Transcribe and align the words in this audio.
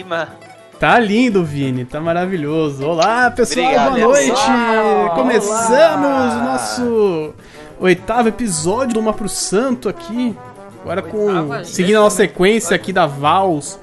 cima. 0.00 0.28
Tá 0.78 0.98
lindo, 0.98 1.44
Vini, 1.44 1.84
tá 1.84 2.00
maravilhoso. 2.00 2.86
Olá, 2.86 3.30
pessoal, 3.30 3.66
Obrigado, 3.66 3.92
boa 3.92 4.00
noite! 4.00 4.30
pessoal. 4.30 5.10
Começamos 5.14 6.06
Olá. 6.06 6.38
o 6.40 6.44
nosso 6.44 7.34
oitavo 7.78 8.28
episódio 8.28 8.94
do 8.94 9.00
Uma 9.00 9.12
pro 9.12 9.28
Santo 9.28 9.88
aqui. 9.90 10.34
Agora 10.80 11.02
com. 11.02 11.18
Oitava, 11.26 11.64
Seguindo 11.64 11.96
a 11.96 12.00
nossa 12.00 12.16
sequência 12.16 12.74
aqui 12.74 12.92
da 12.94 13.06
Vals. 13.06 13.78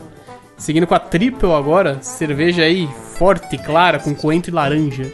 Seguindo 0.57 0.87
com 0.87 0.95
a 0.95 0.99
Triple 0.99 1.51
agora. 1.53 1.99
Cerveja 2.01 2.63
aí 2.63 2.89
forte, 3.13 3.59
clara, 3.59 3.99
com 3.99 4.15
coentro 4.15 4.49
e 4.49 4.53
laranja. 4.55 5.11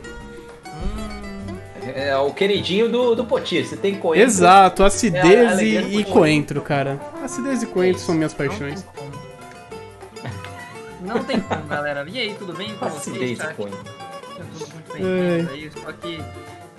É 1.95 2.15
o 2.15 2.31
queridinho 2.31 2.87
do, 2.89 3.13
do 3.13 3.25
Potir. 3.25 3.65
Você 3.67 3.75
tem 3.75 3.95
coentro. 3.95 4.25
Exato, 4.25 4.83
É 4.83 4.85
acidez 4.85 5.51
alegria 5.51 5.81
e, 5.81 5.99
e 5.99 6.03
coentro. 6.05 6.61
cara. 6.61 6.97
Acidez 7.21 7.61
e 7.61 7.65
coentro 7.65 8.01
são 8.01 8.15
minhas 8.15 8.33
paixões. 8.33 8.85
Não 8.85 9.22
tem 11.25 11.39
como, 11.41 11.63
galera. 11.67 12.05
E 12.09 12.19
aí, 12.19 12.35
tudo 12.35 12.53
bem 12.53 12.75
com 12.75 12.87
vocês? 12.89 13.07
Acidez 13.15 13.39
Tá? 13.39 13.53
muito 13.57 14.93
bem-vindos 14.93 15.51
aí. 15.51 15.61
Eu 15.63 15.67
estou 15.67 15.87
aqui 15.89 16.19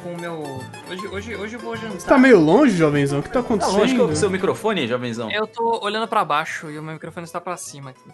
com 0.02 0.12
o 0.14 0.20
meu. 0.20 0.42
Hoje, 0.90 1.06
hoje, 1.08 1.36
hoje 1.36 1.56
eu 1.56 1.60
vou 1.60 1.76
jantar. 1.76 2.00
Você 2.00 2.06
tá 2.08 2.18
meio 2.18 2.38
longe, 2.40 2.76
jovenzão? 2.76 3.20
O 3.20 3.22
que 3.22 3.28
tá 3.28 3.34
Tá 3.34 3.40
acontecendo? 3.40 3.78
longe 3.78 3.96
com 3.96 4.04
o 4.04 4.16
seu 4.16 4.30
microfone, 4.30 4.86
jovenzão? 4.86 5.30
Eu 5.30 5.46
tô 5.46 5.80
olhando 5.84 6.08
pra 6.08 6.24
baixo 6.24 6.70
e 6.70 6.78
o 6.78 6.82
meu 6.82 6.94
microfone 6.94 7.24
está 7.24 7.40
pra 7.40 7.56
cima 7.56 7.90
aqui. 7.90 8.10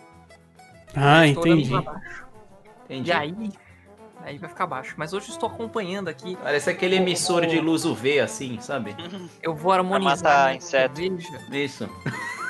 Ah, 0.95 1.27
entendi. 1.27 1.71
pra 1.71 1.83
baixo. 1.83 2.25
Entendi. 2.85 3.11
E 3.11 3.13
aí, 3.13 3.51
aí 4.25 4.39
vai 4.39 4.49
ficar 4.51 4.67
baixo. 4.67 4.95
Mas 4.97 5.13
hoje 5.13 5.29
eu 5.29 5.33
estou 5.35 5.49
acompanhando 5.49 6.09
aqui. 6.09 6.37
Parece 6.43 6.69
aquele 6.71 6.97
emissor 6.97 7.47
de 7.47 7.61
luz 7.61 7.85
UV, 7.85 8.21
assim, 8.21 8.59
sabe? 8.61 8.97
Eu 9.43 9.55
vou 9.55 9.73
harmonizar 9.73 10.17
matar 10.17 10.45
minha 10.47 10.57
inseto. 10.57 10.97
cerveja 10.97 11.41
Isso. 11.53 11.89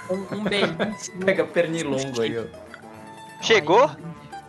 com 0.08 0.14
um 0.36 0.42
belíssimo. 0.44 1.20
Pega 1.24 1.44
pernilongo 1.44 2.20
aí, 2.22 2.38
ó. 2.38 2.69
Chegou? 3.40 3.90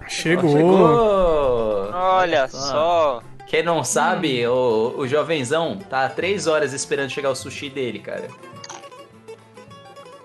Chegou. 0.08 0.52
Chegou! 0.52 1.92
Olha 1.94 2.48
só. 2.48 3.22
Quem 3.48 3.64
não 3.64 3.84
sabe, 3.84 4.46
o, 4.48 4.94
o 4.98 5.08
jovenzão 5.08 5.78
tá 5.78 6.06
há 6.06 6.10
três 6.10 6.48
horas 6.48 6.74
esperando 6.74 7.10
chegar 7.10 7.30
o 7.30 7.36
sushi 7.36 7.70
dele, 7.70 8.00
cara. 8.00 8.28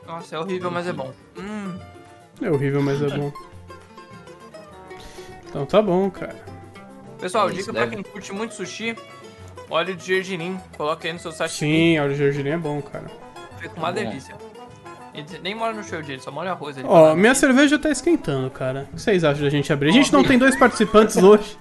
Nossa, 0.07 0.37
é 0.37 0.39
horrível, 0.39 0.71
mas 0.71 0.87
é 0.87 0.93
bom. 0.93 1.13
Hum, 1.37 1.79
É 2.41 2.51
horrível, 2.51 2.81
mas 2.83 3.03
é 3.03 3.09
bom. 3.17 3.33
Então 5.49 5.67
tá 5.67 5.83
bom, 5.83 6.09
cara. 6.11 6.37
Pessoal, 7.19 7.49
Isso, 7.49 7.59
dica 7.59 7.73
pra 7.73 7.85
deve- 7.87 7.97
quem 7.97 8.13
curte 8.13 8.33
muito 8.33 8.55
sushi: 8.55 8.97
óleo 9.71 9.97
de 9.97 10.05
gergelim. 10.07 10.61
Coloca 10.77 11.07
aí 11.09 11.13
no 11.13 11.19
seu 11.19 11.33
sashimi. 11.33 11.71
Sim, 11.73 11.99
óleo 11.99 12.13
de 12.13 12.19
gergelim 12.19 12.51
é 12.51 12.59
bom, 12.59 12.81
cara. 12.83 13.07
Fica 13.59 13.75
uma 13.77 13.89
Bom. 13.89 13.95
delícia. 13.95 14.37
Ele 15.17 15.39
nem 15.43 15.55
mora 15.55 15.73
no 15.73 15.83
show 15.83 16.03
dele, 16.03 16.21
só 16.21 16.31
mora 16.31 16.51
arroz. 16.51 16.77
Ele 16.77 16.87
Ó, 16.89 17.15
minha 17.15 17.35
cerveja 17.35 17.79
tá 17.79 17.91
esquentando, 17.91 18.51
cara. 18.51 18.87
O 18.93 18.97
que 18.97 19.03
vocês 19.03 19.25
acham 19.25 19.43
da 19.45 19.51
gente 19.51 19.73
abrir? 19.73 19.89
A 19.91 19.93
gente 19.93 20.13
não 20.13 20.23
tem 20.23 20.39
dois 20.39 20.57
participantes 20.59 21.17
hoje. 21.17 21.57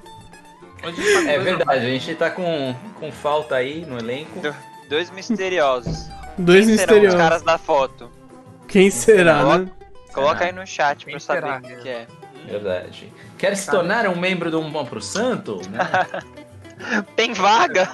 Tá 0.82 0.90
É 1.32 1.40
verdade, 1.40 1.86
a 1.86 1.90
gente 1.90 2.14
tá 2.16 2.30
com, 2.30 2.76
com 3.00 3.12
falta 3.12 3.56
aí 3.56 3.86
no 3.86 3.98
elenco. 3.98 4.40
Do- 4.40 4.56
Dois 4.90 5.10
misteriosos. 5.10 6.08
Dois 6.38 6.66
Quem 6.68 6.78
serão 6.78 6.96
os 6.98 7.02
misteriosos. 7.02 7.20
caras 7.20 7.42
da 7.42 7.58
foto? 7.58 8.12
Quem 8.68 8.92
será, 8.92 9.58
né? 9.58 9.68
Coloca 10.14 10.38
Será? 10.38 10.50
aí 10.50 10.56
no 10.56 10.68
chat 10.68 10.98
pra 10.98 11.06
Quem 11.06 11.14
eu 11.16 11.20
saber 11.20 11.42
será? 11.42 11.58
o 11.58 11.62
que 11.62 11.76
que 11.78 11.90
é. 11.90 12.08
Verdade. 12.48 13.14
Quer 13.38 13.56
se 13.58 13.70
tornar 13.72 14.08
um 14.08 14.16
membro 14.20 14.52
do 14.52 14.60
Um 14.60 14.70
Bom 14.72 14.86
Pro 14.86 15.02
Santo? 15.02 15.60
Né? 15.70 15.80
Tem 17.16 17.34
vaga! 17.34 17.88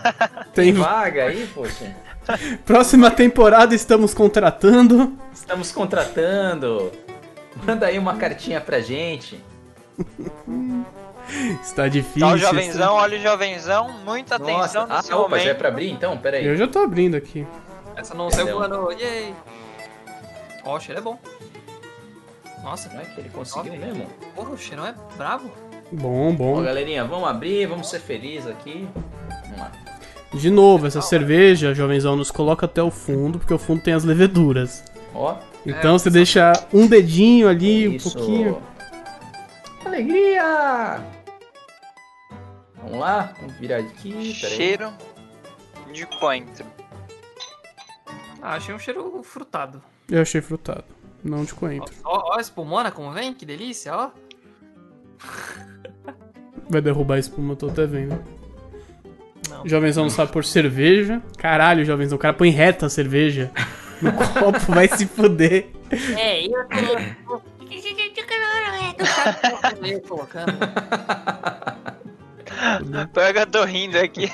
Tem 0.53 0.73
Vaga 0.73 1.25
aí, 1.25 1.47
poxa. 1.53 1.95
próxima 2.65 3.09
temporada 3.11 3.73
estamos 3.75 4.13
contratando. 4.13 5.17
Estamos 5.33 5.71
contratando. 5.71 6.91
Manda 7.65 7.87
aí 7.87 7.97
uma 7.99 8.15
cartinha 8.15 8.61
pra 8.61 8.79
gente. 8.79 9.43
Está 11.61 11.87
difícil. 11.87 12.27
Tá 12.27 12.33
o 12.33 12.37
jovenzão, 12.37 12.93
olha 12.95 13.17
o 13.17 13.21
jovenzão, 13.21 13.89
muita 14.03 14.35
atenção 14.35 14.57
Nossa, 14.57 14.81
ah, 14.81 14.97
nesse 14.97 15.13
opa, 15.13 15.39
já 15.39 15.51
é 15.51 15.53
pra 15.53 15.69
abrir 15.69 15.89
então? 15.89 16.17
Pera 16.17 16.37
aí. 16.37 16.45
Eu 16.45 16.57
já 16.57 16.67
tô 16.67 16.79
abrindo 16.79 17.15
aqui. 17.15 17.45
Essa 17.95 18.13
não 18.13 18.29
saiu 18.29 18.57
voando. 18.57 18.91
Yay! 18.91 19.33
Ó, 20.65 20.75
o 20.75 20.79
cheiro 20.79 20.99
é 20.99 21.03
bom. 21.03 21.17
Nossa, 22.63 22.89
Não 22.93 23.01
é 23.01 23.05
que 23.05 23.19
ele 23.19 23.29
conseguiu 23.29 23.73
mesmo? 23.73 24.05
porra, 24.35 24.51
o 24.51 24.57
cheiro 24.57 24.85
é 24.85 24.93
bravo. 25.17 25.51
Bom, 25.91 26.29
Ó, 26.29 26.33
bom. 26.33 26.63
galerinha, 26.63 27.03
vamos 27.03 27.27
abrir, 27.27 27.65
vamos 27.65 27.89
ser 27.89 27.99
felizes 27.99 28.47
aqui. 28.47 28.87
Vamos 29.43 29.59
lá. 29.59 29.71
De 30.33 30.49
novo, 30.49 30.87
essa 30.87 31.01
cerveja, 31.01 31.73
jovenzão, 31.73 32.15
nos 32.15 32.31
coloca 32.31 32.65
até 32.65 32.81
o 32.81 32.89
fundo, 32.89 33.37
porque 33.37 33.53
o 33.53 33.57
fundo 33.59 33.81
tem 33.81 33.93
as 33.93 34.03
leveduras. 34.05 34.83
Ó, 35.13 35.37
Então 35.65 35.99
você 35.99 36.09
deixa 36.09 36.53
um 36.73 36.87
dedinho 36.87 37.49
ali, 37.49 37.95
isso. 37.97 38.09
um 38.09 38.11
pouquinho. 38.13 38.61
Alegria! 39.85 41.01
Vamos 42.81 42.99
lá, 42.99 43.33
vamos 43.39 43.55
virar 43.55 43.77
aqui. 43.79 44.09
Pera 44.11 44.19
aí. 44.21 44.33
Cheiro 44.33 44.93
de 45.91 46.05
coentro. 46.19 46.65
Ah, 48.41 48.55
achei 48.55 48.73
um 48.73 48.79
cheiro 48.79 49.21
frutado. 49.23 49.81
Eu 50.09 50.21
achei 50.21 50.41
frutado, 50.41 50.85
não 51.23 51.43
de 51.43 51.53
Ó, 51.53 51.55
coentro. 51.57 51.93
ó, 52.03 52.31
ó 52.33 52.37
a 52.37 52.41
espumona 52.41 52.89
como 52.89 53.11
vem, 53.11 53.33
que 53.33 53.45
delícia, 53.45 53.95
ó. 53.95 54.09
Vai 56.69 56.81
derrubar 56.81 57.15
a 57.15 57.19
espuma, 57.19 57.51
eu 57.53 57.57
tô 57.57 57.67
até 57.67 57.85
vendo. 57.85 58.17
Não. 59.61 59.67
Jovenzão 59.67 60.03
não 60.03 60.09
sabe 60.09 60.31
por 60.31 60.43
cerveja. 60.43 61.21
Caralho, 61.37 61.85
jovenzão, 61.85 62.17
o 62.17 62.19
cara 62.19 62.33
põe 62.33 62.49
reta 62.49 62.85
a 62.85 62.89
cerveja 62.89 63.51
no 64.01 64.11
copo, 64.13 64.59
vai 64.71 64.87
se 64.87 65.05
fuder. 65.07 65.67
É, 66.17 66.45
eu 66.45 66.51
tô... 66.67 67.41
Eu 73.35 73.47
tô 73.47 73.63
rindo 73.63 73.97
aqui. 73.97 74.29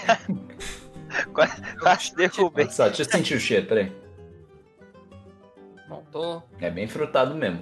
Quase 1.79 2.15
derrubei. 2.15 2.69
Só, 2.69 2.85
deixa 2.87 3.03
eu 3.03 3.05
sentir 3.05 3.35
o 3.35 3.39
cheiro, 3.39 3.65
peraí. 3.67 3.91
Bom, 5.87 6.03
tô... 6.11 6.41
É 6.59 6.69
bem 6.69 6.87
frutado 6.87 7.33
mesmo. 7.35 7.61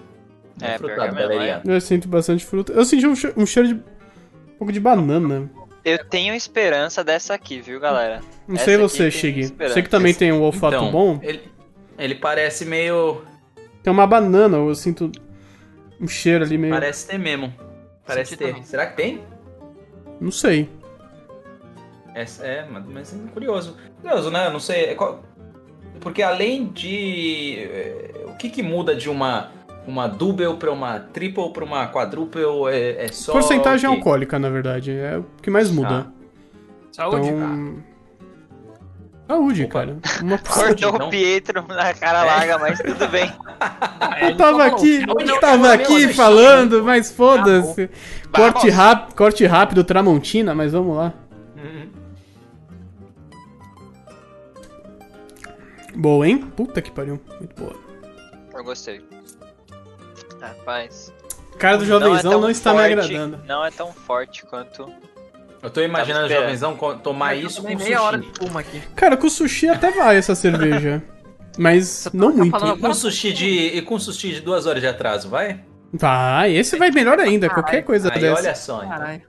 Bem 0.58 0.70
É, 0.70 0.78
frutado, 0.78 1.02
é 1.04 1.12
mesmo, 1.12 1.30
galerinha. 1.30 1.62
Eu 1.66 1.80
sinto 1.82 2.08
bastante 2.08 2.46
fruta. 2.46 2.74
Eu 2.74 2.84
senti 2.86 3.06
um 3.06 3.16
che- 3.16 3.34
um 3.38 3.46
cheiro 3.46 3.68
de. 3.70 3.74
um 3.76 4.58
pouco 4.58 4.72
de 4.74 4.80
banana. 4.80 5.50
Eu 5.86 6.04
tenho 6.04 6.34
esperança 6.34 7.04
dessa 7.04 7.36
aqui, 7.36 7.62
viu, 7.62 7.80
galera? 7.80 8.20
Não 8.48 8.56
Essa 8.56 8.66
sei 8.66 8.74
aqui 8.74 8.82
você, 8.84 9.12
Shig. 9.12 9.54
Você 9.58 9.84
que 9.84 9.90
também 9.90 10.14
tem 10.16 10.32
um 10.32 10.42
olfato 10.42 10.76
Então, 10.78 10.92
bom. 10.92 11.20
Ele, 11.22 11.44
ele 11.98 12.16
parece 12.16 12.66
meio. 12.66 13.22
Tem 13.84 13.94
uma 13.94 14.08
banana, 14.08 14.58
eu 14.58 14.74
sinto 14.74 15.12
um 16.02 16.08
cheiro 16.08 16.44
ali 16.44 16.58
meio. 16.58 16.74
Parece 16.74 17.08
ter 17.08 17.20
mesmo. 17.20 17.54
Parece 18.04 18.32
Senti 18.32 18.40
ter. 18.44 18.48
também. 18.50 18.64
Será 18.64 18.88
que 18.88 18.98
tem? 18.98 19.22
Não 20.20 20.32
sei. 20.32 20.68
É, 22.16 22.26
é, 22.42 22.66
mas 22.66 23.14
é 23.14 23.18
curioso. 23.32 23.78
Curioso, 24.02 24.32
né? 24.32 24.48
Eu 24.48 24.52
Não 24.54 24.60
sei. 24.60 24.86
é 24.86 24.96
qual- 24.96 25.24
Porque 26.00 26.24
além 26.24 26.66
de. 26.68 27.58
é, 27.60 28.12
O 28.28 28.36
que, 28.38 28.50
que 28.50 28.64
muda 28.64 28.96
de 28.96 29.08
uma. 29.10 29.52
Uma 29.88 30.08
double 30.08 30.56
pra 30.58 30.72
uma 30.72 31.00
triple 31.00 31.52
pra 31.54 31.64
uma 31.64 31.88
quadruple 31.88 32.42
é, 32.72 33.06
é 33.06 33.08
só. 33.10 33.34
Porcentagem 33.34 33.88
alcoólica, 33.90 34.40
na 34.40 34.50
verdade. 34.50 34.92
É 34.92 35.18
o 35.20 35.26
que 35.42 35.50
mais 35.50 35.70
muda. 35.70 36.08
Saúde. 36.92 37.28
Então. 37.28 37.76
Saúde, 39.28 39.64
Opa. 39.64 39.72
cara. 39.74 39.98
Uma 40.22 40.38
Cortou 40.42 40.96
o 41.08 41.10
Pietro 41.10 41.66
na 41.68 41.94
cara 41.94 42.24
larga, 42.24 42.58
mas 42.60 42.80
tudo 42.80 43.08
bem. 43.10 43.32
Eu 44.22 44.38
tava 44.38 44.66
aqui, 44.66 45.02
eu 45.08 45.26
"Não, 45.26 45.40
tava 45.40 45.74
aqui 45.74 46.14
falando, 46.14 46.84
mas 46.84 47.12
foda-se. 47.12 47.90
Corte, 48.34 48.70
Vamos. 48.70 48.76
rap, 48.76 49.14
corte 49.16 49.46
rápido, 49.46 49.84
Tramontina, 49.84 50.54
mas 50.56 50.72
vamos 50.74 50.96
lá. 50.98 51.14
Uhum. 51.58 51.90
Boa, 55.96 56.28
hein? 56.28 56.38
Puta 56.56 56.82
que 56.82 56.92
pariu. 56.92 57.20
Muito 57.40 57.56
boa. 57.56 57.76
Eu 58.54 58.64
gostei. 58.64 59.02
Rapaz. 60.48 61.14
Cara 61.58 61.78
do 61.78 61.86
jovenzão 61.86 62.32
tão 62.32 62.42
não, 62.42 62.50
está 62.50 62.74
me 62.74 62.80
forte- 62.80 62.92
agradando. 62.94 63.40
Não 63.48 63.66
é 63.66 63.72
tão 63.72 63.92
forte 63.94 64.46
quanto. 64.46 64.92
Eu 65.64 65.70
tô 65.70 65.82
imaginando 65.82 66.26
o 66.28 66.30
jovenzão 66.30 66.76
tomar 67.02 67.34
isso 67.36 67.62
com 67.62 67.68
Tem 67.70 67.78
sushi. 67.78 67.90
meia 67.90 68.02
hora 68.04 68.18
de 68.20 68.26
espuma 68.28 68.60
aqui. 68.60 68.82
Cara, 68.96 69.18
com 69.18 69.30
sushi 69.30 69.68
até 69.70 69.90
vai 69.92 70.18
essa 70.18 70.36
cerveja. 70.36 71.02
Mas 71.58 72.08
não 72.14 72.32
tá 72.52 72.60
muito. 72.60 72.78
E 72.78 72.82
com 72.82 72.94
sushi 72.94 73.32
de. 73.34 73.48
E 73.50 73.82
com 73.82 73.98
sushi 73.98 74.34
de 74.34 74.42
duas 74.42 74.66
horas 74.66 74.82
de 74.82 74.88
atraso, 74.88 75.30
vai? 75.30 75.62
Vai, 75.94 76.52
esse 76.56 76.78
vai 76.78 76.92
melhor 76.92 77.18
ainda. 77.20 77.50
Qualquer 77.50 77.82
coisa 77.84 78.12
Aí 78.14 78.20
dessa. 78.20 78.42
olha 78.42 78.56
só. 78.56 78.84
então. 78.84 79.22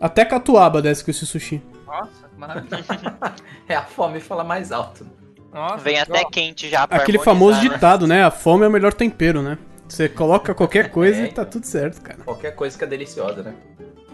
Até 0.00 0.24
catuaba 0.24 0.82
desce 0.82 1.04
com 1.04 1.10
esse 1.12 1.24
sushi. 1.24 1.62
Nossa, 1.86 2.28
que 2.28 2.38
maravilha. 2.38 2.84
É 3.68 3.74
a 3.76 3.82
fome 3.82 4.20
fala 4.20 4.42
mais 4.44 4.72
alto. 4.72 5.06
Nossa, 5.54 5.78
Vem 5.78 5.98
até 6.00 6.20
ó, 6.20 6.28
quente 6.28 6.68
já 6.68 6.86
pra 6.86 6.98
Aquele 6.98 7.18
famoso 7.18 7.62
né? 7.62 7.68
ditado, 7.68 8.06
né? 8.06 8.24
A 8.24 8.30
fome 8.30 8.64
é 8.64 8.68
o 8.68 8.70
melhor 8.70 8.92
tempero, 8.92 9.40
né? 9.40 9.56
Você 9.88 10.08
coloca 10.08 10.54
qualquer 10.54 10.90
coisa 10.90 11.20
É. 11.22 11.24
e 11.26 11.32
tá 11.32 11.44
tudo 11.44 11.64
certo, 11.64 12.00
cara. 12.02 12.18
Qualquer 12.24 12.54
coisa 12.54 12.76
que 12.76 12.84
é 12.84 12.86
deliciosa, 12.86 13.42
né? 13.42 13.54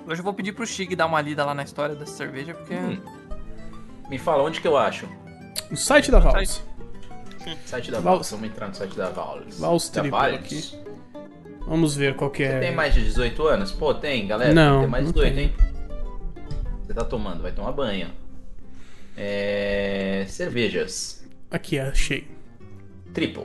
Hoje 0.07 0.21
eu 0.21 0.25
vou 0.25 0.35
pedir 0.35 0.53
pro 0.53 0.67
Chig 0.67 0.95
dar 0.97 1.07
uma 1.07 1.21
lida 1.21 1.45
lá 1.45 1.55
na 1.55 1.63
história 1.63 1.95
dessa 1.95 2.13
cerveja, 2.17 2.55
porque. 2.55 2.75
Hum. 2.75 2.99
Me 4.11 4.19
fala 4.19 4.43
onde 4.43 4.61
que 4.61 4.67
eu 4.69 4.77
acho. 4.77 5.09
O 5.71 5.77
site 5.77 6.11
da 6.11 6.19
Vals. 6.19 6.63
Site 7.65 7.91
da 7.91 7.99
Vals. 8.01 8.05
Vals. 8.19 8.31
Vamos 8.33 8.49
entrar 8.49 8.69
no 8.69 8.75
site 8.75 8.97
da 8.97 9.09
Vals. 9.11 9.59
Vals 9.59 9.91
Vals. 10.11 10.35
aqui. 10.35 10.79
Vamos 11.67 11.97
ver 11.97 12.15
qual 12.17 12.31
que 12.31 12.43
é. 12.43 12.59
Tem 12.59 12.75
mais 12.75 12.93
de 12.93 13.03
18 13.05 13.47
anos? 13.47 13.71
Pô, 13.73 13.95
tem, 13.95 14.27
galera. 14.27 14.53
Não, 14.53 14.81
Tem 14.81 14.91
mais 14.91 15.05
de 15.07 15.15
não 15.15 15.23
18, 15.23 15.35
tem. 15.35 15.45
hein? 15.45 15.55
Você 16.85 16.93
tá 16.93 17.05
tomando, 17.05 17.41
vai 17.41 17.53
tomar 17.53 17.73
banho. 17.73 18.11
É... 19.17 20.25
Cervejas. 20.29 21.25
Aqui, 21.51 21.79
achei. 21.79 22.29
Triple. 23.15 23.45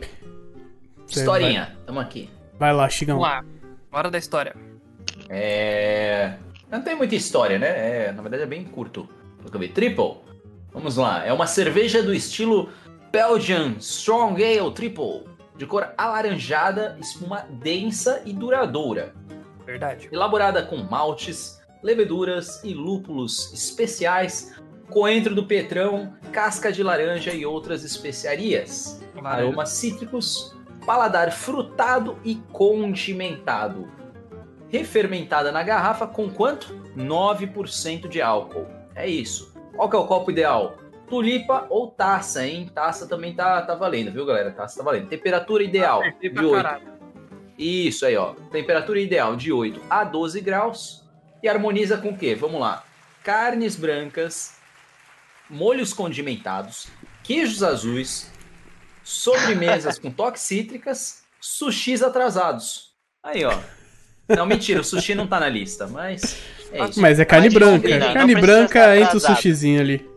Você 1.07 1.21
Historinha, 1.21 1.77
tamo 1.85 1.99
aqui. 1.99 2.29
Vai 2.59 2.73
lá, 2.73 2.89
Chigão. 2.89 3.19
Vamos 3.19 3.33
lá. 3.33 3.45
Hora 3.91 4.11
da 4.11 4.17
história. 4.17 4.55
É... 5.29 6.33
Não 6.69 6.81
tem 6.81 6.95
muita 6.95 7.15
história, 7.15 7.57
né? 7.57 8.07
É, 8.07 8.11
na 8.11 8.21
verdade 8.21 8.43
é 8.43 8.45
bem 8.45 8.63
curto. 8.65 9.07
Vi. 9.57 9.69
Triple. 9.69 10.17
Vamos 10.73 10.97
lá. 10.97 11.25
É 11.25 11.31
uma 11.31 11.47
cerveja 11.47 12.03
do 12.03 12.13
estilo 12.13 12.69
Belgian 13.11 13.75
Strong 13.79 14.43
Ale 14.43 14.71
Triple. 14.73 15.23
De 15.55 15.65
cor 15.65 15.93
alaranjada, 15.97 16.97
espuma 16.99 17.47
densa 17.49 18.21
e 18.25 18.33
duradoura. 18.33 19.15
Verdade. 19.65 20.09
Elaborada 20.11 20.61
com 20.61 20.77
maltes, 20.77 21.59
leveduras 21.81 22.63
e 22.63 22.73
lúpulos 22.73 23.51
especiais, 23.53 24.55
coentro 24.89 25.33
do 25.33 25.45
petrão, 25.45 26.13
casca 26.31 26.71
de 26.71 26.83
laranja 26.83 27.33
e 27.33 27.45
outras 27.45 27.83
especiarias. 27.83 29.01
Laranja. 29.15 29.47
Aromas 29.47 29.69
cítricos, 29.69 30.55
paladar 30.87 31.33
frutado 31.33 32.17
e 32.23 32.35
condimentado. 32.53 33.91
Refermentada 34.69 35.51
na 35.51 35.61
garrafa 35.61 36.07
com 36.07 36.29
quanto? 36.29 36.73
9% 36.95 38.07
de 38.07 38.21
álcool. 38.21 38.65
É 38.95 39.05
isso. 39.05 39.53
Qual 39.75 39.89
que 39.89 39.97
é 39.97 39.99
o 39.99 40.07
copo 40.07 40.31
ideal? 40.31 40.77
Tulipa 41.09 41.67
ou 41.69 41.91
taça, 41.91 42.47
hein? 42.47 42.71
Taça 42.73 43.05
também 43.05 43.35
tá, 43.35 43.61
tá 43.63 43.75
valendo, 43.75 44.13
viu, 44.13 44.25
galera? 44.25 44.49
Taça 44.51 44.77
tá 44.77 44.83
valendo. 44.83 45.09
Temperatura 45.09 45.61
ideal 45.61 45.99
Acertei 45.99 46.29
de 46.29 46.35
pra 46.35 46.43
8. 46.45 46.55
caralho. 46.55 46.93
Isso 47.57 48.05
aí, 48.05 48.15
ó. 48.15 48.33
Temperatura 48.49 48.99
ideal 48.99 49.35
de 49.35 49.51
8 49.51 49.81
a 49.89 50.05
12 50.05 50.39
graus. 50.39 51.03
E 51.43 51.49
harmoniza 51.49 51.97
com 51.97 52.09
o 52.09 52.17
quê? 52.17 52.33
Vamos 52.33 52.61
lá. 52.61 52.83
Carnes 53.23 53.75
brancas, 53.75 54.57
molhos 55.49 55.91
condimentados, 55.93 56.87
queijos 57.23 57.61
azuis, 57.61 58.31
sobremesas 59.07 59.97
com 59.97 60.11
toques 60.11 60.41
cítricas, 60.41 61.23
sushis 61.39 62.03
atrasados. 62.03 62.91
Aí, 63.23 63.45
ó. 63.45 63.57
Não, 64.27 64.45
mentira, 64.45 64.81
o 64.81 64.83
sushi 64.83 65.15
não 65.15 65.25
tá 65.25 65.39
na 65.39 65.47
lista, 65.47 65.87
mas 65.87 66.37
é 66.73 66.83
isso. 66.89 66.99
Mas 66.99 67.17
é 67.17 67.23
carne 67.23 67.49
branca. 67.49 67.87
carne 68.13 68.35
branca 68.35 68.97
entra 68.97 69.15
o 69.15 69.19
sushizinho 69.21 69.79
ali. 69.79 70.09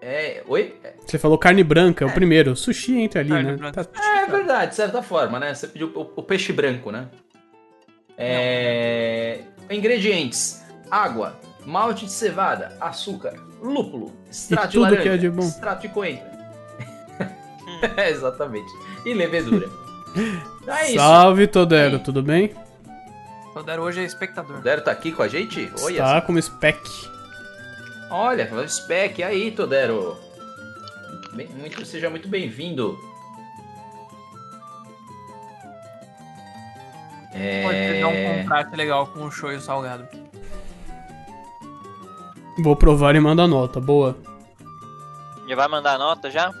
É, 0.00 0.42
oi? 0.46 0.76
Você 1.04 1.18
falou 1.18 1.36
carne 1.36 1.64
branca, 1.64 2.04
é 2.04 2.08
o 2.08 2.12
primeiro. 2.12 2.54
Sushi 2.54 2.96
entra 2.96 3.20
ali, 3.20 3.30
Carne 3.30 3.56
né? 3.56 3.72
Tá- 3.72 3.86
É 4.22 4.26
verdade, 4.26 4.70
de 4.70 4.76
certa 4.76 5.02
forma, 5.02 5.40
né? 5.40 5.52
Você 5.52 5.66
pediu 5.66 5.88
o, 5.94 6.00
o 6.20 6.22
peixe 6.22 6.52
branco, 6.52 6.92
né? 6.92 7.08
É... 8.16 9.40
Ingredientes: 9.68 10.62
água, 10.90 11.38
malte 11.66 12.06
de 12.06 12.12
cevada, 12.12 12.76
açúcar, 12.80 13.34
lúpulo, 13.60 14.14
extrato 14.30 14.68
de 14.68 14.72
tudo 14.74 14.82
laranja, 14.84 15.02
que 15.02 15.08
é 15.08 15.16
de 15.16 15.28
bom. 15.28 15.42
extrato 15.42 15.82
de 15.82 15.88
coentro. 15.88 16.39
É, 17.96 18.10
exatamente. 18.10 18.70
E 19.04 19.12
levedura. 19.14 19.68
Então 20.62 20.74
é 20.76 20.86
isso. 20.86 20.96
Salve, 20.96 21.46
Todero, 21.46 21.98
tudo 21.98 22.22
bem? 22.22 22.54
Todero 23.54 23.82
hoje 23.82 24.00
é 24.00 24.04
espectador. 24.04 24.56
Todero 24.56 24.82
tá 24.82 24.90
aqui 24.92 25.12
com 25.12 25.22
a 25.22 25.28
gente? 25.28 25.70
Oi, 25.82 25.94
Tá 25.94 26.20
como 26.20 26.40
spec. 26.40 26.80
Olha, 28.10 28.48
o 28.52 28.68
spec 28.68 29.22
aí, 29.22 29.50
Todero. 29.52 30.16
Bem- 31.32 31.48
muito, 31.48 31.84
seja 31.84 32.10
muito 32.10 32.28
bem-vindo. 32.28 32.98
É... 37.32 37.62
Pode 37.62 37.76
pegar 37.78 38.08
um 38.08 38.38
contrato 38.42 38.76
legal 38.76 39.06
com 39.06 39.24
o 39.24 39.30
show 39.30 39.52
e 39.52 39.56
o 39.56 39.60
salgado. 39.60 40.06
Vou 42.62 42.74
provar 42.76 43.14
e 43.14 43.20
mando 43.20 43.42
a 43.42 43.48
nota. 43.48 43.80
Boa. 43.80 44.16
Já 45.48 45.56
vai 45.56 45.68
mandar 45.68 45.98
nota 45.98 46.30
já? 46.30 46.52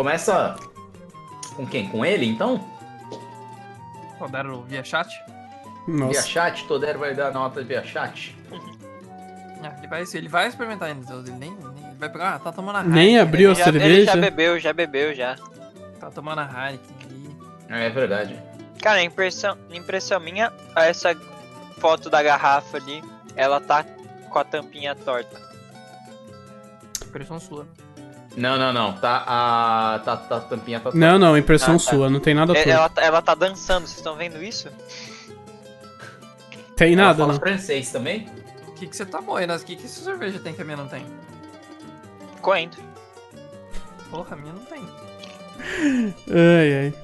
Começa 0.00 0.56
com 1.56 1.66
quem? 1.66 1.86
Com 1.90 2.02
ele, 2.06 2.24
então? 2.24 2.66
Todero 4.18 4.62
via 4.62 4.82
chat. 4.82 5.10
Via 5.86 5.94
Nossa. 5.94 6.22
chat, 6.26 6.64
Todero 6.64 6.98
vai 7.00 7.14
dar 7.14 7.30
nota 7.34 7.62
via 7.62 7.84
chat. 7.84 8.34
Ah, 9.62 9.74
ele, 9.76 9.86
vai, 9.88 10.02
ele 10.14 10.28
vai 10.28 10.48
experimentar 10.48 10.88
ainda. 10.88 11.02
então 11.04 11.18
Ele 11.20 11.32
nem, 11.32 11.50
nem- 11.50 11.86
ele 11.88 11.96
vai 11.98 12.08
pegar. 12.08 12.36
Ah, 12.36 12.38
tá 12.38 12.50
tomando 12.50 12.76
a 12.76 12.82
Nem 12.82 13.16
Heineken. 13.16 13.18
abriu 13.20 13.50
a 13.50 13.52
ele, 13.52 13.60
já, 13.62 13.68
ele 13.68 13.78
cerveja. 13.78 14.04
já 14.12 14.16
bebeu, 14.16 14.58
já 14.58 14.72
bebeu 14.72 15.14
já. 15.14 15.36
Tá 16.00 16.10
tomando 16.10 16.38
a 16.38 16.44
Heineken 16.70 16.96
ali. 17.04 17.36
É 17.68 17.90
verdade. 17.90 18.42
Cara, 18.80 19.02
impressão, 19.02 19.58
impressão 19.70 20.18
minha, 20.18 20.50
essa 20.76 21.14
foto 21.78 22.08
da 22.08 22.22
garrafa 22.22 22.78
ali, 22.78 23.04
ela 23.36 23.60
tá 23.60 23.84
com 24.30 24.38
a 24.38 24.44
tampinha 24.44 24.94
torta. 24.94 25.38
Impressão 27.06 27.38
sua. 27.38 27.66
Não, 28.36 28.56
não, 28.56 28.72
não. 28.72 28.92
Tá 28.94 29.24
a. 29.26 29.98
Tá, 30.04 30.16
tá 30.16 30.36
a 30.36 30.40
tampinha 30.40 30.78
tá. 30.80 30.90
Não, 30.94 31.18
não, 31.18 31.36
impressão 31.36 31.74
Ah, 31.74 31.78
tá. 31.78 31.84
sua, 31.84 32.08
não 32.10 32.20
tem 32.20 32.32
nada 32.34 32.52
É, 32.52 32.56
torto. 32.56 32.70
ela, 32.70 32.88
tá- 32.88 33.02
ela 33.02 33.22
tá 33.22 33.34
dançando, 33.34 33.86
vocês 33.86 33.96
estão 33.98 34.14
vendo 34.16 34.42
isso? 34.42 34.68
Tem 36.76 36.94
Ela 36.94 37.06
nada, 37.06 37.26
não. 37.26 37.34
francês 37.34 37.90
também? 37.90 38.28
O 38.68 38.72
que, 38.72 38.86
que 38.86 38.96
você 38.96 39.04
tomou, 39.04 39.38
Enas? 39.38 39.62
O 39.62 39.66
que, 39.66 39.76
que 39.76 39.84
essa 39.84 40.02
cerveja 40.02 40.38
tem 40.38 40.54
que 40.54 40.62
a 40.62 40.64
minha 40.64 40.76
não 40.76 40.88
tem? 40.88 41.04
Coentro. 42.40 42.82
Porra, 44.10 44.34
a 44.34 44.36
minha 44.36 44.52
não 44.54 44.64
tem. 44.64 44.82
Ai, 46.30 46.74
ai. 46.84 46.94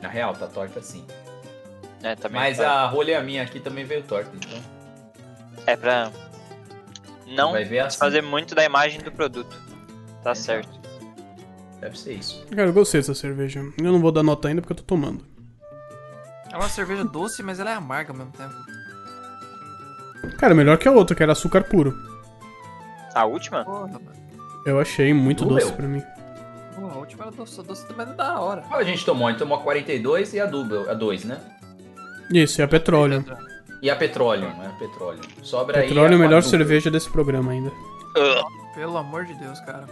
Na 0.00 0.08
real, 0.08 0.34
tá 0.34 0.46
torta 0.46 0.80
sim. 0.80 1.04
É, 2.02 2.14
também 2.14 2.40
Mas 2.40 2.56
tá. 2.58 2.70
a 2.82 2.86
rolha 2.86 3.20
minha 3.22 3.42
aqui 3.42 3.60
também 3.60 3.84
veio 3.84 4.02
torta, 4.04 4.30
então. 4.34 4.58
É 5.66 5.76
pra 5.76 6.10
não 7.26 7.52
Vai 7.52 7.64
ver 7.64 7.80
assim. 7.80 7.98
fazer 7.98 8.22
muito 8.22 8.54
da 8.54 8.64
imagem 8.64 9.00
do 9.00 9.10
produto. 9.12 9.56
Tá 10.22 10.32
Exato. 10.32 10.38
certo. 10.38 10.80
Deve 11.80 11.98
ser 11.98 12.14
isso. 12.14 12.44
Cara, 12.50 12.68
eu 12.68 12.72
gostei 12.72 13.00
dessa 13.00 13.14
cerveja. 13.14 13.60
Eu 13.78 13.92
não 13.92 14.00
vou 14.00 14.10
dar 14.10 14.22
nota 14.22 14.48
ainda 14.48 14.60
porque 14.62 14.72
eu 14.72 14.76
tô 14.78 14.82
tomando. 14.82 15.24
É 16.52 16.56
uma 16.56 16.68
cerveja 16.68 17.04
doce, 17.04 17.42
mas 17.42 17.60
ela 17.60 17.70
é 17.70 17.74
amarga 17.74 18.12
ao 18.12 18.16
mesmo 18.16 18.32
tempo. 18.32 18.54
Cara, 20.38 20.54
melhor 20.54 20.78
que 20.78 20.88
a 20.88 20.92
outra, 20.92 21.14
que 21.14 21.22
era 21.22 21.32
açúcar 21.32 21.64
puro. 21.64 21.94
A 23.14 23.24
última? 23.24 23.64
Porra. 23.64 24.00
Eu 24.64 24.80
achei 24.80 25.12
muito 25.14 25.44
Doeu. 25.44 25.60
doce 25.60 25.72
pra 25.72 25.86
mim. 25.86 26.02
Porra, 26.74 26.94
a 26.94 26.98
última 26.98 27.24
era 27.24 27.30
doce, 27.32 27.62
doce 27.62 27.86
mas 27.96 28.10
é 28.10 28.14
da 28.14 28.40
hora. 28.40 28.62
Qual 28.62 28.80
a 28.80 28.84
gente 28.84 29.04
tomou? 29.04 29.28
A 29.28 29.30
gente 29.30 29.38
tomou 29.38 29.58
a 29.58 29.62
42 29.62 30.34
e 30.34 30.40
a 30.40 30.46
Double, 30.46 30.88
a 30.88 30.94
2, 30.94 31.24
né? 31.24 31.40
Isso, 32.32 32.60
é 32.60 32.64
a 32.64 32.68
petróleo. 32.68 33.24
E 33.26 33.30
a 33.30 33.36
Petroleum, 33.96 34.54
né? 34.56 34.74
Petróleo. 34.78 35.20
Sobra 35.42 35.80
aí. 35.80 35.88
Petróleo 35.88 36.12
é 36.12 36.16
a 36.16 36.18
melhor 36.18 36.42
cerveja 36.42 36.90
desse 36.90 37.08
programa 37.10 37.52
ainda. 37.52 37.70
Ugh. 38.16 38.44
Pelo 38.74 38.96
amor 38.96 39.24
de 39.24 39.34
Deus, 39.34 39.58
cara. 39.60 39.86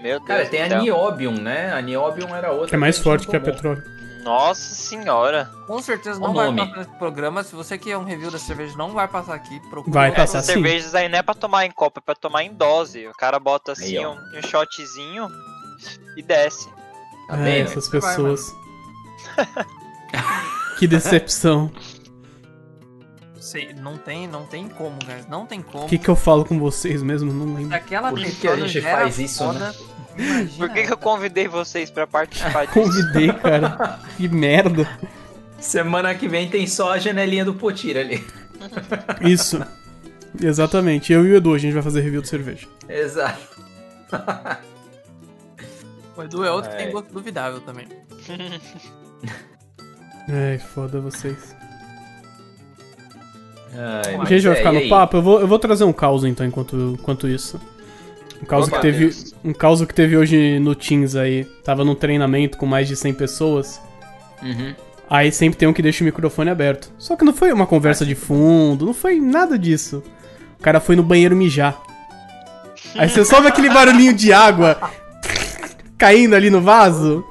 Meu 0.00 0.18
Deus 0.18 0.26
Cara, 0.26 0.46
tem 0.46 0.62
a 0.62 0.68
céu. 0.68 0.82
Niobium, 0.82 1.32
né? 1.40 1.72
A 1.72 1.80
Niobium 1.80 2.34
era 2.34 2.50
outra. 2.50 2.68
Que 2.68 2.74
é 2.74 2.78
mais 2.78 2.96
gente 2.96 3.04
forte 3.04 3.26
que 3.26 3.36
a 3.36 3.40
petróleo. 3.40 3.82
Nossa 4.22 4.74
senhora. 4.74 5.50
Com 5.66 5.80
certeza 5.82 6.18
O 6.20 6.22
não 6.22 6.34
vai 6.34 6.54
passar 6.54 6.76
nesse 6.76 6.90
programa. 6.98 7.42
Se 7.42 7.54
você 7.54 7.76
quer 7.76 7.96
um 7.96 8.04
review 8.04 8.30
da 8.30 8.38
cerveja, 8.38 8.76
não 8.76 8.90
vai 8.92 9.08
passar 9.08 9.34
aqui. 9.34 9.58
Procura 9.68 9.92
Vai 9.92 10.10
passar 10.10 10.38
Essas 10.38 10.46
sim. 10.46 10.52
cervejas 10.54 10.94
aí 10.94 11.08
não 11.08 11.18
é 11.18 11.22
pra 11.22 11.34
tomar 11.34 11.66
em 11.66 11.70
copo, 11.70 11.98
é 11.98 12.02
pra 12.02 12.14
tomar 12.14 12.44
em 12.44 12.52
dose. 12.54 13.06
O 13.08 13.12
cara 13.12 13.38
bota 13.38 13.72
assim 13.72 13.98
Aí, 13.98 14.06
um, 14.06 14.12
um 14.12 14.42
shotzinho 14.42 15.28
e 16.16 16.22
desce. 16.22 16.68
Tá 17.28 17.36
É, 17.48 17.60
essas 17.60 17.88
Vai, 17.88 18.00
pessoas. 18.00 18.54
que 20.78 20.86
decepção. 20.86 21.70
Sei, 23.42 23.72
não 23.74 23.98
tem, 23.98 24.28
não 24.28 24.46
tem 24.46 24.68
como, 24.68 24.96
guys. 25.04 25.26
Não 25.26 25.44
tem 25.44 25.60
como. 25.60 25.86
O 25.86 25.88
que, 25.88 25.98
que 25.98 26.08
eu 26.08 26.14
falo 26.14 26.44
com 26.44 26.60
vocês 26.60 27.02
mesmo? 27.02 27.32
Não 27.32 27.52
lembro. 27.56 27.70
Daquela 27.70 28.10
Por 28.10 28.20
que 28.20 28.30
que 28.30 28.46
a 28.46 28.54
gente 28.54 28.80
faz 28.80 29.18
isso, 29.18 29.52
né? 29.52 29.72
foda, 29.72 29.74
Imagina 30.16 30.58
Por 30.58 30.72
que, 30.72 30.86
que 30.86 30.92
eu 30.92 30.96
convidei 30.96 31.48
vocês 31.48 31.90
pra 31.90 32.06
participar 32.06 32.66
disso? 32.70 32.78
Convidei, 32.80 33.32
cara. 33.32 33.98
Que 34.16 34.28
merda. 34.28 34.88
Semana 35.58 36.14
que 36.14 36.28
vem 36.28 36.48
tem 36.48 36.68
só 36.68 36.92
a 36.92 36.98
janelinha 37.00 37.44
do 37.44 37.52
Potira 37.52 37.98
ali. 37.98 38.24
Isso. 39.22 39.60
Exatamente. 40.40 41.12
Eu 41.12 41.26
e 41.26 41.32
o 41.32 41.36
Edu, 41.36 41.52
a 41.52 41.58
gente 41.58 41.74
vai 41.74 41.82
fazer 41.82 42.00
review 42.00 42.22
de 42.22 42.28
cerveja. 42.28 42.68
Exato. 42.88 43.40
O 46.16 46.22
Edu 46.22 46.44
é 46.44 46.52
outro 46.52 46.70
que 46.70 46.76
Ai. 46.76 46.84
tem 46.84 46.92
gosto 46.92 47.12
duvidável 47.12 47.60
também. 47.62 47.88
Ai, 50.28 50.58
foda 50.60 51.00
vocês. 51.00 51.56
Ai, 53.74 54.16
A 54.20 54.24
gente 54.24 54.42
vai 54.46 54.52
é, 54.52 54.56
ficar 54.56 54.74
e 54.74 54.82
no 54.84 54.88
papo. 54.88 55.16
Eu 55.16 55.22
vou, 55.22 55.40
eu 55.40 55.46
vou 55.48 55.58
trazer 55.58 55.84
um 55.84 55.92
caos 55.92 56.24
então, 56.24 56.46
enquanto, 56.46 56.96
enquanto 56.98 57.28
isso. 57.28 57.60
Um 58.42 58.44
caos 58.46 58.66
Opa, 58.68 58.76
que 58.76 58.82
teve. 58.82 58.98
Deus. 59.06 59.34
Um 59.44 59.52
caos 59.52 59.84
que 59.84 59.94
teve 59.94 60.16
hoje 60.16 60.58
no 60.58 60.74
Teams 60.74 61.16
aí. 61.16 61.44
Tava 61.64 61.84
num 61.84 61.94
treinamento 61.94 62.58
com 62.58 62.66
mais 62.66 62.88
de 62.88 62.96
100 62.96 63.14
pessoas. 63.14 63.80
Uhum. 64.42 64.74
Aí 65.08 65.30
sempre 65.30 65.58
tem 65.58 65.68
um 65.68 65.72
que 65.72 65.82
deixa 65.82 66.02
o 66.02 66.06
microfone 66.06 66.50
aberto. 66.50 66.90
Só 66.98 67.16
que 67.16 67.24
não 67.24 67.32
foi 67.32 67.52
uma 67.52 67.66
conversa 67.66 68.04
de 68.04 68.14
fundo, 68.14 68.86
não 68.86 68.94
foi 68.94 69.20
nada 69.20 69.58
disso. 69.58 70.02
O 70.58 70.62
cara 70.62 70.80
foi 70.80 70.96
no 70.96 71.02
banheiro 71.02 71.36
mijar. 71.36 71.80
Aí 72.94 73.08
você 73.08 73.22
vê 73.22 73.48
aquele 73.48 73.68
barulhinho 73.72 74.12
de 74.12 74.32
água 74.32 74.78
caindo 75.98 76.34
ali 76.34 76.50
no 76.50 76.60
vaso. 76.60 77.24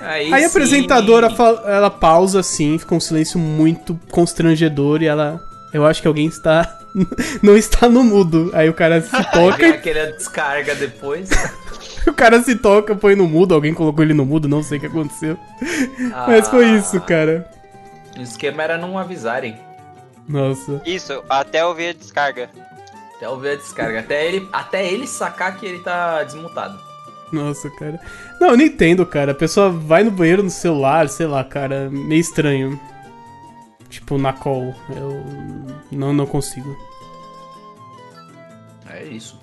Aí, 0.00 0.32
Aí 0.32 0.44
a 0.44 0.46
apresentadora 0.46 1.28
fa- 1.30 1.62
ela 1.66 1.90
pausa 1.90 2.40
assim, 2.40 2.78
fica 2.78 2.94
um 2.94 3.00
silêncio 3.00 3.38
muito 3.38 3.98
constrangedor 4.10 5.02
e 5.02 5.06
ela. 5.06 5.40
Eu 5.72 5.84
acho 5.86 6.00
que 6.00 6.08
alguém 6.08 6.26
está. 6.26 6.78
não 7.42 7.56
está 7.56 7.88
no 7.88 8.02
mudo. 8.02 8.50
Aí 8.54 8.68
o 8.68 8.74
cara 8.74 9.00
se 9.00 9.10
toca, 9.32 9.68
aquela 9.68 10.12
descarga 10.12 10.74
depois. 10.74 11.28
o 12.06 12.12
cara 12.12 12.42
se 12.42 12.56
toca, 12.56 12.94
põe 12.94 13.14
no 13.14 13.28
mudo, 13.28 13.54
alguém 13.54 13.74
colocou 13.74 14.02
ele 14.04 14.14
no 14.14 14.24
mudo, 14.24 14.48
não 14.48 14.62
sei 14.62 14.78
o 14.78 14.80
que 14.80 14.86
aconteceu. 14.86 15.38
Mas 16.26 16.48
foi 16.48 16.64
Ah, 16.64 16.76
isso, 16.76 17.00
cara. 17.02 17.48
O 18.16 18.22
esquema 18.22 18.62
era 18.62 18.78
não 18.78 18.98
avisarem. 18.98 19.56
Nossa. 20.28 20.82
Isso, 20.84 21.22
até 21.28 21.62
eu 21.62 21.74
ver 21.74 21.90
a 21.90 21.92
descarga. 21.92 22.50
Até 23.16 23.26
eu 23.26 23.38
ver 23.38 23.52
a 23.52 23.56
descarga. 23.56 24.00
Até 24.00 24.26
ele, 24.26 24.48
até 24.52 24.86
ele 24.86 25.06
sacar 25.06 25.56
que 25.56 25.66
ele 25.66 25.78
tá 25.80 26.22
desmutado. 26.24 26.78
Nossa, 27.32 27.70
cara. 27.70 28.00
Não, 28.40 28.50
eu 28.50 28.56
não 28.56 28.64
entendo, 28.64 29.04
cara. 29.06 29.32
A 29.32 29.34
pessoa 29.34 29.70
vai 29.70 30.02
no 30.02 30.10
banheiro 30.10 30.42
no 30.42 30.50
celular, 30.50 31.08
sei 31.08 31.26
lá, 31.26 31.44
cara. 31.44 31.88
Meio 31.90 32.20
estranho. 32.20 32.78
Tipo, 33.88 34.18
na 34.18 34.32
call. 34.32 34.74
Eu 34.94 35.24
não, 35.90 36.12
não 36.12 36.26
consigo. 36.26 36.76
É 38.90 39.04
isso. 39.04 39.40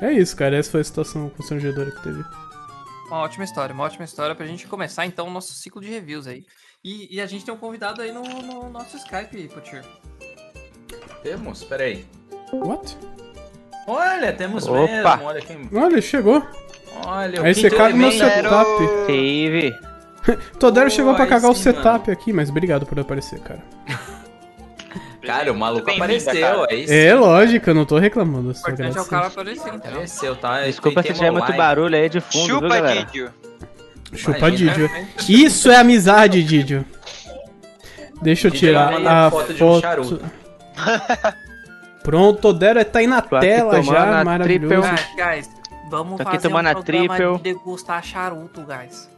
É 0.00 0.12
isso, 0.12 0.36
cara. 0.36 0.56
Essa 0.56 0.70
foi 0.70 0.80
a 0.80 0.84
situação 0.84 1.28
constrangedora 1.30 1.90
que 1.90 2.02
teve. 2.02 2.24
Uma 3.08 3.18
ótima 3.20 3.44
história, 3.44 3.74
uma 3.74 3.84
ótima 3.84 4.04
história 4.04 4.34
pra 4.34 4.46
gente 4.46 4.66
começar 4.66 5.06
então 5.06 5.26
o 5.28 5.30
nosso 5.30 5.52
ciclo 5.54 5.80
de 5.80 5.88
reviews 5.88 6.26
aí. 6.26 6.44
E, 6.84 7.16
e 7.16 7.20
a 7.20 7.26
gente 7.26 7.44
tem 7.44 7.52
um 7.52 7.56
convidado 7.56 8.02
aí 8.02 8.12
no, 8.12 8.22
no 8.22 8.68
nosso 8.70 8.96
Skype, 8.98 9.48
Potir. 9.48 9.82
Temos? 11.22 11.64
Peraí. 11.64 12.04
What? 12.52 12.96
Olha, 13.86 14.32
temos 14.32 14.66
Opa. 14.68 14.86
mesmo. 14.86 15.24
Olha 15.24 15.40
quem. 15.40 15.68
Olha, 15.72 16.00
chegou. 16.02 16.46
Olha, 17.06 17.40
o 17.42 17.44
Aí 17.44 17.54
você 17.54 17.70
caga 17.70 17.96
no 17.96 18.12
seu- 18.12 18.28
setup. 18.28 19.06
Teve. 19.06 19.74
Todero 20.58 20.90
chegou 20.90 21.14
pra 21.14 21.26
cagar 21.26 21.50
o 21.50 21.54
sim, 21.54 21.62
setup 21.62 22.10
aqui, 22.10 22.32
mas 22.32 22.50
obrigado 22.50 22.84
por 22.86 22.98
aparecer, 22.98 23.38
cara. 23.40 23.62
Cara, 25.20 25.52
o 25.52 25.54
maluco 25.58 25.90
apareceu. 25.90 26.32
cara. 26.40 26.66
É 26.70 26.74
isso. 26.76 26.92
É 26.92 27.14
lógico, 27.14 27.68
eu 27.68 27.74
não 27.74 27.84
tô 27.84 27.98
reclamando. 27.98 28.48
O 28.48 28.52
importante 28.52 28.96
é 28.96 29.00
o 29.00 29.04
cara 29.04 29.26
aparecer, 29.26 29.74
então. 29.74 29.90
Apareceu, 29.90 30.36
tá? 30.36 30.62
Desculpa 30.62 31.02
se 31.02 31.12
tiver 31.12 31.30
muito 31.30 31.52
barulho 31.52 31.94
aí 31.96 32.08
de 32.08 32.20
fundo, 32.20 32.46
viu, 32.46 32.54
Chupa, 32.54 32.68
galera? 32.68 33.04
Didio. 33.04 33.34
Chupa 34.14 34.38
Imagina, 34.38 34.70
Didio. 34.72 34.88
né? 34.88 35.08
Isso 35.28 35.70
é 35.70 35.76
amizade, 35.76 36.42
Didio. 36.42 36.84
Deixa 38.22 38.46
eu 38.46 38.50
Didio 38.50 38.68
tirar 38.70 39.06
a 39.06 39.30
foto 39.30 39.54
foto. 39.54 40.02
de 40.04 40.14
um. 40.14 40.18
Pronto, 42.02 42.40
Todero 42.40 42.82
tá 42.86 43.00
aí 43.00 43.06
na 43.06 43.20
Tô 43.20 43.36
aqui 43.36 43.46
tela 43.46 43.70
tomando 43.82 43.84
já, 43.84 44.20
a 44.20 44.24
maravilhoso. 44.24 44.88
Ah, 44.88 45.34
guys, 45.34 45.50
vamos 45.90 46.16
Tô 46.16 46.22
aqui 46.22 46.36
fazer 46.36 46.48
tomando 46.48 46.66
a 46.68 46.70
um 46.70 46.82
programa 46.82 47.16
triple. 47.16 47.36
de 47.36 47.42
degustar 47.42 48.02
charuto, 48.02 48.62
guys. 48.62 49.10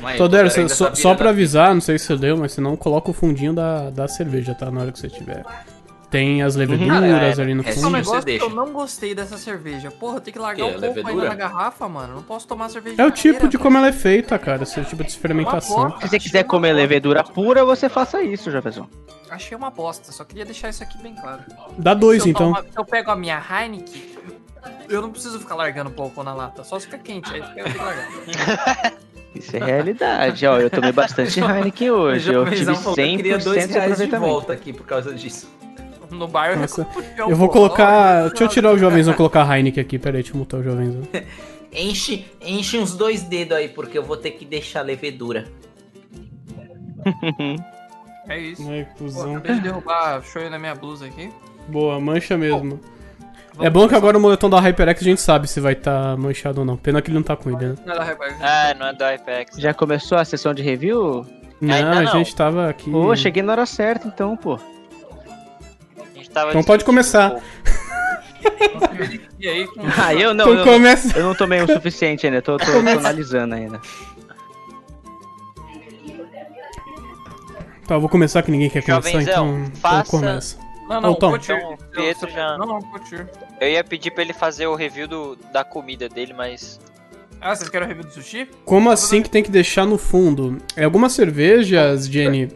Mas, 0.00 0.16
Todero, 0.18 0.50
só, 0.50 0.68
só 0.68 0.90
virando 0.94 1.16
pra 1.18 1.30
avisar, 1.30 1.74
não 1.74 1.80
sei 1.80 1.98
se 1.98 2.06
você 2.06 2.16
deu, 2.16 2.36
mas 2.36 2.52
se 2.52 2.60
não, 2.60 2.76
coloca 2.76 3.10
o 3.10 3.14
fundinho 3.14 3.52
da, 3.52 3.90
da 3.90 4.06
cerveja, 4.06 4.54
tá? 4.54 4.70
Na 4.70 4.82
hora 4.82 4.92
que 4.92 4.98
você 4.98 5.08
tiver. 5.08 5.44
Tem 6.10 6.42
as 6.42 6.56
leveduras 6.56 7.02
Ah, 7.02 7.06
é, 7.06 7.42
ali 7.42 7.52
no 7.52 7.62
é 7.62 7.68
Esse 7.68 7.78
é 7.78 7.80
um 7.82 7.84
fundo. 7.84 7.96
negócio 7.98 8.24
que 8.24 8.38
eu 8.42 8.48
não 8.48 8.72
gostei 8.72 9.14
dessa 9.14 9.36
cerveja. 9.36 9.90
Porra, 9.90 10.16
eu 10.16 10.20
tenho 10.22 10.32
que 10.34 10.38
largar 10.38 10.56
Que, 10.56 10.62
um 10.62 10.72
pouco 10.80 10.86
levedura? 10.86 11.12
ainda 11.12 11.28
na 11.28 11.34
garrafa, 11.34 11.86
mano. 11.86 12.14
Não 12.14 12.22
posso 12.22 12.46
tomar 12.46 12.70
cerveja 12.70 13.02
É 13.02 13.04
o 13.04 13.10
tipo 13.10 13.46
de 13.46 13.58
como 13.58 13.76
ela 13.76 13.88
é 13.88 13.92
feita, 13.92 14.38
cara. 14.38 14.62
Esse 14.62 14.82
tipo 14.84 15.04
de 15.04 15.18
fermentação. 15.18 15.76
Uma 15.76 15.88
bosta. 15.90 16.00
Se 16.06 16.08
você 16.08 16.18
quiser 16.18 16.44
comer 16.44 16.72
levedura 16.72 17.22
pura, 17.22 17.62
você 17.62 17.90
faça 17.90 18.22
isso, 18.22 18.50
Jefferson. 18.50 18.88
Achei 19.28 19.54
uma 19.54 19.68
bosta, 19.70 20.10
só 20.10 20.24
queria 20.24 20.46
deixar 20.46 20.70
isso 20.70 20.82
aqui 20.82 20.96
bem 21.02 21.14
claro. 21.14 21.42
Dá 21.76 21.92
dois, 21.92 22.22
se 22.22 22.28
eu 22.28 22.30
então. 22.30 22.54
tomar- 22.54 22.62
se 22.62 22.78
eu 22.78 22.84
pego 22.86 23.10
a 23.10 23.16
minha 23.16 23.38
Heineken, 23.38 24.02
eu 24.88 25.02
não 25.02 25.10
preciso 25.10 25.38
ficar 25.38 25.56
largando 25.56 25.90
um 25.90 25.92
pouco 25.92 26.22
na 26.22 26.32
lata, 26.32 26.64
só 26.64 26.80
fica 26.80 26.96
quente, 26.96 27.30
aí 27.34 27.42
fica- 27.42 27.60
eu 27.60 27.84
largar. 27.84 28.92
Isso 29.34 29.56
é 29.56 29.64
realidade. 29.64 30.46
Ó, 30.46 30.58
eu 30.58 30.70
tomei 30.70 30.92
bastante 30.92 31.38
Heineken 31.40 31.90
hoje. 31.90 32.32
Eu 32.32 32.44
tive 32.44 32.56
Jovenzão 32.64 32.76
falou 32.76 32.96
que 32.96 33.16
queria 33.16 33.38
100% 33.38 33.44
dois 33.44 33.66
de 33.68 33.72
reais 33.74 33.98
de 33.98 34.06
volta 34.06 34.52
aqui 34.52 34.72
por 34.72 34.86
causa 34.86 35.14
disso. 35.14 35.48
No 36.10 36.26
bar 36.26 36.52
eu 36.52 36.58
Nossa, 36.58 36.86
Eu 37.18 37.36
vou 37.36 37.48
colocar. 37.48 38.24
Ó, 38.24 38.28
Deixa 38.28 38.44
eu 38.44 38.48
tirar 38.48 38.72
o 38.72 38.78
jovenzão 38.78 39.12
e 39.12 39.16
colocar 39.16 39.48
a 39.48 39.56
Heineken 39.56 39.82
aqui. 39.82 39.98
Pera 39.98 40.16
aí, 40.16 40.22
deixa 40.22 40.34
eu 40.34 40.38
mutar 40.38 40.60
o 40.60 40.62
jovenzão. 40.62 41.02
Enche, 41.70 42.24
enche 42.40 42.78
uns 42.78 42.96
dois 42.96 43.22
dedos 43.22 43.58
aí, 43.58 43.68
porque 43.68 43.98
eu 43.98 44.02
vou 44.02 44.16
ter 44.16 44.30
que 44.30 44.44
deixar 44.44 44.82
levedura. 44.82 45.46
É 48.28 48.38
isso. 48.38 48.70
Ai, 48.70 48.86
Pô, 48.98 49.04
cuzão. 49.04 49.36
acabei 49.36 49.54
de 49.54 49.60
derrubar 49.62 50.22
shoyu 50.22 50.50
na 50.50 50.58
minha 50.58 50.74
blusa 50.74 51.06
aqui. 51.06 51.30
Boa, 51.66 51.98
mancha 51.98 52.36
mesmo. 52.36 52.58
Vamos 52.58 52.80
É 53.60 53.68
bom 53.70 53.88
que 53.88 53.94
agora 53.94 54.16
o 54.16 54.20
moletom 54.20 54.48
da 54.48 54.60
HyperX 54.60 55.00
a 55.00 55.04
gente 55.04 55.20
sabe 55.20 55.48
se 55.48 55.58
vai 55.60 55.72
estar 55.72 56.16
manchado 56.16 56.60
ou 56.60 56.64
não. 56.66 56.76
Pena 56.76 57.02
que 57.02 57.08
ele 57.08 57.16
não 57.16 57.22
tá 57.24 57.34
com 57.36 57.50
ele, 57.50 57.68
né? 57.70 57.74
Não 57.84 57.92
é 57.94 57.96
da 57.98 58.04
Hypex. 58.04 58.36
Ah, 58.40 58.74
não 58.78 58.86
é 58.86 58.92
do 58.92 59.02
Apex. 59.04 59.56
Já 59.58 59.74
começou 59.74 60.16
a 60.18 60.24
sessão 60.24 60.54
de 60.54 60.62
review? 60.62 61.26
Não, 61.60 61.74
Ainda 61.74 61.90
a 61.90 62.02
não. 62.02 62.12
gente 62.12 62.34
tava 62.36 62.68
aqui. 62.68 62.88
Pô, 62.90 63.14
cheguei 63.16 63.42
na 63.42 63.52
hora 63.52 63.66
certa 63.66 64.06
então, 64.06 64.36
pô. 64.36 64.54
A 64.54 66.16
gente 66.16 66.30
tava 66.30 66.50
Então 66.50 66.62
pode 66.62 66.84
começar. 66.84 67.34
E 69.40 69.48
aí, 69.48 69.66
com... 69.66 69.80
Ah, 70.00 70.14
eu 70.14 70.32
não. 70.32 70.44
Então 70.52 70.58
Eu, 70.64 70.64
começa. 70.74 71.18
eu 71.18 71.24
não 71.24 71.34
tomei 71.34 71.60
o 71.60 71.66
suficiente 71.66 72.26
ainda. 72.26 72.40
Tô, 72.40 72.56
tô, 72.56 72.64
tô 72.64 72.78
analisando 72.78 73.54
ainda. 73.56 73.80
Tá, 77.86 77.94
eu 77.94 78.00
vou 78.00 78.08
começar 78.08 78.42
que 78.42 78.50
ninguém 78.50 78.68
quer 78.68 78.82
começar, 78.84 79.10
Jovenzão, 79.10 79.58
então. 79.60 79.72
faça- 79.80 79.98
Então 80.08 80.20
começa. 80.20 80.58
Não, 80.88 81.00
não. 81.00 81.12
Então, 81.12 81.32
o 81.34 81.76
Pietro 81.92 82.30
já- 82.30 82.56
Não, 82.58 82.66
não. 82.66 82.78
Eu 83.60 83.68
ia 83.68 83.84
pedir 83.84 84.10
pra 84.10 84.22
ele 84.22 84.32
fazer 84.32 84.66
o 84.66 84.74
review 84.74 85.06
do, 85.08 85.36
da 85.52 85.62
comida 85.64 86.08
dele, 86.08 86.32
mas. 86.32 86.80
Ah, 87.40 87.54
vocês 87.54 87.68
querem 87.70 87.86
o 87.86 87.88
review 87.88 88.04
do 88.04 88.12
sushi? 88.12 88.48
Como 88.64 88.90
assim 88.90 89.22
que 89.22 89.30
tem 89.30 89.42
que 89.42 89.50
deixar 89.50 89.86
no 89.86 89.96
fundo? 89.98 90.58
É, 90.76 90.84
algumas 90.84 91.12
cervejas, 91.12 92.06
Jenny, 92.08 92.48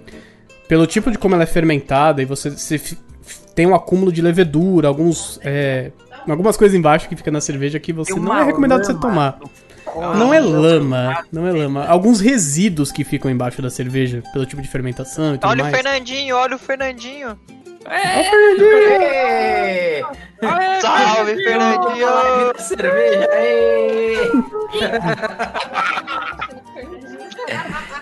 pelo 0.67 0.87
tipo 0.87 1.11
de 1.11 1.19
como 1.19 1.35
ela 1.35 1.45
é 1.45 1.47
fermentada 1.47 2.21
e 2.21 2.25
você, 2.25 2.51
fi- 2.79 2.99
tem 3.55 3.67
um 3.67 3.75
acúmulo 3.75 4.11
de 4.11 4.21
levedura, 4.23 4.89
alguns. 4.89 5.39
é, 5.43 5.93
algumas 6.29 6.57
coisas 6.57 6.77
embaixo 6.77 7.09
que 7.09 7.15
fica 7.15 7.31
na 7.31 7.41
cerveja 7.41 7.79
que 7.79 7.93
você 7.93 8.13
não 8.15 8.37
é 8.39 8.45
recomendado 8.45 8.85
você 8.85 8.95
tomar. 8.95 9.39
Não 10.17 10.33
é 10.33 10.41
lama, 10.41 11.25
não 11.31 11.47
é 11.47 11.53
lama. 11.53 11.85
Alguns 11.87 12.19
resíduos 12.21 12.91
que 12.91 13.05
ficam 13.05 13.31
embaixo 13.31 13.61
da 13.61 13.69
cerveja, 13.69 14.23
pelo 14.33 14.47
tipo 14.47 14.63
de 14.63 14.69
fermentação 14.69 15.35
e 15.35 15.39
tudo 15.39 15.51
Olha 15.51 15.61
o 15.61 15.65
mais. 15.65 15.77
Fernandinho, 15.77 16.35
olha 16.37 16.57
o 16.57 16.59
Fernandinho. 16.59 17.39
Ê! 17.91 19.43
Salve, 20.81 21.37
Fernandinho! 21.45 22.53
Da 22.53 22.59
cerveja! 22.59 23.29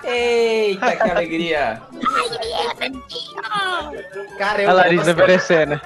Eita, 0.04 0.96
que 0.96 1.10
alegria! 1.10 1.82
Cara, 4.38 4.62
eu 4.62 4.70
A 4.70 4.72
Larissa 4.72 5.10
aparecendo. 5.12 5.80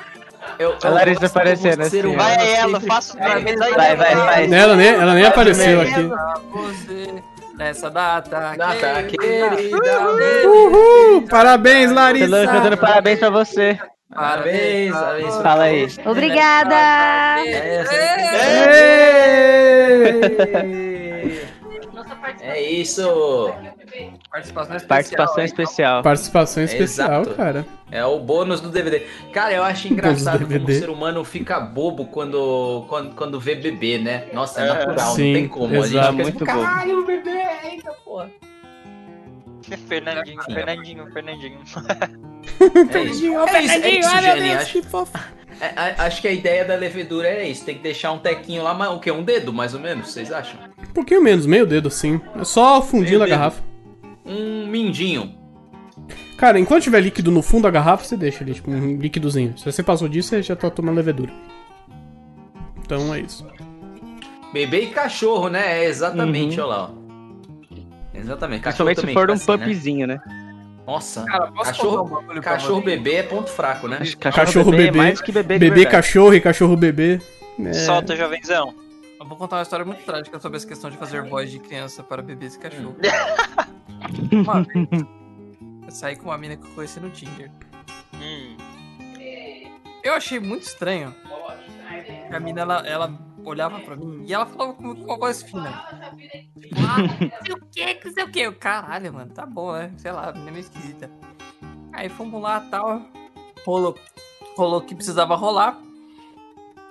eu, 0.59 0.77
a 0.83 0.89
Larissa 0.89 1.27
aparecendo 1.27 1.83
assim, 1.83 2.01
humano, 2.01 2.19
Vai 2.19 2.55
ela, 2.55 2.79
os 2.79 3.15
memes 3.15 3.61
aí. 3.61 3.75
Vai, 3.75 3.97
vai, 3.97 4.15
vai. 4.15 4.53
Ela 4.53 4.77
nem, 4.77 4.89
ela 4.89 5.15
nem 5.15 5.25
apareceu 5.25 5.81
aqui. 5.81 6.09
Pra 6.09 6.41
você, 6.53 7.23
nessa 7.57 7.91
data, 7.91 8.55
Data 8.57 9.03
querida. 9.05 9.51
querida! 9.57 10.49
Uhul! 10.49 11.23
Parabéns, 11.29 11.89
Tô 11.91 11.95
Larissa! 11.95 12.47
cantando 12.47 12.77
parabéns 12.77 13.19
pra 13.19 13.31
você. 13.31 13.79
Parabéns, 14.15 14.93
parabéns. 14.93 15.37
Fala 15.37 15.65
aí. 15.65 15.89
Obrigada! 16.05 16.77
É 22.41 22.61
isso! 22.61 23.03
Participação 24.31 24.77
especial. 24.77 24.89
Participação 24.89 25.45
especial. 25.45 26.03
Participação 26.03 26.63
especial, 26.63 27.23
Exato. 27.23 27.37
cara. 27.37 27.67
É 27.91 28.05
o 28.05 28.19
bônus 28.19 28.61
do 28.61 28.71
DVD. 28.71 29.07
Cara, 29.33 29.53
eu 29.53 29.63
acho 29.63 29.89
engraçado 29.93 30.47
como 30.47 30.65
o 30.69 30.73
ser 30.73 30.91
humano 30.91 31.25
fica 31.25 31.61
bobo 31.61 32.07
quando, 32.07 32.85
quando, 32.89 33.15
quando 33.15 33.41
vê 33.41 33.55
bebê, 33.55 33.99
né? 33.99 34.27
Nossa, 34.33 34.63
é 34.63 34.67
natural, 34.67 35.15
Sim, 35.15 35.27
não 35.27 35.41
tem 35.41 35.49
como. 35.49 35.67
A 35.67 35.87
gente 35.87 35.97
exato. 35.97 36.13
fica 36.13 36.23
Muito 36.23 36.39
tipo, 36.39 36.47
bobo. 36.47 36.63
caralho, 36.63 37.07
bebê, 37.07 37.47
eita 37.65 37.93
porra. 38.05 38.31
Fernandinho, 39.89 40.43
Fernandinho, 40.43 41.13
Fernandinho. 41.13 41.59
É 42.93 43.03
isso, 43.05 43.27
é 43.27 43.59
isso, 43.61 43.85
é 43.85 43.91
isso 43.99 44.21
Jenny. 44.23 44.51
Acho, 44.53 44.79
é, 45.61 45.67
é, 45.67 45.95
acho 45.99 46.21
que 46.21 46.29
a 46.29 46.33
ideia 46.33 46.65
da 46.65 46.75
levedura 46.75 47.29
é 47.29 47.49
isso. 47.49 47.65
Tem 47.65 47.75
que 47.77 47.83
deixar 47.83 48.13
um 48.13 48.19
tequinho 48.19 48.63
lá, 48.63 48.91
o 48.91 49.01
que? 49.01 49.11
Um 49.11 49.23
dedo, 49.23 49.53
mais 49.53 49.75
ou 49.75 49.81
menos, 49.81 50.11
vocês 50.11 50.31
acham? 50.33 50.59
Um 50.79 50.93
pouquinho 50.93 51.23
menos, 51.23 51.47
meio 51.47 51.67
dedo 51.67 51.89
assim. 51.89 52.21
É 52.39 52.45
só 52.45 52.79
o 52.79 52.83
fundinho 52.83 53.19
Meio 53.19 53.19
da 53.21 53.25
dedo. 53.27 53.35
garrafa. 53.35 53.63
Um 54.25 54.67
mindinho. 54.67 55.35
Cara, 56.37 56.59
enquanto 56.59 56.83
tiver 56.85 57.01
líquido 57.01 57.31
no 57.31 57.43
fundo 57.43 57.63
da 57.63 57.71
garrafa, 57.71 58.05
você 58.05 58.17
deixa 58.17 58.43
ali, 58.43 58.55
tipo, 58.55 58.71
um 58.71 58.97
líquidozinho. 58.97 59.57
Se 59.57 59.65
você 59.65 59.83
passou 59.83 60.09
disso, 60.09 60.31
você 60.31 60.43
já 60.43 60.57
tá 60.57 60.69
tomando 60.71 60.97
levedura. 60.97 61.33
Então 62.85 63.15
é 63.15 63.21
isso. 63.21 63.47
Bebê 64.53 64.83
e 64.83 64.87
cachorro, 64.89 65.49
né? 65.49 65.81
É 65.81 65.85
exatamente, 65.87 66.61
Uhum. 66.61 66.67
olha 66.67 66.77
lá, 66.77 66.91
ó. 66.91 67.05
Exatamente. 68.19 68.63
Cachorro 68.63 68.87
Principalmente 68.95 69.15
se 69.15 69.15
for 69.15 69.31
um 69.31 69.33
assim, 69.35 69.51
né? 69.53 69.59
pupzinho, 69.67 70.07
né? 70.07 70.21
Nossa, 70.87 71.25
Cara, 71.25 71.47
posso 71.51 71.71
cachorro, 71.71 72.25
um 72.31 72.41
cachorro 72.41 72.81
bebê 72.83 73.15
é 73.15 73.23
ponto 73.23 73.49
fraco, 73.51 73.89
né? 73.89 74.01
Cachorro 74.21 74.75
é 74.75 74.77
bebê. 74.77 74.99
mais 74.99 75.21
que 75.21 75.33
bebê 75.33 75.59
de 75.59 75.71
Bebê 75.71 75.87
cachorro 75.87 76.35
e 76.35 76.41
cachorro 76.41 76.77
bebê. 76.77 77.21
É. 77.65 77.73
Solta, 77.73 78.15
jovenzão. 78.15 78.75
Eu 79.19 79.27
vou 79.27 79.39
contar 79.39 79.57
uma 79.57 79.63
história 79.63 79.85
muito 79.85 80.05
trágica 80.05 80.39
sobre 80.39 80.57
essa 80.59 80.67
questão 80.67 80.91
de 80.91 80.99
fazer 80.99 81.23
voz 81.23 81.51
de 81.51 81.59
criança 81.59 82.03
para 82.03 82.21
bebês 82.21 82.57
e 82.57 82.59
cachorro. 82.59 82.97
uma 84.31 84.63
vez, 84.63 84.89
eu 85.87 85.91
saí 85.91 86.17
com 86.17 86.27
uma 86.29 86.37
mina 86.37 86.57
que 86.57 86.67
eu 86.67 86.71
conheci 86.75 87.01
no 87.01 87.09
Tinder. 87.09 87.51
Hum, 88.17 88.57
Eu 90.03 90.13
achei 90.13 90.39
muito 90.39 90.65
estranho. 90.65 91.15
que 92.29 92.37
A 92.37 92.41
mina, 92.41 92.61
ela, 92.61 92.87
ela 92.87 93.19
olhava 93.45 93.81
pra 93.81 93.97
mim 93.97 94.25
e 94.27 94.33
ela 94.33 94.47
falava 94.47 94.75
com 94.75 94.95
com 94.95 95.03
uma 95.05 95.17
voz 95.19 95.43
fina. 95.43 95.71
Tipo, 96.61 96.75
ah, 96.81 96.99
não 96.99 97.45
sei 97.45 97.55
o 97.55 97.67
que, 97.71 98.05
não 98.07 98.13
sei 98.13 98.25
o 98.25 98.31
que. 98.31 98.41
Eu, 98.41 98.55
caralho, 98.55 99.13
mano, 99.13 99.31
tá 99.33 99.45
bom, 99.47 99.73
né? 99.73 99.93
Sei 99.97 100.11
lá, 100.13 100.29
a 100.29 100.33
menina 100.33 100.51
é 100.51 100.53
meio 100.53 100.61
esquisita. 100.63 101.11
Aí 101.93 102.09
fomos 102.09 102.41
lá 102.43 102.61
tal. 102.71 103.03
Rolou, 103.65 103.97
rolou 104.57 104.81
que 104.81 104.95
precisava 104.95 105.35
rolar. 105.37 105.79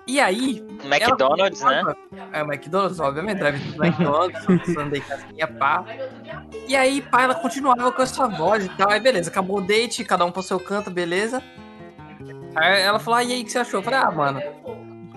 E 0.05 0.19
aí. 0.19 0.61
McDonald's, 0.83 1.61
ela- 1.61 1.83
né? 1.83 1.95
É, 2.33 2.43
o 2.43 2.45
McDonald's, 2.51 2.99
obviamente, 2.99 3.37
drive 3.39 3.57
do 3.71 3.83
McDonald's, 3.85 4.43
Sunday 4.73 4.99
casinha, 4.99 5.47
pá. 5.47 5.85
E 6.67 6.75
aí, 6.75 7.01
pá, 7.01 7.21
ela 7.21 7.35
continuava 7.35 7.89
com 7.91 8.01
essa 8.01 8.27
voz 8.27 8.65
e 8.65 8.69
tal. 8.69 8.89
Aí, 8.91 8.99
beleza, 8.99 9.29
acabou 9.29 9.59
o 9.59 9.61
date, 9.61 10.03
cada 10.03 10.25
um 10.25 10.31
pro 10.31 10.43
seu 10.43 10.59
canto, 10.59 10.91
beleza. 10.91 11.41
Aí 12.55 12.81
ela 12.81 12.99
falou, 12.99 13.17
ah, 13.19 13.23
e 13.23 13.31
aí, 13.33 13.41
o 13.41 13.45
que 13.45 13.51
você 13.51 13.59
achou? 13.59 13.79
Eu 13.79 13.83
falei, 13.83 13.99
ah, 13.99 14.11
mano, 14.11 14.41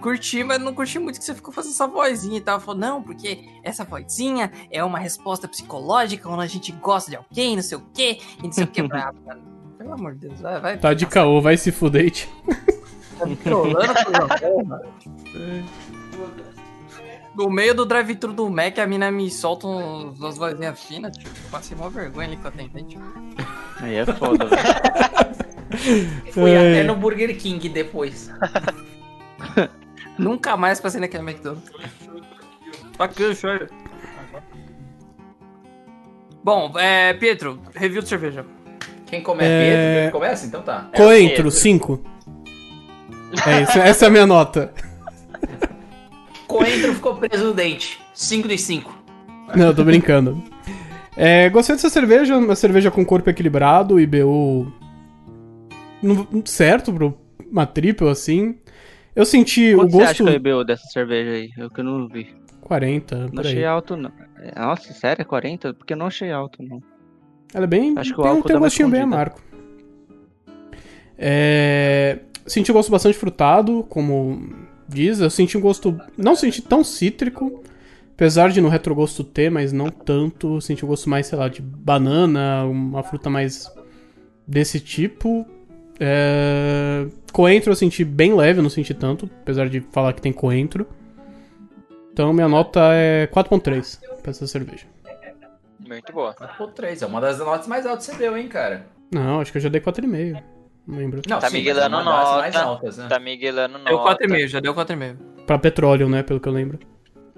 curti, 0.06 0.44
mas 0.44 0.60
não 0.60 0.72
curti 0.72 1.00
muito 1.00 1.18
que 1.18 1.24
você 1.24 1.34
ficou 1.34 1.52
fazendo 1.52 1.72
essa 1.72 1.86
vozinha 1.88 2.38
e 2.38 2.40
tal. 2.40 2.60
Falou, 2.60 2.80
não, 2.80 3.02
porque 3.02 3.44
essa 3.64 3.82
vozinha 3.84 4.52
é 4.70 4.84
uma 4.84 5.00
resposta 5.00 5.48
psicológica 5.48 6.28
quando 6.28 6.42
a 6.42 6.46
gente 6.46 6.70
gosta 6.70 7.10
de 7.10 7.16
alguém, 7.16 7.56
não 7.56 7.62
sei 7.62 7.76
o 7.76 7.82
quê, 7.92 8.20
e 8.38 8.44
não 8.44 8.52
sei 8.52 8.62
o 8.62 8.68
quê. 8.68 8.82
Mano, 8.84 9.42
pelo 9.76 9.92
amor 9.94 10.14
de 10.14 10.28
Deus, 10.28 10.40
vai, 10.40 10.60
vai. 10.60 10.78
Tá 10.78 10.94
de 10.94 11.06
caô, 11.06 11.40
vai 11.40 11.56
se 11.56 11.72
fuder. 11.72 12.08
tio. 12.12 12.28
Tá 13.18 13.26
me 13.26 13.34
trolando. 13.34 13.78
No 17.34 17.50
meio 17.50 17.74
do 17.74 17.84
drive-thru 17.84 18.32
do 18.32 18.48
Mac, 18.48 18.78
a 18.78 18.86
mina 18.86 19.10
me 19.10 19.28
solta 19.28 19.66
uns, 19.66 20.20
umas 20.20 20.38
vozinhas 20.38 20.78
finas, 20.80 21.16
tipo, 21.16 21.34
passei 21.50 21.76
mó 21.76 21.88
vergonha 21.88 22.28
ali 22.28 22.36
com 22.36 22.46
a 22.46 22.48
atendente. 22.50 22.96
Aí 23.80 23.96
é 23.96 24.06
foda, 24.06 24.46
velho. 24.46 26.32
Fui 26.32 26.52
É. 26.52 26.78
até 26.80 26.84
no 26.84 26.94
Burger 26.94 27.36
King 27.36 27.68
depois. 27.68 28.30
Nunca 30.18 30.56
mais 30.56 30.80
passei 30.80 31.00
naquele 31.00 31.22
McDonald's. 31.22 31.70
Bacana, 32.96 33.34
show. 33.34 33.50
Bom, 36.42 36.72
é, 36.78 37.12
Pietro, 37.14 37.60
review 37.74 38.02
de 38.02 38.08
cerveja. 38.08 38.46
Quem 39.06 39.22
começa? 39.22 39.48
É. 39.48 39.94
Pedro? 39.94 40.02
Quem 40.02 40.10
começa? 40.12 40.46
Então 40.46 40.62
tá. 40.62 40.88
Coentro, 40.94 41.36
Pedro. 41.36 41.50
5. 41.50 42.04
É 43.46 43.62
isso, 43.62 43.78
essa 43.78 44.04
é 44.06 44.08
a 44.08 44.10
minha 44.10 44.26
nota. 44.26 44.72
Coentro 46.46 46.94
ficou 46.94 47.16
preso 47.16 47.46
no 47.46 47.54
dente. 47.54 48.00
5 48.14 48.48
de 48.48 48.58
5. 48.58 48.94
Não, 49.54 49.74
tô 49.74 49.84
brincando. 49.84 50.42
É, 51.16 51.48
gostei 51.50 51.74
dessa 51.76 51.90
cerveja, 51.90 52.36
uma 52.36 52.54
cerveja 52.54 52.90
com 52.90 53.04
corpo 53.04 53.28
equilibrado, 53.30 53.98
IBU 53.98 54.72
certo 56.44 56.92
pra 56.92 57.12
uma 57.50 57.66
triple 57.66 58.08
assim. 58.08 58.58
Eu 59.16 59.24
senti 59.24 59.74
Quanto 59.74 59.88
o 59.88 59.90
você 59.92 60.02
acha 60.02 60.22
gosto 60.22 60.40
que 60.40 60.48
é 60.48 60.50
IBU 60.52 60.64
dessa 60.64 60.86
cerveja 60.88 61.30
aí? 61.30 61.50
Eu 61.56 61.70
que 61.70 61.82
não 61.82 62.06
vi. 62.06 62.36
40, 62.60 63.16
Não 63.16 63.28
por 63.30 63.40
aí. 63.40 63.46
achei 63.46 63.64
alto, 63.64 63.96
não. 63.96 64.12
É, 64.38 64.60
Nossa, 64.60 64.92
sério? 64.92 65.22
É 65.22 65.24
40? 65.24 65.72
Porque 65.72 65.94
eu 65.94 65.96
não 65.96 66.06
achei 66.06 66.30
alto, 66.30 66.62
não. 66.62 66.82
Ela 67.54 67.64
é 67.64 67.66
bem. 67.66 67.94
Acho 67.96 68.12
que 68.12 68.20
o 68.20 68.22
tem, 68.22 68.42
tem 68.42 68.56
um 68.56 68.60
gostinho 68.60 68.90
bem 68.90 69.00
amargo. 69.00 69.40
É, 71.16 72.18
senti 72.46 72.70
o 72.70 72.74
gosto 72.74 72.90
bastante 72.90 73.16
frutado, 73.16 73.84
como 73.88 74.52
diz. 74.86 75.20
Eu 75.20 75.30
senti 75.30 75.56
um 75.56 75.60
gosto. 75.60 75.98
Não 76.18 76.36
senti 76.36 76.60
tão 76.60 76.84
cítrico. 76.84 77.62
Apesar 78.12 78.50
de 78.50 78.60
no 78.60 78.68
retrogosto 78.68 79.22
ter, 79.24 79.50
mas 79.50 79.72
não 79.72 79.88
tanto. 79.88 80.60
Senti 80.60 80.84
um 80.84 80.88
gosto 80.88 81.08
mais, 81.08 81.26
sei 81.26 81.38
lá, 81.38 81.48
de 81.48 81.62
banana, 81.62 82.64
uma 82.64 83.02
fruta 83.02 83.30
mais 83.30 83.70
desse 84.46 84.80
tipo. 84.80 85.46
É, 85.98 87.06
Coentro 87.32 87.70
eu 87.72 87.76
senti 87.76 88.04
bem 88.04 88.34
leve, 88.34 88.58
eu 88.58 88.62
não 88.62 88.70
senti 88.70 88.92
tanto, 88.94 89.28
apesar 89.42 89.68
de 89.68 89.80
falar 89.92 90.12
que 90.12 90.20
tem 90.22 90.32
coentro. 90.32 90.86
Então 92.12 92.32
minha 92.32 92.48
nota 92.48 92.80
é 92.92 93.26
4.3 93.26 93.98
pra 94.22 94.30
essa 94.30 94.46
cerveja. 94.46 94.86
muito 95.86 96.12
boa. 96.12 96.34
4.3. 96.34 97.02
É 97.02 97.06
uma 97.06 97.20
das 97.20 97.38
notas 97.38 97.66
mais 97.66 97.86
altas 97.86 98.06
que 98.06 98.12
você 98.12 98.18
deu, 98.18 98.36
hein, 98.36 98.48
cara? 98.48 98.86
Não, 99.12 99.40
acho 99.40 99.52
que 99.52 99.58
eu 99.58 99.62
já 99.62 99.68
dei 99.68 99.80
4,5. 99.80 100.42
Não 100.86 100.98
lembro. 100.98 101.20
Não, 101.28 101.38
Tá 101.40 101.48
sim, 101.50 101.56
miguelando 101.58 101.96
é 102.00 102.04
nota. 102.04 102.38
mais 102.38 102.56
altas, 102.56 102.96
né? 102.96 103.06
Tá 103.08 103.18
miguelando 103.18 103.78
Deu 103.80 103.96
nota. 103.96 104.24
4,5, 104.24 104.46
já 104.48 104.60
deu 104.60 104.74
4,5. 104.74 105.16
Pra 105.46 105.58
petróleo, 105.58 106.08
né? 106.08 106.22
Pelo 106.22 106.40
que 106.40 106.48
eu 106.48 106.52
lembro. 106.52 106.78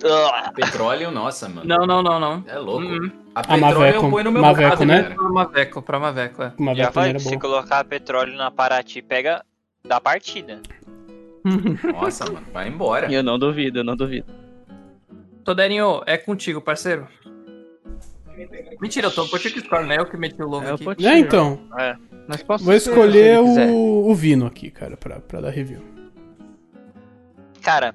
Ah, 0.05 0.53
Petróleo, 0.55 1.11
nossa, 1.11 1.49
mano. 1.49 1.63
Não, 1.67 1.87
não, 1.87 2.03
não, 2.03 2.21
não. 2.21 2.45
É 2.47 2.57
louco. 2.59 2.87
Uhum. 2.87 3.11
A 3.35 3.41
A 3.41 3.43
petróleo 3.45 3.79
Maveco- 3.79 4.05
eu 4.07 4.11
ponho 4.11 4.25
no 4.25 4.33
meu 4.33 4.43
Maveco, 4.43 4.69
prato, 4.69 4.85
né? 4.85 5.03
Pra 5.03 5.29
Maveco, 5.29 5.83
pra 5.83 5.99
Maveco, 6.01 6.43
é. 6.43 6.53
Uma 6.59 6.75
já 6.75 6.93
falei 6.93 7.19
se 7.19 7.29
boa. 7.31 7.41
colocar 7.41 7.85
petróleo 7.85 8.37
na 8.37 8.51
Paraty, 8.51 9.03
pega 9.03 9.45
da 9.87 10.01
partida. 10.01 10.61
Nossa, 11.93 12.25
mano, 12.31 12.47
vai 12.53 12.69
embora. 12.69 13.11
Eu 13.13 13.23
não 13.23 13.39
duvido, 13.39 13.81
eu 13.81 13.85
não 13.85 13.97
duvido. 13.97 14.27
Toderinho, 15.45 16.03
é 16.07 16.17
contigo, 16.19 16.61
parceiro. 16.61 17.09
Mentira, 18.81 19.09
eu 19.09 19.11
tô 19.11 19.27
por 19.27 19.41
que 19.41 19.49
Score, 19.61 19.85
né? 19.87 19.97
Eu 19.99 20.07
que 20.07 20.17
meti 20.17 20.41
o 20.43 20.47
logo 20.49 20.65
É 20.65 20.71
o 20.71 20.75
aqui. 20.75 20.85
Potinho. 20.85 21.09
É, 21.09 21.19
então. 21.19 21.59
É. 21.79 21.97
Mas 22.29 22.43
posso 22.43 22.65
Vou 22.65 22.75
escolher 22.75 23.39
o, 23.41 24.07
o 24.11 24.15
Vino 24.15 24.47
aqui, 24.47 24.71
cara, 24.71 24.97
pra, 24.97 25.19
pra 25.19 25.41
dar 25.41 25.51
review. 25.51 25.81
Cara, 27.63 27.95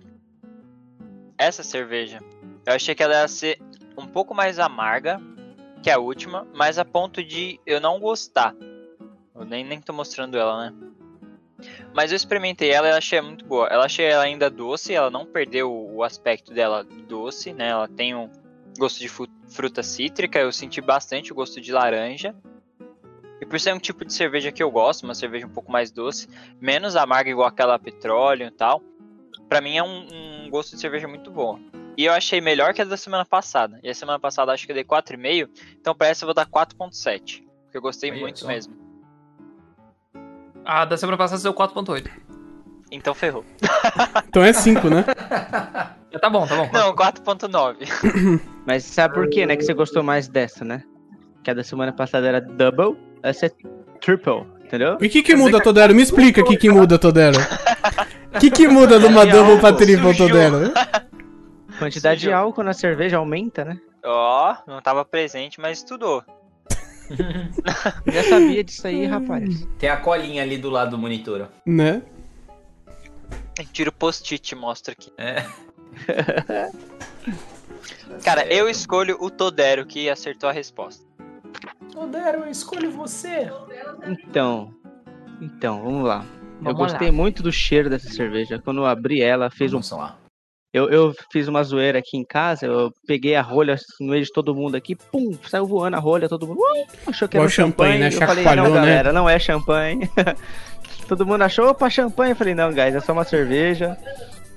essa 1.43 1.63
cerveja, 1.63 2.19
eu 2.65 2.73
achei 2.73 2.95
que 2.95 3.03
ela 3.03 3.21
ia 3.21 3.27
ser 3.27 3.59
um 3.97 4.07
pouco 4.07 4.33
mais 4.33 4.59
amarga 4.59 5.21
que 5.81 5.89
a 5.89 5.99
última, 5.99 6.47
mas 6.53 6.79
a 6.79 6.85
ponto 6.85 7.23
de 7.23 7.59
eu 7.65 7.81
não 7.81 7.99
gostar. 7.99 8.55
Eu 9.35 9.43
nem, 9.43 9.65
nem 9.65 9.81
tô 9.81 9.91
mostrando 9.91 10.37
ela, 10.37 10.69
né? 10.69 10.73
Mas 11.93 12.11
eu 12.11 12.15
experimentei 12.15 12.71
ela 12.71 12.87
e 12.87 12.91
achei 12.91 13.19
muito 13.21 13.45
boa. 13.45 13.67
Ela 13.67 13.85
achei 13.85 14.05
ela 14.05 14.23
ainda 14.23 14.49
doce, 14.49 14.93
ela 14.93 15.09
não 15.09 15.25
perdeu 15.25 15.71
o 15.71 16.03
aspecto 16.03 16.53
dela 16.53 16.83
doce, 16.83 17.53
né? 17.53 17.69
Ela 17.69 17.87
tem 17.87 18.15
um 18.15 18.29
gosto 18.77 18.99
de 18.99 19.09
fruta 19.09 19.83
cítrica, 19.83 20.39
eu 20.39 20.51
senti 20.51 20.81
bastante 20.81 21.31
o 21.31 21.35
gosto 21.35 21.61
de 21.61 21.71
laranja. 21.71 22.35
E 23.41 23.45
por 23.45 23.59
ser 23.59 23.73
um 23.73 23.79
tipo 23.79 24.05
de 24.05 24.13
cerveja 24.13 24.51
que 24.51 24.63
eu 24.63 24.71
gosto, 24.71 25.03
uma 25.03 25.13
cerveja 25.13 25.45
um 25.45 25.49
pouco 25.49 25.71
mais 25.71 25.91
doce, 25.91 26.29
menos 26.61 26.95
amarga 26.95 27.29
igual 27.29 27.47
aquela 27.47 27.77
petróleo 27.77 28.47
e 28.47 28.51
tal, 28.51 28.81
Pra 29.47 29.61
mim 29.61 29.77
é 29.77 29.83
um, 29.83 30.07
um 30.45 30.49
gosto 30.49 30.75
de 30.75 30.81
cerveja 30.81 31.07
muito 31.07 31.31
bom. 31.31 31.59
E 31.97 32.05
eu 32.05 32.13
achei 32.13 32.41
melhor 32.41 32.73
que 32.73 32.81
a 32.81 32.85
da 32.85 32.97
semana 32.97 33.25
passada. 33.25 33.79
E 33.83 33.89
a 33.89 33.93
semana 33.93 34.19
passada 34.19 34.51
acho 34.51 34.65
que 34.65 34.71
eu 34.71 34.75
dei 34.75 34.83
4,5. 34.83 35.49
Então 35.79 35.93
pra 35.93 36.07
essa 36.07 36.23
eu 36.23 36.27
vou 36.27 36.33
dar 36.33 36.45
4,7. 36.47 37.43
Porque 37.63 37.77
eu 37.77 37.81
gostei 37.81 38.11
Aí, 38.11 38.19
muito 38.19 38.39
só. 38.39 38.47
mesmo. 38.47 38.75
A 40.65 40.85
da 40.85 40.97
semana 40.97 41.17
passada 41.17 41.41
deu 41.41 41.53
4.8. 41.53 42.09
Então 42.91 43.13
ferrou. 43.13 43.45
Então 44.27 44.43
é 44.43 44.53
5, 44.53 44.89
né? 44.89 45.05
Já 46.11 46.19
tá 46.19 46.29
bom, 46.29 46.47
tá 46.47 46.55
bom. 46.55 46.69
Não, 46.71 46.95
4,9. 46.95 48.41
Mas 48.65 48.83
sabe 48.83 49.13
por 49.13 49.29
quê, 49.29 49.45
né? 49.45 49.55
Que 49.55 49.63
você 49.63 49.73
gostou 49.73 50.03
mais 50.03 50.27
dessa, 50.27 50.63
né? 50.65 50.83
Que 51.43 51.51
a 51.51 51.53
da 51.53 51.63
semana 51.63 51.91
passada 51.91 52.27
era 52.27 52.39
double, 52.39 52.97
essa 53.21 53.47
é 53.47 53.51
triple, 53.99 54.45
entendeu? 54.63 54.97
E 55.01 55.07
o 55.07 55.09
que 55.09 55.21
que 55.21 55.35
muda, 55.35 55.61
Todero? 55.61 55.93
Me 55.93 56.01
explica 56.01 56.41
o 56.41 56.45
que 56.45 56.57
que 56.57 56.69
muda, 56.69 56.97
Todero. 56.97 57.37
O 58.35 58.39
que 58.39 58.49
que 58.49 58.67
muda 58.67 58.99
de 58.99 59.05
uma 59.05 59.25
double 59.25 59.59
pra 59.59 59.73
triple. 59.73 60.15
Todero? 60.15 60.71
Quantidade 61.77 62.19
de 62.21 62.25
Sujou. 62.25 62.39
álcool 62.39 62.63
na 62.63 62.73
cerveja 62.73 63.17
aumenta, 63.17 63.63
né? 63.63 63.79
Ó, 64.03 64.55
não 64.67 64.81
tava 64.81 65.05
presente, 65.05 65.59
mas 65.61 65.79
estudou. 65.79 66.23
Já 68.07 68.23
sabia 68.23 68.63
disso 68.63 68.87
aí, 68.87 69.05
rapaz. 69.05 69.67
Tem 69.77 69.89
a 69.89 69.97
colinha 69.97 70.41
ali 70.41 70.57
do 70.57 70.69
lado 70.69 70.91
do 70.91 70.97
monitor. 70.97 71.41
ó. 71.41 71.47
Né? 71.65 72.01
Tira 73.71 73.89
o 73.89 73.93
post-it, 73.93 74.55
mostra 74.55 74.93
aqui. 74.93 75.11
É. 75.17 75.45
Cara, 78.23 78.45
eu 78.51 78.67
escolho 78.69 79.17
o 79.19 79.29
Todero 79.29 79.85
que 79.85 80.09
acertou 80.09 80.49
a 80.49 80.53
resposta. 80.53 81.05
Todero, 81.91 82.39
eu 82.39 82.49
escolho 82.49 82.91
você. 82.91 83.51
Então, 84.07 84.73
então, 85.41 85.83
vamos 85.83 86.03
lá. 86.03 86.25
Eu 86.65 86.73
gostei 86.75 87.11
muito 87.11 87.41
do 87.43 87.51
cheiro 87.51 87.89
dessa 87.89 88.09
cerveja. 88.09 88.59
Quando 88.63 88.79
eu 88.81 88.85
abri 88.85 89.21
ela, 89.21 89.49
fez 89.49 89.73
um. 89.73 89.79
Vamos 89.81 89.91
lá. 89.91 90.17
Eu, 90.73 90.89
eu 90.89 91.13
fiz 91.31 91.47
uma 91.47 91.63
zoeira 91.63 91.99
aqui 91.99 92.17
em 92.17 92.25
casa, 92.25 92.65
eu 92.65 92.91
peguei 93.05 93.35
a 93.35 93.43
rolha 93.43 93.75
no 94.01 94.07
meio 94.07 94.23
de 94.23 94.31
todo 94.31 94.55
mundo 94.55 94.75
aqui, 94.75 94.95
pum, 94.95 95.37
saiu 95.47 95.67
voando 95.67 95.95
a 95.95 95.99
rolha, 95.99 96.27
todo 96.27 96.47
mundo. 96.47 96.59
"Ui", 96.59 96.85
achou 97.05 97.27
que 97.27 97.37
era 97.37 97.45
um 97.45 97.49
champanhe, 97.49 97.99
né? 97.99 98.07
Eu 98.07 98.13
falei, 98.13 98.43
não, 98.43 98.63
né? 98.63 98.71
galera, 98.71 99.13
não 99.13 99.29
é 99.29 99.37
champanhe. 99.37 100.09
todo 101.07 101.27
mundo 101.27 101.43
achou, 101.43 101.69
opa, 101.69 101.91
champanhe. 101.91 102.31
Eu 102.31 102.35
falei, 102.35 102.55
não, 102.55 102.71
guys, 102.73 102.95
é 102.95 102.99
só 102.99 103.13
uma 103.13 103.23
cerveja. 103.23 103.95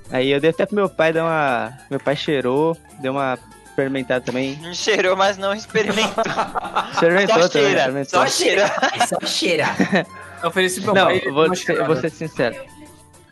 Aí 0.09 0.31
eu 0.31 0.39
dei 0.39 0.49
até 0.49 0.65
pro 0.65 0.75
meu 0.75 0.89
pai, 0.89 1.13
deu 1.13 1.23
uma. 1.23 1.71
Meu 1.89 1.99
pai 1.99 2.15
cheirou, 2.15 2.75
deu 2.99 3.11
uma 3.11 3.37
experimentada 3.65 4.21
também. 4.25 4.57
Cheirou, 4.73 5.15
mas 5.15 5.37
não 5.37 5.53
experimentou. 5.53 6.23
Experimentou 6.93 7.43
Só 7.43 7.49
também, 7.49 7.67
cheira, 7.67 7.79
experimentou. 7.79 8.19
só 8.19 8.27
cheira. 8.27 8.71
É 8.99 9.05
só 9.05 9.19
cheira. 9.21 9.65
Eu 10.41 10.49
ofereci 10.49 10.81
pro 10.81 10.93
meu 10.93 11.03
Não, 11.03 11.09
pai. 11.09 11.21
eu 11.23 11.33
vou 11.33 11.55
ser, 11.55 11.83
vou 11.85 11.95
ser 11.95 12.09
sincero. 12.09 12.55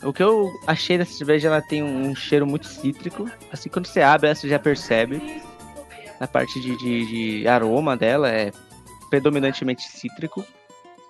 O 0.04 0.14
que 0.14 0.22
eu 0.22 0.52
achei 0.68 0.98
dessa 0.98 1.14
cerveja, 1.14 1.48
ela 1.48 1.62
tem 1.62 1.82
um 1.82 2.16
cheiro 2.16 2.46
muito 2.46 2.68
cítrico. 2.68 3.30
Assim, 3.52 3.70
quando 3.70 3.88
você 3.88 4.02
abre, 4.02 4.34
você 4.34 4.48
já 4.48 4.60
percebe. 4.60 5.42
Na 6.20 6.28
parte 6.28 6.60
de, 6.60 6.78
de, 6.78 7.40
de 7.42 7.48
aroma 7.48 7.98
dela, 7.98 8.30
é 8.30 8.52
predominantemente 9.10 9.84
cítrico. 9.84 10.46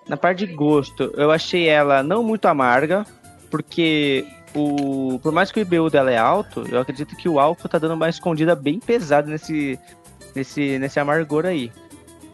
Na 0.08 0.16
parte 0.16 0.46
de 0.46 0.52
gosto, 0.52 1.12
eu 1.16 1.30
achei 1.30 1.68
ela 1.68 2.02
não 2.02 2.22
muito 2.22 2.46
amarga, 2.46 3.04
porque 3.50 4.24
o 4.54 5.18
por 5.22 5.32
mais 5.32 5.50
que 5.50 5.60
o 5.60 5.62
IBU 5.62 5.90
dela 5.90 6.10
é 6.10 6.16
alto, 6.16 6.64
eu 6.70 6.80
acredito 6.80 7.16
que 7.16 7.28
o 7.28 7.38
álcool 7.40 7.68
tá 7.68 7.78
dando 7.78 7.94
uma 7.94 8.08
escondida 8.08 8.54
bem 8.54 8.78
pesada 8.78 9.28
nesse, 9.28 9.78
nesse, 10.34 10.78
nesse 10.78 11.00
amargor 11.00 11.44
aí. 11.44 11.72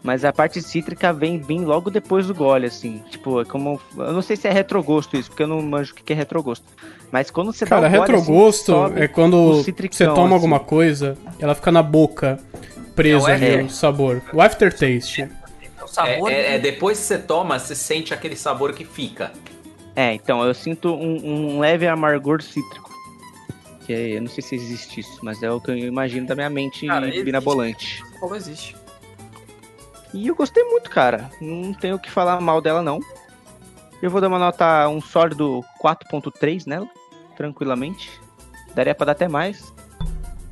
Mas 0.03 0.25
a 0.25 0.33
parte 0.33 0.61
cítrica 0.61 1.13
vem, 1.13 1.39
vem 1.39 1.63
logo 1.63 1.89
depois 1.89 2.27
do 2.27 2.35
gole, 2.35 2.65
assim. 2.67 3.01
Tipo, 3.09 3.39
é 3.41 3.45
como. 3.45 3.79
Eu 3.97 4.11
não 4.11 4.21
sei 4.21 4.35
se 4.35 4.47
é 4.47 4.51
retrogosto 4.51 5.15
isso, 5.15 5.29
porque 5.29 5.43
eu 5.43 5.47
não 5.47 5.61
manjo 5.61 5.93
o 5.93 5.95
que 5.95 6.11
é 6.11 6.15
retrogosto. 6.15 6.65
Mas 7.09 7.31
quando 7.31 7.53
você 7.53 7.65
Cara, 7.65 7.83
dá 7.83 7.87
o 7.87 7.91
gole, 7.91 8.01
retrogosto 8.01 8.75
assim, 8.75 8.99
é 8.99 9.07
quando 9.07 9.63
você 9.63 10.05
toma 10.05 10.23
assim. 10.25 10.33
alguma 10.33 10.59
coisa, 10.59 11.17
ela 11.39 11.55
fica 11.55 11.71
na 11.71 11.81
boca, 11.81 12.37
presa 12.93 13.31
É 13.31 13.31
o 13.31 13.55
ali, 13.55 13.63
o 13.63 13.69
sabor. 13.69 14.21
O 14.33 14.41
aftertaste. 14.41 15.29
O 15.81 15.87
sabor. 15.87 16.29
É, 16.29 16.33
é- 16.33 16.55
é 16.55 16.59
depois 16.59 16.99
que 16.99 17.05
você 17.05 17.17
toma, 17.19 17.57
você 17.57 17.73
sente 17.73 18.13
aquele 18.13 18.35
sabor 18.35 18.73
que 18.73 18.83
fica. 18.83 19.31
É, 19.95 20.13
então, 20.13 20.43
eu 20.43 20.53
sinto 20.53 20.93
um, 20.93 21.55
um 21.55 21.59
leve 21.59 21.87
amargor 21.87 22.41
cítrico. 22.41 22.91
Que 23.85 23.93
é- 23.93 24.17
eu 24.17 24.21
não 24.21 24.27
sei 24.29 24.41
se 24.43 24.55
existe 24.55 24.99
isso, 24.99 25.19
mas 25.21 25.41
é 25.43 25.49
o 25.49 25.61
que 25.61 25.71
eu 25.71 25.77
imagino 25.77 26.25
da 26.27 26.35
minha 26.35 26.49
mente 26.49 26.87
Cara, 26.87 27.07
binabolante. 27.23 28.01
Como 28.19 28.35
existe. 28.35 28.75
E 30.13 30.27
eu 30.27 30.35
gostei 30.35 30.63
muito, 30.63 30.89
cara. 30.89 31.29
Não 31.41 31.73
tenho 31.73 31.95
o 31.95 31.99
que 31.99 32.11
falar 32.11 32.39
mal 32.39 32.61
dela, 32.61 32.81
não. 32.81 32.99
Eu 34.01 34.11
vou 34.11 34.21
dar 34.21 34.27
uma 34.27 34.37
nota, 34.37 34.87
um 34.89 35.01
sólido 35.01 35.63
4.3 35.81 36.67
nela, 36.67 36.87
tranquilamente. 37.35 38.11
Daria 38.75 38.93
pra 38.93 39.07
dar 39.07 39.11
até 39.13 39.27
mais. 39.27 39.73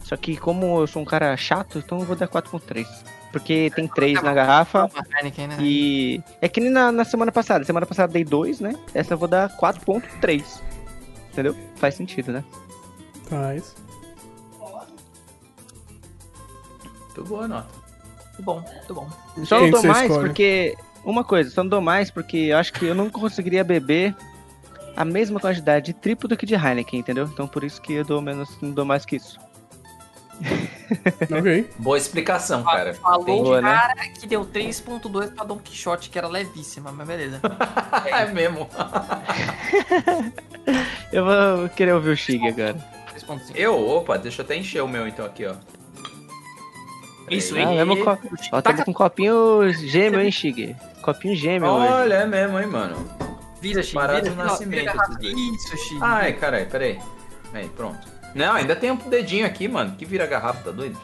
Só 0.04 0.16
que 0.18 0.36
como 0.38 0.80
eu 0.80 0.88
sou 0.88 1.02
um 1.02 1.06
cara 1.06 1.36
chato, 1.38 1.78
então 1.78 2.00
eu 2.00 2.06
vou 2.06 2.16
dar 2.16 2.28
4.3. 2.28 2.88
Porque 3.32 3.72
tem 3.76 3.88
3 3.88 4.22
na 4.22 4.34
garrafa 4.34 4.90
né? 5.22 5.58
e... 5.60 6.22
É 6.42 6.50
que 6.50 6.60
nem 6.60 6.70
na, 6.70 6.92
na 6.92 7.06
semana 7.06 7.32
passada. 7.32 7.64
Semana 7.64 7.86
passada 7.86 8.10
eu 8.10 8.14
dei 8.14 8.26
2, 8.26 8.60
né? 8.60 8.76
Essa 8.94 9.14
eu 9.14 9.18
vou 9.18 9.28
dar 9.28 9.50
4.3. 9.58 10.62
Entendeu? 11.32 11.56
Faz 11.76 11.96
sentido, 11.96 12.32
né? 12.32 12.44
Faz. 13.30 13.76
Muito 17.16 17.24
boa 17.26 17.46
a 17.46 17.48
nota. 17.48 17.81
Muito 18.42 18.44
bom, 18.44 18.64
muito 18.76 18.94
bom. 18.94 19.10
Só 19.46 19.62
não 19.62 19.70
dou 19.70 19.84
mais 19.84 20.10
escolhe? 20.10 20.28
porque. 20.28 20.78
Uma 21.04 21.24
coisa, 21.24 21.50
só 21.50 21.64
não 21.64 21.70
dou 21.70 21.82
mais 21.82 22.12
porque 22.12 22.38
eu 22.38 22.58
acho 22.58 22.72
que 22.74 22.86
eu 22.86 22.94
não 22.94 23.10
conseguiria 23.10 23.64
beber 23.64 24.16
a 24.96 25.04
mesma 25.04 25.40
quantidade 25.40 25.88
de 25.88 25.94
triplo 25.94 26.30
do 26.30 26.38
que 26.38 26.46
de 26.46 26.54
Heineken, 26.54 27.00
entendeu? 27.00 27.26
Então 27.26 27.48
por 27.48 27.64
isso 27.64 27.82
que 27.82 27.94
eu 27.94 28.06
dou 28.06 28.22
menos, 28.22 28.56
não 28.62 28.70
dou 28.70 28.86
mais 28.86 29.04
que 29.04 29.16
isso. 29.16 29.40
Ok. 31.36 31.70
Boa 31.78 31.98
explicação, 31.98 32.64
cara. 32.64 32.94
Falou 32.94 33.26
Boa, 33.26 33.62
né? 33.62 33.72
cara 33.72 34.10
que 34.10 34.28
deu 34.28 34.46
3.2 34.46 35.34
pra 35.34 35.46
Don 35.46 35.58
Quixote, 35.58 36.10
que 36.10 36.18
era 36.18 36.28
levíssima, 36.28 36.92
mas 36.92 37.08
beleza. 37.08 37.40
É 38.06 38.26
mesmo. 38.26 38.68
Eu 41.12 41.26
vou 41.26 41.70
querer 41.70 41.94
ouvir 41.94 42.12
o 42.12 42.18
Shig 42.18 42.48
agora. 42.48 42.76
3.5. 43.16 43.52
Eu, 43.56 43.88
opa, 43.88 44.18
deixa 44.18 44.42
eu 44.42 44.46
até 44.46 44.56
encher 44.56 44.82
o 44.82 44.88
meu 44.88 45.08
então 45.08 45.26
aqui, 45.26 45.46
ó. 45.46 45.56
Isso, 47.32 47.54
Peraí. 47.54 47.66
Ah, 47.66 47.72
hein? 47.72 47.86
mesmo 47.86 48.04
co... 48.04 48.18
Ó, 48.52 48.62
tamo 48.62 48.84
com 48.84 48.92
um 48.92 48.94
copinho 48.94 49.72
gêmeo, 49.74 50.20
hein, 50.20 50.32
Shig? 50.32 50.76
Copinho 51.02 51.36
gêmeo 51.36 51.70
hoje. 51.70 51.94
Olha, 51.94 52.14
é 52.16 52.26
mesmo, 52.26 52.60
hein, 52.60 52.68
mano. 52.68 52.96
Vira, 53.62 53.82
Chico. 53.82 54.00
Parado 54.00 54.24
Vira, 54.24 54.36
no 54.36 54.44
nascimento, 54.44 54.92
vira. 55.20 55.40
Isso, 55.56 55.78
Chico. 55.78 56.04
Ai, 56.04 56.34
caralho, 56.34 56.68
peraí. 56.68 57.00
Aí, 57.54 57.70
pronto. 57.70 58.08
Não, 58.36 58.54
ainda 58.54 58.76
tem 58.76 58.92
um 58.92 58.96
dedinho 58.96 59.46
aqui, 59.46 59.68
mano. 59.68 59.96
Que 59.96 60.06
vira 60.06 60.26
garrafa, 60.26 60.64
tá 60.64 60.72
doido? 60.72 60.98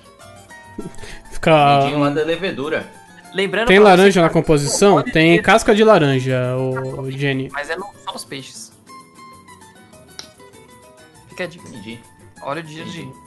Fica. 1.32 1.80
Dedinho 1.80 2.00
lá 2.00 2.10
da 2.10 2.24
levedura. 2.24 2.86
Lembrando 3.34 3.68
Tem 3.68 3.80
laranja 3.80 4.14
você 4.14 4.22
na 4.22 4.30
composição? 4.30 5.04
Tem 5.04 5.36
ter, 5.36 5.44
casca 5.44 5.76
de 5.76 5.84
laranja, 5.84 6.56
o 6.58 7.12
Jenny. 7.12 7.50
Mas 7.52 7.70
é 7.70 7.76
no, 7.76 7.86
só 8.04 8.14
nos 8.14 8.26
peixes. 8.26 8.72
Fica 11.30 11.44
a 11.44 11.48
dica. 11.48 11.68
Entendi. 11.68 12.00
Óleo 12.42 12.64
de 12.64 12.74
gergelim. 12.74 13.10
Entendi. 13.10 13.27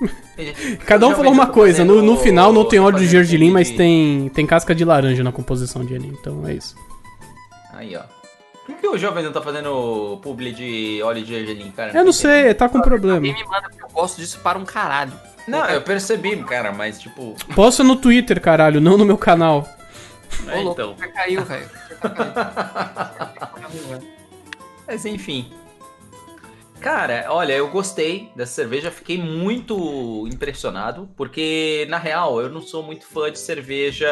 Cada 0.86 1.06
um 1.06 1.10
falou 1.12 1.34
já 1.34 1.40
uma 1.40 1.46
coisa. 1.46 1.84
No, 1.84 2.02
no 2.02 2.16
final 2.16 2.52
não 2.52 2.64
tem 2.64 2.80
óleo 2.80 2.98
de 2.98 3.06
gergelim, 3.06 3.50
mas 3.50 3.70
tem, 3.70 4.28
tem 4.30 4.46
casca 4.46 4.74
de 4.74 4.84
laranja 4.84 5.22
na 5.22 5.32
composição, 5.32 5.86
Jenny. 5.86 6.08
Então 6.08 6.46
é 6.46 6.54
isso. 6.54 6.74
de- 6.74 7.76
Aí, 7.76 7.96
ó. 7.96 8.02
Por 8.66 8.76
que 8.76 8.88
o 8.88 8.96
jovem 8.96 9.22
não 9.22 9.32
tá 9.32 9.42
fazendo 9.42 10.18
publi 10.22 10.52
de 10.52 11.02
óleo 11.02 11.22
de 11.22 11.28
gergelim, 11.34 11.70
cara? 11.70 11.96
Eu 11.96 12.04
não 12.04 12.12
sei, 12.12 12.54
tá 12.54 12.68
com 12.68 12.80
problema. 12.80 13.16
Alguém 13.18 13.34
me 13.34 13.44
manda, 13.44 13.68
porque 13.68 13.84
eu 13.84 13.88
gosto 13.88 14.16
disso 14.16 14.40
para 14.42 14.58
um 14.58 14.64
caralho. 14.64 15.12
Não, 15.46 15.66
eu 15.66 15.82
percebi, 15.82 16.34
cara, 16.44 16.72
mas 16.72 16.98
tipo. 16.98 17.36
Posta 17.54 17.84
no 17.84 17.96
Twitter, 17.96 18.40
caralho, 18.40 18.80
não 18.80 18.96
no 18.96 19.04
meu 19.04 19.18
canal. 19.18 19.68
É, 20.48 20.58
Ô, 20.58 20.62
louco, 20.62 20.80
então. 20.80 20.94
você 20.96 21.08
caiu, 21.08 21.44
velho. 21.44 21.68
Mas 24.86 25.04
enfim. 25.06 25.50
Cara, 26.84 27.28
olha, 27.30 27.54
eu 27.54 27.70
gostei 27.70 28.30
dessa 28.36 28.52
cerveja, 28.52 28.90
fiquei 28.90 29.16
muito 29.16 30.28
impressionado, 30.30 31.08
porque 31.16 31.86
na 31.88 31.96
real 31.96 32.42
eu 32.42 32.50
não 32.50 32.60
sou 32.60 32.82
muito 32.82 33.06
fã 33.06 33.32
de 33.32 33.38
cerveja 33.38 34.06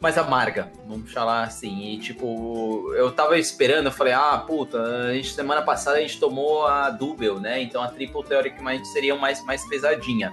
mais 0.00 0.16
amarga, 0.16 0.70
vamos 0.86 1.12
falar 1.12 1.42
assim. 1.42 1.92
E 1.92 1.98
tipo, 1.98 2.94
eu 2.94 3.10
tava 3.10 3.36
esperando, 3.36 3.86
eu 3.86 3.90
falei, 3.90 4.12
ah, 4.12 4.38
puta, 4.46 4.80
a 4.80 5.12
gente, 5.14 5.32
semana 5.32 5.62
passada 5.62 5.96
a 5.96 6.00
gente 6.00 6.20
tomou 6.20 6.68
a 6.68 6.88
Double, 6.88 7.40
né? 7.40 7.60
Então 7.60 7.82
a 7.82 7.88
Triple 7.88 8.22
teoricamente 8.22 8.86
seria 8.86 9.16
mais, 9.16 9.44
mais 9.44 9.68
pesadinha. 9.68 10.32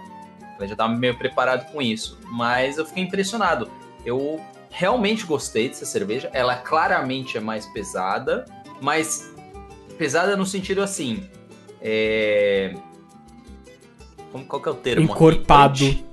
Eu 0.60 0.67
já 0.67 0.75
tava 0.75 0.93
meio 0.93 1.17
preparado 1.17 1.71
com 1.71 1.82
isso. 1.82 2.19
Mas 2.25 2.77
eu 2.77 2.86
fiquei 2.86 3.01
impressionado. 3.01 3.71
Eu 4.05 4.39
realmente 4.69 5.25
gostei 5.25 5.67
dessa 5.67 5.88
cerveja. 5.88 6.29
Ela 6.32 6.58
claramente 6.58 7.38
é 7.38 7.41
mais 7.41 7.65
pesada, 7.65 8.45
mas 8.79 9.28
pesada 9.99 10.35
no 10.38 10.45
sentido 10.45 10.81
assim. 10.81 11.29
É. 11.81 12.73
Como, 14.31 14.45
qual 14.45 14.62
que 14.62 14.69
é 14.69 14.71
o 14.71 14.75
termo? 14.75 15.03
aqui? 15.03 15.12
Encorpado. 15.12 15.79
Punch? 15.85 16.05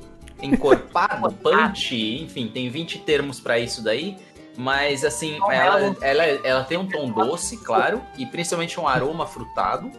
Encorpado, 0.42 1.32
punch, 1.42 1.94
enfim, 2.22 2.48
tem 2.48 2.68
20 2.68 2.98
termos 2.98 3.40
pra 3.40 3.58
isso 3.58 3.82
daí. 3.82 4.16
Mas 4.58 5.04
assim, 5.04 5.36
ela, 5.36 5.80
ela- 5.80 5.96
ela, 6.00 6.24
ela 6.24 6.64
tem 6.64 6.78
um 6.78 6.86
tom 6.88 7.10
doce, 7.10 7.58
claro, 7.58 8.00
e 8.16 8.24
principalmente 8.24 8.80
um 8.80 8.88
aroma 8.88 9.26
frutado, 9.26 9.90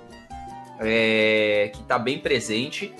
é, 0.80 1.72
que 1.74 1.84
tá 1.84 1.98
bem 2.00 2.18
presente. 2.20 2.94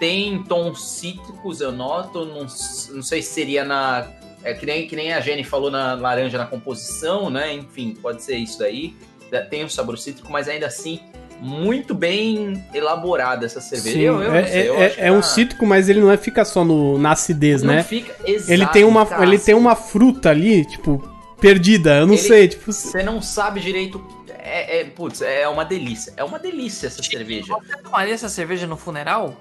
Tem 0.00 0.42
tons 0.42 0.82
cítricos, 0.84 1.60
eu 1.60 1.70
noto, 1.70 2.26
não, 2.26 2.40
não 2.40 3.02
sei 3.02 3.22
se 3.22 3.32
seria 3.32 3.64
na. 3.64 4.08
É 4.42 4.52
que 4.54 4.66
nem, 4.66 4.86
que 4.88 4.96
nem 4.96 5.12
a 5.12 5.20
Jenny 5.20 5.44
falou 5.44 5.70
na 5.70 5.94
laranja 5.94 6.36
na 6.36 6.46
composição, 6.46 7.30
né? 7.30 7.54
Enfim, 7.54 7.94
pode 7.94 8.20
ser 8.22 8.36
isso 8.36 8.58
daí. 8.58 8.94
Tem 9.42 9.64
um 9.64 9.68
sabor 9.68 9.98
cítrico, 9.98 10.30
mas 10.30 10.48
ainda 10.48 10.66
assim, 10.66 11.00
muito 11.40 11.94
bem 11.94 12.64
elaborada 12.72 13.44
essa 13.44 13.60
cerveja. 13.60 13.96
Sim, 13.96 14.02
Eu- 14.02 14.22
eu 14.22 14.30
não 14.30 14.36
é, 14.38 14.46
sei, 14.46 14.68
eu 14.68 14.82
é- 14.82 14.88
que 14.90 15.00
é 15.00 15.10
um 15.10 15.14
ela- 15.14 15.22
cítrico, 15.22 15.66
mas 15.66 15.88
ele 15.88 16.00
não 16.00 16.10
é, 16.10 16.16
fica 16.16 16.44
só 16.44 16.64
no, 16.64 16.98
na 16.98 17.12
acidez, 17.12 17.62
não 17.62 17.74
né? 17.74 17.82
Fica, 17.82 18.14
exato, 18.24 18.52
Ele 18.52 18.66
tem, 18.66 18.84
uma, 18.84 19.04
cara. 19.06 19.22
ele 19.24 19.38
tem 19.38 19.54
uma 19.54 19.74
fruta 19.76 20.30
ali, 20.30 20.64
tipo, 20.64 21.06
perdida. 21.40 21.98
Eu 21.98 22.06
não 22.06 22.14
Ele- 22.14 22.22
sei, 22.22 22.48
tipo. 22.48 22.72
Você 22.72 23.02
não 23.02 23.20
sabe 23.20 23.60
direito. 23.60 24.02
É, 24.46 24.80
é, 24.80 24.84
putz, 24.84 25.22
é 25.22 25.48
uma 25.48 25.64
delícia. 25.64 26.12
É 26.18 26.22
uma 26.24 26.38
delícia 26.38 26.86
essa 26.86 27.02
cerveja. 27.02 27.46
Você 27.54 27.76
tomaria 27.82 28.12
essa 28.14 28.28
cerveja 28.28 28.66
no 28.66 28.76
funeral? 28.76 29.34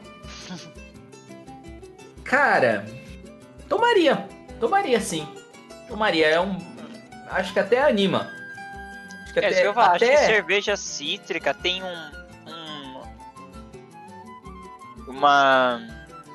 Cara, 2.23 2.85
tomaria. 3.67 4.25
Tomaria 4.59 4.99
sim. 5.01 5.27
Tomaria. 5.87 6.27
É 6.27 6.39
um. 6.39 6.57
Acho 7.29 7.51
que 7.53 7.59
até 7.59 7.83
anima. 7.83 8.29
Acho 9.33 9.39
que 9.39 9.39
É 9.39 9.45
até, 9.47 9.49
isso 9.51 9.61
que 9.61 9.67
eu 9.67 9.73
falo, 9.73 9.91
acho 9.95 10.05
que 10.05 10.11
até- 10.11 10.25
cerveja 10.27 10.77
cítrica 10.77 11.53
tem 11.53 11.81
um, 11.83 11.87
um- 12.47 13.01
Uma. 15.07 15.81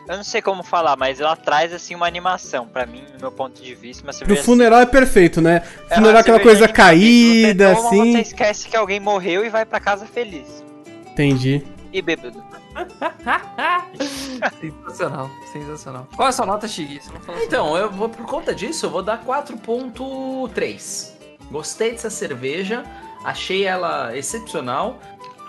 Eu 0.08 0.16
não 0.16 0.24
sei 0.24 0.40
como 0.40 0.62
falar, 0.62 0.96
mas 0.96 1.20
ela 1.20 1.37
traz 1.37 1.70
assim 1.72 1.94
uma 1.94 2.06
animação, 2.06 2.66
pra 2.66 2.87
mim, 2.87 3.04
no 3.14 3.20
meu 3.20 3.30
ponto 3.30 3.62
de 3.62 3.74
vista, 3.74 4.02
uma 4.02 4.08
No 4.08 4.12
cerveja 4.14 4.42
funeral 4.42 4.80
é 4.80 4.87
perfeito, 4.87 5.40
né? 5.42 5.62
É 5.90 5.94
Funeral 5.96 6.16
é 6.16 6.20
aquela 6.20 6.40
coisa 6.40 6.66
caída, 6.66 7.74
você 7.74 7.82
toma, 7.82 7.90
Você 7.90 8.00
assim. 8.00 8.18
esquece 8.20 8.68
que 8.68 8.76
alguém 8.76 8.98
morreu 8.98 9.44
e 9.44 9.50
vai 9.50 9.66
pra 9.66 9.78
casa 9.78 10.06
feliz. 10.06 10.64
Entendi. 11.12 11.62
E 11.92 12.00
bêbado. 12.00 12.42
sensacional, 14.61 15.30
sensacional. 15.52 16.08
Qual 16.16 16.26
é 16.26 16.30
a 16.30 16.32
sua 16.32 16.46
nota, 16.46 16.66
falou 16.68 17.42
Então, 17.42 17.76
eu 17.76 17.90
vou 17.90 18.08
por 18.08 18.24
conta 18.24 18.54
disso, 18.54 18.87
eu 18.87 18.90
vou 18.90 19.02
dar 19.02 19.18
4.3. 19.22 21.17
Gostei 21.50 21.92
dessa 21.92 22.11
cerveja, 22.11 22.84
achei 23.24 23.64
ela 23.64 24.16
excepcional. 24.16 24.98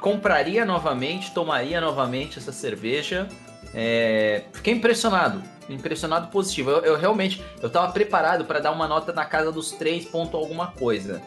Compraria 0.01 0.63
novamente, 0.65 1.31
tomaria 1.33 1.81
novamente 1.81 2.39
essa 2.39 2.51
cerveja. 2.51 3.27
É, 3.73 4.43
fiquei 4.53 4.73
impressionado, 4.73 5.43
impressionado 5.69 6.27
positivo. 6.29 6.71
Eu, 6.71 6.85
eu 6.85 6.97
realmente, 6.97 7.43
eu 7.62 7.69
tava 7.69 7.91
preparado 7.91 8.45
para 8.45 8.59
dar 8.59 8.71
uma 8.71 8.88
nota 8.88 9.12
na 9.12 9.25
casa 9.25 9.51
dos 9.51 9.71
3 9.71 10.05
ponto 10.05 10.38
alguma 10.38 10.67
coisa. 10.67 11.21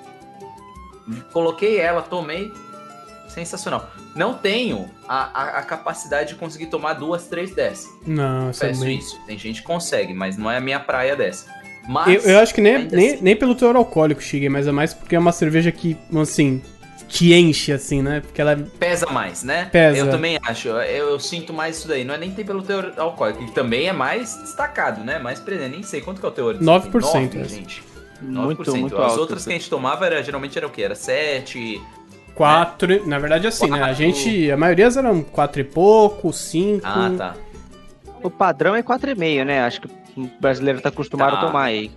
Coloquei 1.32 1.78
ela, 1.78 2.02
tomei. 2.02 2.50
Sensacional. 3.28 3.90
Não 4.14 4.34
tenho 4.34 4.90
a, 5.08 5.42
a, 5.42 5.58
a 5.58 5.62
capacidade 5.62 6.30
de 6.30 6.34
conseguir 6.34 6.66
tomar 6.66 6.94
duas, 6.94 7.28
três 7.28 7.54
dessas. 7.54 7.90
Não, 8.06 8.46
Peço 8.48 8.80
também. 8.80 8.98
isso. 8.98 9.18
Tem 9.26 9.38
gente 9.38 9.62
que 9.62 9.66
consegue, 9.66 10.12
mas 10.12 10.36
não 10.36 10.50
é 10.50 10.58
a 10.58 10.60
minha 10.60 10.78
praia 10.78 11.16
dessa. 11.16 11.50
Mas, 11.88 12.24
Eu, 12.24 12.32
eu 12.32 12.38
acho 12.38 12.54
que 12.54 12.60
nem, 12.60 12.86
nem, 12.86 13.14
assim- 13.14 13.22
nem 13.22 13.36
pelo 13.36 13.54
teor 13.54 13.74
alcoólico, 13.76 14.22
Shiggy, 14.22 14.48
mas 14.48 14.66
é 14.66 14.72
mais 14.72 14.94
porque 14.94 15.16
é 15.16 15.18
uma 15.18 15.32
cerveja 15.32 15.72
que, 15.72 15.96
assim, 16.14 16.62
te 17.08 17.34
enche, 17.34 17.72
assim, 17.72 18.00
né? 18.00 18.20
Porque 18.20 18.40
ela 18.40 18.52
é. 18.52 18.56
Pesa 18.56 19.06
mais, 19.10 19.42
né? 19.42 19.66
Pesa. 19.70 19.98
Eu 19.98 20.10
também 20.10 20.38
acho. 20.42 20.68
Eu, 20.68 20.76
eu 21.10 21.20
sinto 21.20 21.52
mais 21.52 21.76
isso 21.78 21.86
daí. 21.88 22.04
Não 22.04 22.14
é 22.14 22.18
nem 22.18 22.30
tem 22.30 22.44
pelo 22.44 22.62
teor 22.62 22.92
alcoólico, 22.96 23.44
que 23.44 23.52
também 23.52 23.86
é 23.88 23.92
mais 23.92 24.34
destacado, 24.36 25.04
né? 25.04 25.18
Mais 25.18 25.38
presente. 25.38 25.72
Nem 25.72 25.82
sei 25.82 26.00
quanto 26.00 26.20
que 26.20 26.26
é 26.26 26.28
o 26.28 26.32
teor. 26.32 26.54
disso 26.54 26.64
9%, 26.64 27.26
aqui. 27.26 27.36
9, 27.36 27.38
é. 27.40 27.44
gente. 27.44 27.82
9%. 28.24 28.24
Muito, 28.24 28.76
muito 28.76 28.96
As 28.96 29.10
alto. 29.10 29.20
outras 29.20 29.44
que 29.44 29.50
a 29.50 29.52
gente 29.52 29.68
tomava 29.68 30.06
era, 30.06 30.22
geralmente 30.22 30.56
era 30.56 30.66
o 30.66 30.70
quê? 30.70 30.82
Era 30.82 30.94
7. 30.94 31.82
Quatro. 32.34 33.06
Na 33.06 33.18
verdade, 33.18 33.46
assim, 33.46 33.68
né? 33.68 33.82
A 33.82 33.92
gente. 33.92 34.50
A 34.50 34.56
maioria 34.56 34.86
eram 34.86 35.22
quatro 35.22 35.60
e 35.60 35.64
pouco, 35.64 36.32
cinco. 36.32 36.86
Ah, 36.86 37.12
tá. 37.16 37.34
O 38.22 38.30
padrão 38.30 38.74
é 38.74 38.82
4,5, 38.82 39.44
né? 39.44 39.60
Acho 39.62 39.82
que 39.82 39.88
o 40.16 40.28
brasileiro 40.40 40.80
tá 40.80 40.88
acostumado 40.88 41.32
Tá. 41.32 41.38
a 41.38 41.46
tomar 41.46 41.62
aí. 41.64 41.90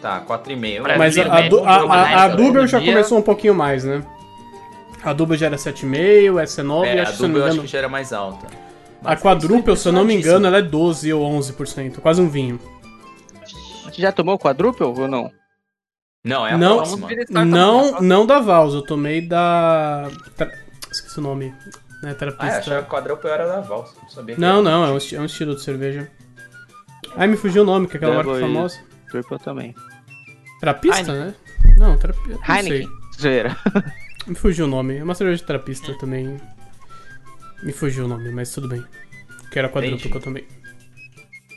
Tá, 0.00 0.20
4,5. 0.20 0.96
Mas 0.96 1.18
a, 1.18 1.22
a, 1.22 1.40
né? 1.42 1.48
a, 1.64 1.74
a, 1.74 2.24
a 2.24 2.28
Dubel 2.28 2.66
já 2.66 2.78
dia. 2.78 2.92
começou 2.92 3.18
um 3.18 3.22
pouquinho 3.22 3.54
mais, 3.54 3.82
né? 3.84 4.04
A 5.02 5.12
Dubel 5.12 5.36
já 5.36 5.46
era 5.46 5.56
7,5, 5.56 6.40
essa 6.40 6.60
é 6.60 6.64
9, 6.64 6.86
É, 6.88 6.92
acho 7.00 7.02
a 7.02 7.04
que 7.12 7.16
se 7.18 7.22
eu 7.24 7.28
não 7.28 7.34
dupla 7.34 7.34
me 7.34 7.38
eu 7.38 7.44
acho 7.44 7.52
engano. 7.54 7.62
que 7.62 7.72
já 7.72 7.78
era 7.78 7.88
mais 7.88 8.12
alta. 8.12 8.46
A 9.04 9.10
Mas 9.10 9.20
quadruple, 9.22 9.76
se 9.76 9.88
eu 9.88 9.92
não 9.92 10.04
me 10.04 10.14
engano, 10.14 10.46
ela 10.46 10.58
é 10.58 10.62
12 10.62 11.12
ou 11.12 11.24
11%, 11.38 11.98
quase 12.00 12.20
um 12.20 12.28
vinho. 12.28 12.58
Você 13.84 14.02
já 14.02 14.12
tomou 14.12 14.38
quadruple 14.38 14.84
ou 14.84 15.08
não? 15.08 15.30
Não, 16.24 16.46
é 16.46 16.52
a 16.52 16.58
Não, 16.58 16.76
próxima. 16.76 17.08
Não, 17.44 18.00
não 18.00 18.26
da 18.26 18.38
Vals, 18.40 18.74
eu 18.74 18.82
tomei 18.82 19.20
da. 19.20 20.08
Esqueci 20.90 21.18
o 21.18 21.22
nome. 21.22 21.46
Né, 22.02 22.04
Ah, 22.04 22.08
eu 22.10 22.14
terapista. 22.16 22.58
achava 22.58 22.82
que 22.82 22.86
a 22.86 22.90
quadruple 22.90 23.30
era 23.30 23.46
da 23.46 23.60
Vals. 23.60 23.94
Não 24.02 24.08
sabia 24.10 24.34
Não, 24.38 24.62
não, 24.62 24.84
é 24.84 24.88
um, 24.90 24.98
é 24.98 25.20
um 25.20 25.24
estilo 25.24 25.54
de 25.54 25.62
cerveja. 25.62 26.10
Ai, 27.16 27.26
me 27.26 27.36
fugiu 27.36 27.62
o 27.62 27.66
nome, 27.66 27.86
que 27.86 27.96
é 27.96 27.98
aquela 27.98 28.14
Double 28.22 28.32
marca 28.32 28.46
famosa. 28.46 28.80
Triple 29.10 29.38
também. 29.38 29.74
Terapista, 30.60 31.12
né? 31.12 31.34
Não, 31.76 31.98
sei. 31.98 32.10
Heineken. 32.48 32.88
Zoeira. 33.20 33.56
Me 34.26 34.34
fugiu 34.34 34.66
o 34.66 34.68
nome. 34.68 34.96
É 34.96 35.02
uma 35.02 35.14
cerveja 35.14 35.38
de 35.38 35.46
terapista 35.46 35.94
também. 35.94 36.38
Me 37.62 37.72
fugiu 37.72 38.04
o 38.04 38.08
nome, 38.08 38.30
mas 38.30 38.52
tudo 38.52 38.68
bem. 38.68 38.84
Que 39.50 39.58
era 39.58 39.68
quadruplo 39.68 39.96
Entendi. 39.96 40.10
que 40.10 40.16
eu 40.16 40.20
tomei. 40.20 40.46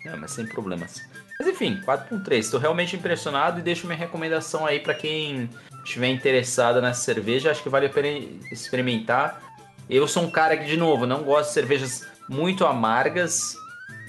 Não, 0.05 0.17
mas 0.17 0.31
sem 0.31 0.45
problemas. 0.45 1.01
Mas 1.37 1.47
enfim, 1.47 1.81
4.3. 1.85 2.37
Estou 2.37 2.59
realmente 2.59 2.95
impressionado 2.95 3.59
e 3.59 3.63
deixo 3.63 3.85
minha 3.85 3.97
recomendação 3.97 4.65
aí 4.65 4.79
pra 4.79 4.93
quem 4.93 5.49
estiver 5.83 6.07
interessado 6.07 6.81
nessa 6.81 7.01
cerveja. 7.01 7.51
Acho 7.51 7.61
que 7.61 7.69
vale 7.69 7.87
a 7.87 7.89
pena 7.89 8.07
experimentar. 8.51 9.41
Eu 9.89 10.07
sou 10.07 10.23
um 10.23 10.31
cara 10.31 10.55
que, 10.55 10.65
de 10.65 10.77
novo, 10.77 11.05
não 11.05 11.23
gosto 11.23 11.49
de 11.49 11.53
cervejas 11.53 12.07
muito 12.29 12.65
amargas. 12.65 13.55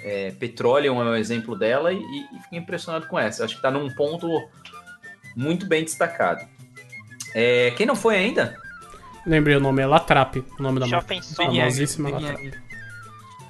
É, 0.02 0.32
Petroleum 0.32 1.00
é 1.00 1.04
um 1.04 1.14
exemplo 1.16 1.56
dela 1.56 1.92
e, 1.92 1.98
e 1.98 2.42
fiquei 2.42 2.58
impressionado 2.58 3.06
com 3.06 3.18
essa. 3.18 3.44
Acho 3.44 3.56
que 3.56 3.62
tá 3.62 3.70
num 3.70 3.88
ponto 3.94 4.26
muito 5.36 5.66
bem 5.66 5.84
destacado. 5.84 6.44
É, 7.34 7.72
quem 7.76 7.86
não 7.86 7.96
foi 7.96 8.16
ainda? 8.16 8.56
Lembrei 9.24 9.56
o 9.56 9.60
nome, 9.60 9.80
é 9.82 9.86
Latrap, 9.86 10.36
o 10.58 10.62
nome 10.62 10.80
da 10.80 10.86
marca. 10.86 11.14
Famosíssima 11.36 12.10
Latrap. 12.10 12.52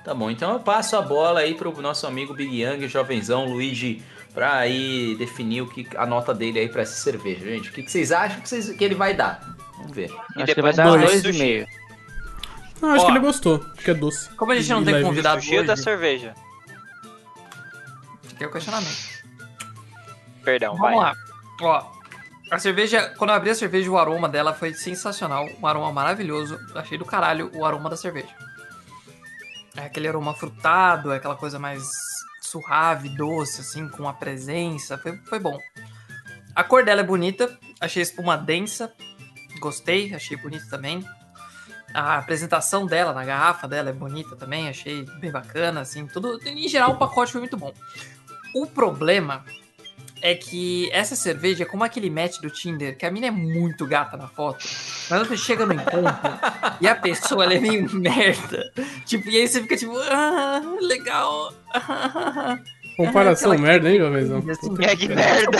Tá 0.04 0.12
bom, 0.14 0.30
então 0.30 0.52
eu 0.52 0.60
passo 0.60 0.96
a 0.96 1.02
bola 1.02 1.40
aí 1.40 1.54
pro 1.54 1.80
nosso 1.80 2.06
amigo 2.06 2.34
Big 2.34 2.60
Yang, 2.60 2.88
jovenzão, 2.88 3.46
Luigi, 3.46 4.02
pra 4.34 4.56
aí 4.56 5.14
definir 5.16 5.62
o 5.62 5.66
que, 5.68 5.86
a 5.96 6.04
nota 6.04 6.34
dele 6.34 6.58
aí 6.58 6.68
pra 6.68 6.82
essa 6.82 6.94
cerveja, 7.00 7.46
gente. 7.46 7.70
O 7.70 7.72
que, 7.72 7.82
que 7.84 7.90
vocês 7.90 8.10
acham 8.12 8.40
que, 8.40 8.48
vocês- 8.48 8.70
que 8.70 8.84
ele 8.84 8.94
vai 8.96 9.14
dar? 9.14 9.56
Vamos 9.78 9.92
ver. 9.96 10.10
E 10.36 10.42
Acho 10.42 10.54
que 10.54 10.60
vai 10.60 10.72
depois 10.72 10.76
dar 10.76 10.84
dois. 10.90 11.22
2,5. 11.22 11.66
Não, 12.82 12.90
acho 12.90 13.04
Ó. 13.04 13.06
que 13.06 13.12
ele 13.12 13.20
gostou, 13.20 13.60
porque 13.60 13.90
é 13.92 13.94
doce. 13.94 14.28
Como 14.30 14.50
a 14.52 14.56
gente 14.56 14.68
não 14.70 14.82
E 14.82 14.84
tem 14.84 14.94
leve. 14.94 15.06
convidado 15.06 15.40
Fugiu 15.40 15.58
hoje, 15.58 15.66
da 15.68 15.76
cerveja. 15.76 16.34
fica 18.24 18.46
o 18.48 18.52
questionamento. 18.52 19.22
Perdão, 20.44 20.76
Vamos 20.76 20.96
vai. 20.96 20.96
lá. 20.96 21.16
Ó, 21.60 21.92
a 22.50 22.58
cerveja, 22.58 23.14
quando 23.16 23.30
eu 23.30 23.36
abri 23.36 23.50
a 23.50 23.54
cerveja, 23.54 23.88
o 23.90 23.96
aroma 23.96 24.28
dela 24.28 24.52
foi 24.52 24.74
sensacional. 24.74 25.48
Um 25.60 25.66
aroma 25.66 25.92
maravilhoso. 25.92 26.58
Achei 26.74 26.98
do 26.98 27.04
caralho 27.04 27.50
o 27.54 27.64
aroma 27.64 27.88
da 27.88 27.96
cerveja. 27.96 28.34
É 29.76 29.82
aquele 29.86 30.08
aroma 30.08 30.34
frutado, 30.34 31.12
é 31.12 31.16
aquela 31.16 31.36
coisa 31.36 31.58
mais 31.58 31.82
suave, 32.42 33.08
doce, 33.10 33.60
assim, 33.60 33.88
com 33.88 34.08
a 34.08 34.12
presença. 34.12 34.98
Foi, 34.98 35.16
foi 35.28 35.38
bom. 35.38 35.56
A 36.54 36.64
cor 36.64 36.84
dela 36.84 37.00
é 37.00 37.04
bonita. 37.04 37.56
Achei 37.80 38.02
a 38.02 38.04
espuma 38.04 38.36
densa. 38.36 38.92
Gostei, 39.60 40.12
achei 40.14 40.36
bonita 40.36 40.66
também. 40.68 41.02
A 41.94 42.18
apresentação 42.18 42.86
dela 42.86 43.12
na 43.12 43.24
garrafa 43.24 43.68
dela 43.68 43.90
é 43.90 43.92
bonita 43.92 44.36
também, 44.36 44.68
achei 44.68 45.04
bem 45.20 45.30
bacana, 45.30 45.80
assim, 45.80 46.06
tudo. 46.06 46.40
Em 46.46 46.68
geral, 46.68 46.92
o 46.92 46.98
pacote 46.98 47.32
foi 47.32 47.40
muito 47.40 47.56
bom. 47.56 47.72
O 48.54 48.66
problema 48.66 49.44
é 50.22 50.34
que 50.34 50.88
essa 50.92 51.16
cerveja 51.16 51.64
é 51.64 51.66
como 51.66 51.82
aquele 51.82 52.08
match 52.08 52.38
do 52.38 52.48
Tinder, 52.48 52.96
que 52.96 53.04
a 53.04 53.10
mina 53.10 53.26
é 53.26 53.30
muito 53.30 53.84
gata 53.86 54.16
na 54.16 54.28
foto, 54.28 54.64
mas 55.10 55.26
você 55.26 55.36
chega 55.36 55.66
no 55.66 55.74
encontro 55.74 56.30
e 56.80 56.86
a 56.86 56.94
pessoa 56.94 57.44
ela 57.44 57.54
é 57.54 57.60
meio 57.60 57.90
merda. 57.92 58.72
Tipo, 59.04 59.28
e 59.28 59.36
aí 59.36 59.48
você 59.48 59.60
fica 59.60 59.76
tipo, 59.76 59.98
ah, 59.98 60.62
legal. 60.80 61.52
Comparação 62.96 63.56
merda, 63.58 63.90
hein, 63.90 63.98
jovenzão? 63.98 64.38
Assim, 64.48 64.74
É 64.84 64.96
que 64.96 65.08
merda. 65.08 65.58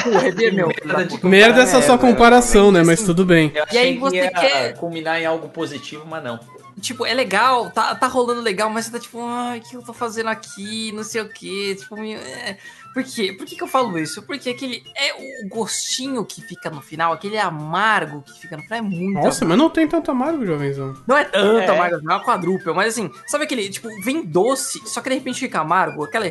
Merda 0.53 1.29
Merda 1.29 1.61
é 1.61 1.63
essa 1.65 1.83
sua 1.83 1.99
comparação, 1.99 2.71
né? 2.71 2.83
Mas 2.83 3.03
tudo 3.03 3.25
bem. 3.25 3.53
E 3.73 3.79
aí 3.79 3.99
você 3.99 4.29
quer- 4.31 4.75
culminar 4.77 5.21
em 5.21 5.27
algo 5.27 5.49
positivo, 5.49 6.05
mas 6.09 6.23
não. 6.23 6.39
Tipo, 6.81 7.05
é 7.05 7.13
legal, 7.13 7.71
tá, 7.71 7.95
tá 7.95 8.07
rolando 8.07 8.41
legal, 8.41 8.69
mas 8.71 8.87
você 8.87 8.93
tá 8.93 8.99
tipo, 8.99 9.19
ai, 9.23 9.59
o 9.59 9.63
que 9.63 9.77
eu 9.77 9.83
tô 9.83 9.93
fazendo 9.93 10.29
aqui, 10.31 10.91
não 10.93 11.05
sei 11.05 11.21
o 11.21 11.29
que, 11.29 11.75
tipo, 11.77 11.97
me- 11.97 12.15
é. 12.15 12.57
Por 12.95 13.03
quê? 13.05 13.33
Por 13.33 13.47
que, 13.47 13.57
que 13.57 13.63
eu 13.63 13.67
falo 13.69 13.99
isso? 13.99 14.23
Porque 14.23 14.51
aquele 14.51 14.83
é 14.97 15.13
o 15.45 15.49
gostinho 15.49 16.25
que 16.27 16.43
fica 16.43 16.69
no 16.71 16.81
final, 16.83 17.13
aquele 17.13 17.39
amargo 17.39 18.23
que 18.23 18.39
fica 18.41 18.57
no 18.57 18.63
final 18.63 18.79
é 18.81 18.83
muito 18.83 19.15
Nossa, 19.15 19.45
mas 19.47 19.57
não 19.57 19.71
tem 19.71 19.87
tanto 19.87 20.11
amargo, 20.11 20.45
jovenzão. 20.45 20.95
Não 21.07 21.17
é 21.17 21.25
tanto 21.25 21.59
É. 21.61 21.69
amargo, 21.75 22.01
não 22.03 22.13
é 22.13 22.17
uma 22.19 22.25
quadrúpel, 22.25 22.75
mas 22.75 22.89
assim, 22.95 23.11
sabe 23.27 23.45
aquele, 23.45 23.69
tipo, 23.71 23.89
vem 24.03 24.23
doce, 24.25 24.81
só 24.87 25.01
que 25.01 25.09
de 25.09 25.15
repente 25.15 25.41
fica 25.41 25.61
amargo, 25.61 26.05
aquela... 26.05 26.31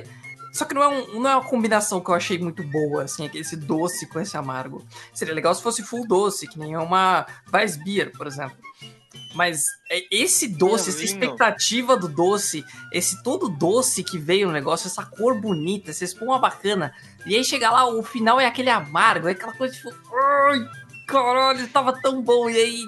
Só 0.51 0.65
que 0.65 0.73
não 0.73 0.83
é, 0.83 0.87
um- 0.87 1.19
não 1.21 1.29
é 1.29 1.35
uma 1.37 1.43
combinação 1.45 2.01
que 2.01 2.09
eu 2.09 2.15
achei 2.15 2.37
muito 2.37 2.61
boa, 2.63 3.03
assim, 3.03 3.29
esse 3.33 3.55
doce 3.55 4.05
com 4.07 4.19
esse 4.19 4.35
amargo. 4.35 4.85
Seria 5.13 5.33
legal 5.33 5.53
se 5.55 5.61
fosse 5.63 5.81
full 5.83 6.05
doce, 6.07 6.47
que 6.47 6.59
nem 6.59 6.75
uma 6.75 7.25
Weissbier, 7.53 8.11
por 8.17 8.27
exemplo. 8.27 8.57
Mas 9.33 9.63
é 9.89 10.03
esse 10.11 10.47
doce, 10.47 10.89
essa 10.89 10.99
expectativa 11.05 11.95
do 11.95 12.07
doce, 12.09 12.65
esse 12.91 13.23
todo 13.23 13.47
doce 13.47 14.03
que 14.03 14.17
veio 14.17 14.47
no 14.47 14.53
negócio, 14.53 14.87
essa 14.87 15.05
cor 15.05 15.39
bonita, 15.39 15.91
essa 15.91 16.03
espuma 16.03 16.37
bacana, 16.37 16.93
e 17.25 17.35
aí 17.35 17.43
chega 17.43 17.69
lá, 17.71 17.85
o 17.87 18.03
final 18.03 18.39
é 18.39 18.45
aquele 18.45 18.69
amargo, 18.69 19.29
é 19.29 19.31
aquela 19.31 19.53
coisa 19.53 19.73
tipo, 19.73 19.89
ai, 20.13 20.59
caralho, 21.07 21.67
tava 21.69 21.93
tão 22.01 22.21
bom, 22.21 22.49
e 22.49 22.57
aí, 22.57 22.83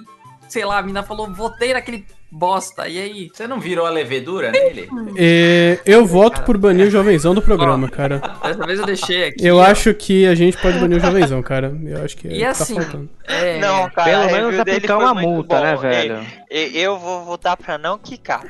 sei 0.50 0.66
lá, 0.66 0.80
a 0.80 0.82
mina 0.82 1.02
falou, 1.04 1.34
votei 1.34 1.74
naquele 1.74 2.06
bosta, 2.34 2.88
e 2.88 3.00
aí, 3.00 3.30
Você 3.34 3.48
não 3.48 3.60
virou 3.60 3.86
a 3.86 3.90
levedura 3.90 4.52
nele? 4.52 4.90
É, 5.18 5.80
eu 5.86 6.06
voto 6.06 6.42
por 6.44 6.58
banir 6.58 6.88
o 6.88 6.90
jovenzão 6.90 7.34
do 7.36 7.42
programa, 7.42 7.88
cara. 7.90 8.20
dessa 8.44 8.66
vez 8.66 8.80
eu 8.80 8.86
deixei 8.86 9.28
aqui. 9.28 9.46
Eu 9.46 9.62
acho 9.62 9.94
que 9.94 10.26
a 10.26 10.34
gente 10.34 10.58
pode 10.58 10.80
banir 10.80 10.98
o 10.98 11.00
jovenzão, 11.00 11.42
cara. 11.44 11.72
Eu 11.86 12.04
acho 12.04 12.18
que 12.18 12.28
é 12.28 12.32
E 12.32 12.34
o 12.36 12.38
que 12.40 12.46
assim, 12.46 12.76
tá 12.76 12.82
faltando. 12.82 13.10
É, 13.26 13.60
Não, 13.60 13.90
cara, 13.92 14.10
Pelo 14.10 14.24
a 14.24 14.32
menos 14.32 14.60
aplicar 14.60 14.98
uma 14.98 15.14
muito 15.14 15.28
multa, 15.30 15.56
bom. 15.58 15.62
né, 15.64 15.74
E- 15.74 15.78
velho? 15.78 16.26
e- 16.52 16.80
eu 16.80 16.98
vou 16.98 17.24
votar 17.24 17.56
pra 17.56 17.78
não 17.78 17.98
quicar. 18.00 18.44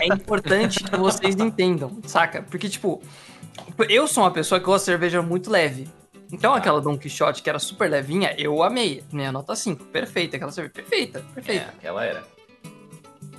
é 0.00 0.06
importante 0.06 0.82
que 0.84 0.96
vocês 0.96 1.34
entendam, 1.36 1.98
saca? 2.06 2.42
Porque, 2.48 2.68
tipo, 2.68 3.02
eu 3.88 4.06
sou 4.06 4.22
uma 4.22 4.30
pessoa 4.30 4.60
que 4.60 4.66
gosta 4.66 4.80
de 4.80 4.84
cerveja 4.86 5.20
muito 5.22 5.50
leve. 5.50 5.88
Então, 6.32 6.54
aquela 6.54 6.80
Don 6.80 6.96
Quixote 6.98 7.42
que 7.42 7.50
era 7.50 7.58
super 7.58 7.88
levinha, 7.88 8.34
eu 8.38 8.62
amei. 8.62 9.02
Minha 9.12 9.30
nota 9.30 9.54
5, 9.54 9.84
perfeita. 9.84 10.36
Aquela 10.36 10.50
cerveja, 10.50 10.72
perfeita, 10.74 11.18
É, 11.18 11.34
perfeita. 11.34 11.66
aquela 11.78 12.04
era. 12.04 12.22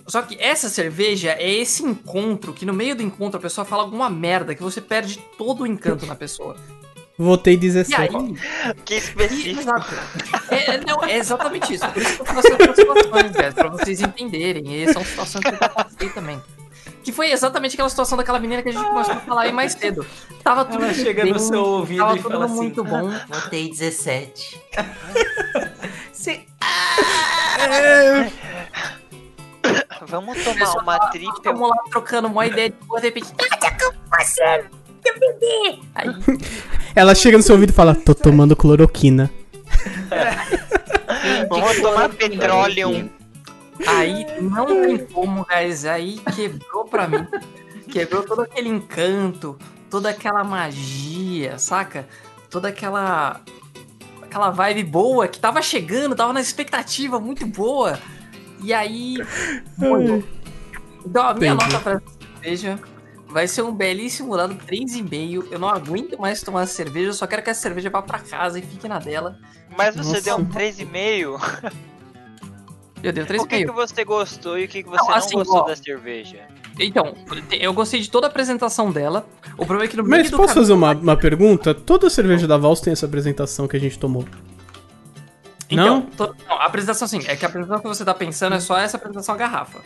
Só 0.08 0.22
que 0.22 0.38
essa 0.40 0.70
cerveja 0.70 1.32
é 1.32 1.52
esse 1.52 1.84
encontro 1.84 2.54
que 2.54 2.66
no 2.66 2.74
meio 2.74 2.96
do 2.96 3.02
encontro 3.02 3.38
a 3.38 3.42
pessoa 3.42 3.66
fala 3.66 3.84
alguma 3.84 4.10
merda 4.10 4.54
que 4.54 4.62
você 4.62 4.80
perde 4.80 5.18
todo 5.38 5.64
o 5.64 5.68
encanto 5.68 6.06
na 6.06 6.16
pessoa. 6.16 6.56
Votei 7.18 7.54
E 7.54 7.58
17. 7.58 8.16
aí, 8.16 8.36
Que 8.84 8.96
específico. 8.96 9.62
Exato. 9.62 9.96
É, 10.52 10.76
é, 10.76 10.82
não, 10.86 11.04
é 11.04 11.18
exatamente 11.18 11.74
isso. 11.74 11.88
Por 11.88 12.02
isso 12.02 12.16
que 12.16 12.22
eu 12.22 12.26
faço 12.26 12.52
outras 12.52 12.76
situações, 12.76 13.32
velho, 13.32 13.54
pra 13.54 13.70
vocês 13.70 14.02
entenderem. 14.02 14.84
E 14.84 14.92
são 14.94 15.04
situações 15.04 15.44
que 15.44 15.50
eu 15.50 15.58
já 15.58 15.70
passei 15.70 16.10
também. 16.10 16.42
Que 17.04 17.14
foi 17.14 17.32
exatamente 17.32 17.74
aquela 17.74 17.88
situação 17.90 18.18
daquela 18.18 18.40
menina 18.40 18.62
que 18.62 18.70
a 18.70 18.72
gente 18.74 18.84
começou 18.84 19.14
a 19.14 19.20
falar 19.20 19.44
aí 19.44 19.52
mais 19.54 19.72
cedo. 19.74 20.06
Tava 20.44 20.66
tudo 20.66 20.84
Ela 20.84 20.94
chega 20.94 21.24
bem, 21.24 21.32
no 21.34 21.40
seu 21.40 21.64
ouvido 21.64 22.00
tava 22.00 22.18
e 22.18 22.22
tudo 22.22 22.32
fala 22.32 22.46
assim, 22.46 22.56
muito 22.56 22.84
bom. 22.84 23.12
Botei 23.30 23.70
17. 23.70 24.62
Vamos 30.02 30.44
tomar 30.44 30.74
uma 30.82 31.00
triple. 31.12 31.42
Vamos 31.44 31.70
lá 31.70 31.78
trocando 31.90 32.28
uma 32.28 32.46
ideia 32.46 32.70
de 32.70 32.76
de 32.78 33.02
repente. 33.02 33.34
Aí, 35.94 36.08
Ela 36.96 37.14
chega 37.16 37.38
no 37.38 37.44
seu 37.44 37.56
ouvido 37.56 37.70
e 37.70 37.74
fala: 37.74 37.96
tô 37.96 38.14
tomando 38.14 38.56
cloroquina. 38.56 39.32
Vamos 41.50 41.80
tomar 41.80 42.10
petróleo. 42.10 43.10
Aí 43.86 44.26
não 44.42 44.66
tem 44.66 44.98
como, 45.06 45.46
guys. 45.46 45.86
Aí 45.86 46.20
quebrou 46.36 46.86
pra 46.86 47.08
mim. 47.08 47.28
Quebrou 47.92 48.24
todo 48.24 48.42
aquele 48.42 48.70
encanto, 48.70 49.58
toda 49.90 50.10
aquela 50.10 50.44
magia, 50.44 51.58
saca? 51.58 52.08
Toda 52.50 52.70
aquela. 52.70 53.42
aquela 54.22 54.50
vibe 54.50 54.84
boa 54.84 55.28
que 55.28 55.40
tava 55.40 55.62
chegando, 55.62 56.16
tava 56.16 56.34
na 56.34 56.42
expectativa 56.42 57.20
muito 57.20 57.46
boa. 57.46 58.00
E 58.64 58.74
aí. 58.74 59.18
Então 61.06 61.28
a 61.28 61.34
minha 61.34 61.54
Entendi. 61.54 61.74
nota 61.74 61.80
pra 61.84 61.94
essa 61.94 62.04
cerveja 62.42 62.80
vai 63.28 63.48
ser 63.48 63.62
um 63.62 63.74
belíssimo 63.74 64.36
dado 64.36 64.56
3,5. 64.56 65.46
Eu 65.52 65.60
não 65.60 65.70
aguento 65.70 66.20
mais 66.20 66.42
tomar 66.42 66.66
cerveja, 66.68 67.10
eu 67.10 67.14
só 67.14 67.28
quero 67.28 67.44
que 67.44 67.50
essa 67.50 67.62
cerveja 67.62 67.90
vá 67.90 68.02
pra 68.02 68.20
casa 68.20 68.58
e 68.58 68.62
fique 68.62 68.88
na 68.88 69.00
dela. 69.00 69.38
Mas 69.78 69.96
você 69.96 70.10
Nossa. 70.10 70.22
deu 70.22 70.38
um 70.38 70.46
3,5. 70.46 71.72
Eu 73.04 73.14
dei 73.14 73.24
O 73.24 73.28
que, 73.28 73.34
que 73.48 73.66
3,5. 73.66 73.72
você 73.74 74.04
gostou 74.04 74.58
e 74.58 74.66
o 74.66 74.68
que, 74.68 74.82
que 74.82 74.90
você 74.90 74.98
Não, 74.98 75.08
não, 75.10 75.16
assim, 75.16 75.36
gostou 75.36 75.58
ó. 75.58 75.64
da 75.68 75.76
cerveja? 75.76 76.40
Então, 76.80 77.14
eu 77.52 77.72
gostei 77.74 78.00
de 78.00 78.10
toda 78.10 78.26
a 78.28 78.30
apresentação 78.30 78.92
dela. 78.92 79.28
O 79.54 79.66
problema 79.66 79.84
é 79.84 79.88
que 79.88 79.96
no 79.96 80.04
Mas 80.04 80.12
meio 80.22 80.32
do 80.32 80.38
posso 80.38 80.56
fazer 80.56 80.74
uma, 80.74 80.92
uma 80.94 81.16
pergunta? 81.16 81.74
Toda 81.74 82.10
cerveja 82.10 82.48
da 82.48 82.58
Vals 82.58 82.82
tem 82.82 82.92
essa 82.94 83.06
apresentação 83.06 83.68
que 83.68 83.78
a 83.78 83.80
gente 83.80 84.00
tomou. 84.00 84.26
Então, 85.70 85.86
Não? 85.86 86.02
to- 86.04 86.36
não, 86.48 86.58
a 86.62 86.66
apresentação 86.66 87.08
sim. 87.08 87.20
É 87.28 87.36
que 87.36 87.44
a 87.46 87.48
apresentação 87.48 87.82
que 87.82 87.88
você 87.88 88.06
tá 88.06 88.14
pensando 88.14 88.56
é 88.56 88.60
só 88.60 88.78
essa 88.78 88.98
apresentação 88.98 89.36
garrafa. 89.36 89.80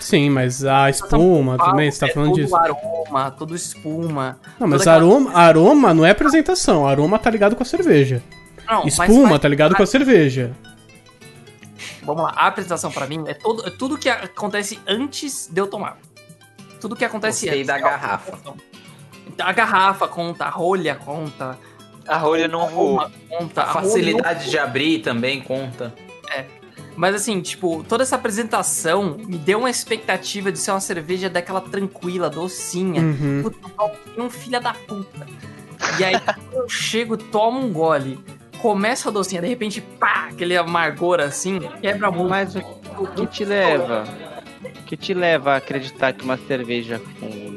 Sim, 0.00 0.28
mas 0.30 0.64
a 0.64 0.90
espuma 0.90 1.56
também, 1.58 1.90
você 1.90 2.00
tá 2.00 2.06
é 2.08 2.12
falando 2.12 2.30
todo 2.30 2.40
disso. 2.42 2.56
aroma, 2.56 3.30
todo 3.30 3.54
espuma. 3.54 4.38
Não, 4.60 4.66
mas 4.68 4.82
aquela- 4.82 4.96
aroma, 4.96 5.32
aroma 5.34 5.94
não 5.94 6.04
é 6.04 6.10
apresentação. 6.10 6.86
Aroma 6.86 7.18
tá 7.18 7.30
ligado 7.30 7.56
com 7.56 7.62
a 7.62 7.66
cerveja. 7.66 8.22
Não, 8.66 8.82
mas 8.84 8.98
Espuma 8.98 9.30
vai- 9.30 9.38
tá 9.38 9.48
ligado 9.48 9.74
com 9.74 9.82
a 9.82 9.86
cerveja. 9.86 10.52
Vamos 12.02 12.22
lá, 12.24 12.32
a 12.36 12.46
apresentação 12.48 12.90
pra 12.90 13.06
mim 13.06 13.24
é, 13.26 13.34
todo, 13.34 13.66
é 13.66 13.70
tudo 13.70 13.96
que 13.98 14.08
acontece 14.08 14.78
antes 14.86 15.48
de 15.50 15.60
eu 15.60 15.66
tomar. 15.66 15.98
Tudo 16.80 16.94
que 16.96 17.04
acontece 17.04 17.46
Gostei 17.46 17.62
antes. 17.62 17.66
da 17.66 17.78
garrafa. 17.78 18.38
A 19.38 19.52
garrafa 19.52 20.08
conta, 20.08 20.44
a 20.44 20.48
rolha 20.50 20.94
conta. 20.94 21.58
A 22.06 22.16
rolha 22.16 22.48
não 22.48 22.68
voou. 22.68 23.00
aroma 23.00 23.12
Conta, 23.28 23.62
A 23.62 23.64
a 23.64 23.72
facilidade 23.72 24.50
de 24.50 24.58
abrir 24.58 25.00
também 25.00 25.40
conta. 25.40 25.92
Mas 26.96 27.14
assim, 27.14 27.42
tipo, 27.42 27.84
toda 27.86 28.02
essa 28.02 28.16
apresentação 28.16 29.18
me 29.18 29.36
deu 29.36 29.58
uma 29.58 29.68
expectativa 29.68 30.50
de 30.50 30.58
ser 30.58 30.70
uma 30.70 30.80
cerveja 30.80 31.28
daquela 31.28 31.60
tranquila, 31.60 32.30
docinha. 32.30 33.02
Uhum. 33.02 33.42
Puta, 33.42 33.92
um 34.16 34.30
filho 34.30 34.60
da 34.60 34.72
puta. 34.72 35.26
E 35.98 36.04
aí, 36.04 36.18
quando 36.24 36.54
eu 36.54 36.68
chego, 36.70 37.18
tomo 37.18 37.60
um 37.60 37.70
gole, 37.70 38.18
começa 38.62 39.10
a 39.10 39.12
docinha, 39.12 39.42
de 39.42 39.48
repente, 39.48 39.82
pá, 39.82 40.28
aquele 40.30 40.56
amargor 40.56 41.20
assim, 41.20 41.60
quebra 41.82 42.10
muito. 42.10 42.30
Mas 42.30 42.56
o 42.56 42.62
o 42.98 43.06
que 43.06 43.26
te 43.26 43.44
leva? 43.44 44.04
O 44.64 44.82
que 44.84 44.96
te 44.96 45.12
leva 45.12 45.52
a 45.52 45.56
acreditar 45.56 46.12
que 46.12 46.24
uma 46.24 46.38
cerveja 46.38 47.00
com 47.20 47.56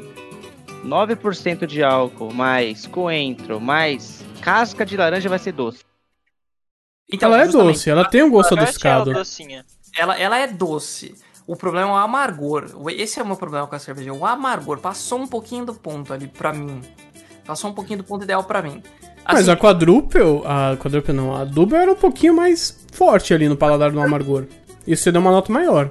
9% 0.86 1.66
de 1.66 1.82
álcool, 1.82 2.32
mais 2.32 2.86
coentro, 2.86 3.60
mais 3.60 4.24
casca 4.40 4.84
de 4.84 4.96
laranja 4.96 5.28
vai 5.28 5.38
ser 5.38 5.52
doce? 5.52 5.84
Então, 7.12 7.32
ela 7.32 7.42
é 7.42 7.48
doce, 7.48 7.90
ela 7.90 8.04
tem 8.04 8.22
um 8.22 8.30
gosto 8.30 8.54
achei 8.54 8.58
ela 8.58 8.62
adocicado. 8.68 9.12
docinha. 9.12 9.64
Ela, 9.96 10.18
ela 10.18 10.38
é 10.38 10.46
doce. 10.46 11.14
O 11.46 11.56
problema 11.56 11.90
é 11.90 11.92
o 11.92 11.96
amargor. 11.96 12.66
Esse 12.90 13.18
é 13.18 13.22
o 13.22 13.26
meu 13.26 13.36
problema 13.36 13.66
com 13.66 13.74
a 13.74 13.78
cerveja. 13.78 14.12
O 14.12 14.24
amargor 14.24 14.78
passou 14.78 15.18
um 15.18 15.26
pouquinho 15.26 15.66
do 15.66 15.74
ponto 15.74 16.12
ali 16.12 16.28
pra 16.28 16.52
mim. 16.52 16.80
Passou 17.44 17.70
um 17.70 17.74
pouquinho 17.74 17.98
do 17.98 18.04
ponto 18.04 18.22
ideal 18.22 18.44
pra 18.44 18.62
mim. 18.62 18.80
Mas 19.26 19.40
Assim, 19.40 19.50
a 19.50 19.56
quadruple, 19.56 20.20
a 20.44 20.76
quadruple 20.76 21.12
não, 21.12 21.34
a 21.34 21.44
double 21.44 21.76
era 21.76 21.90
um 21.90 21.96
pouquinho 21.96 22.34
mais 22.34 22.86
forte 22.92 23.34
ali 23.34 23.48
no 23.48 23.56
paladar 23.56 23.90
do 23.90 24.00
amargor. 24.00 24.46
Isso 24.86 25.02
você 25.02 25.12
deu 25.12 25.20
uma 25.20 25.30
nota 25.32 25.52
maior. 25.52 25.90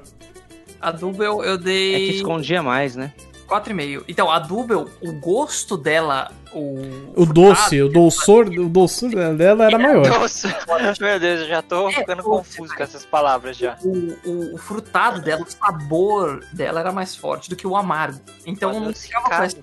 a 0.80 0.92
Double 0.92 1.26
eu, 1.26 1.44
eu 1.44 1.56
É 1.56 1.58
que 1.58 1.64
dei 1.64 2.10
escondia 2.10 2.64
mais, 2.64 2.96
né? 2.96 3.14
4,5. 3.50 4.04
Então, 4.08 4.30
a 4.30 4.40
Double, 4.40 4.86
o 5.02 5.12
gosto 5.14 5.76
dela, 5.76 6.32
o... 6.54 7.12
O 7.16 7.26
doce, 7.26 7.82
o 7.82 7.90
doçor, 7.90 8.48
o 8.48 8.70
doçor 8.70 9.10
dela 9.36 9.66
era 9.66 9.78
maior. 9.80 10.08
Nossa, 10.08 10.48
meu 11.02 11.20
Deus, 11.20 11.42
eu 11.42 11.48
já 11.48 11.62
tô 11.62 11.90
É, 11.90 11.94
ficando 11.94 12.24
doce, 12.24 12.58
confuso 12.58 12.76
com 12.76 12.84
essas 12.84 13.06
palavras 13.06 13.58
já. 13.58 13.78
O, 13.84 14.30
o, 14.30 14.56
o 14.56 14.58
frutado 14.58 15.22
dela, 15.22 15.42
o 15.42 15.50
sabor 15.50 16.46
dela 16.54 16.80
era 16.80 16.92
mais 16.92 17.16
forte 17.16 17.50
do 17.50 17.56
que 17.56 17.66
o 17.68 17.76
amargo. 17.76 18.20
Então 18.46 18.74
eu 18.74 18.80
não 18.80 18.94
ficava 18.94 19.30
com 19.30 19.44
essa, 19.44 19.58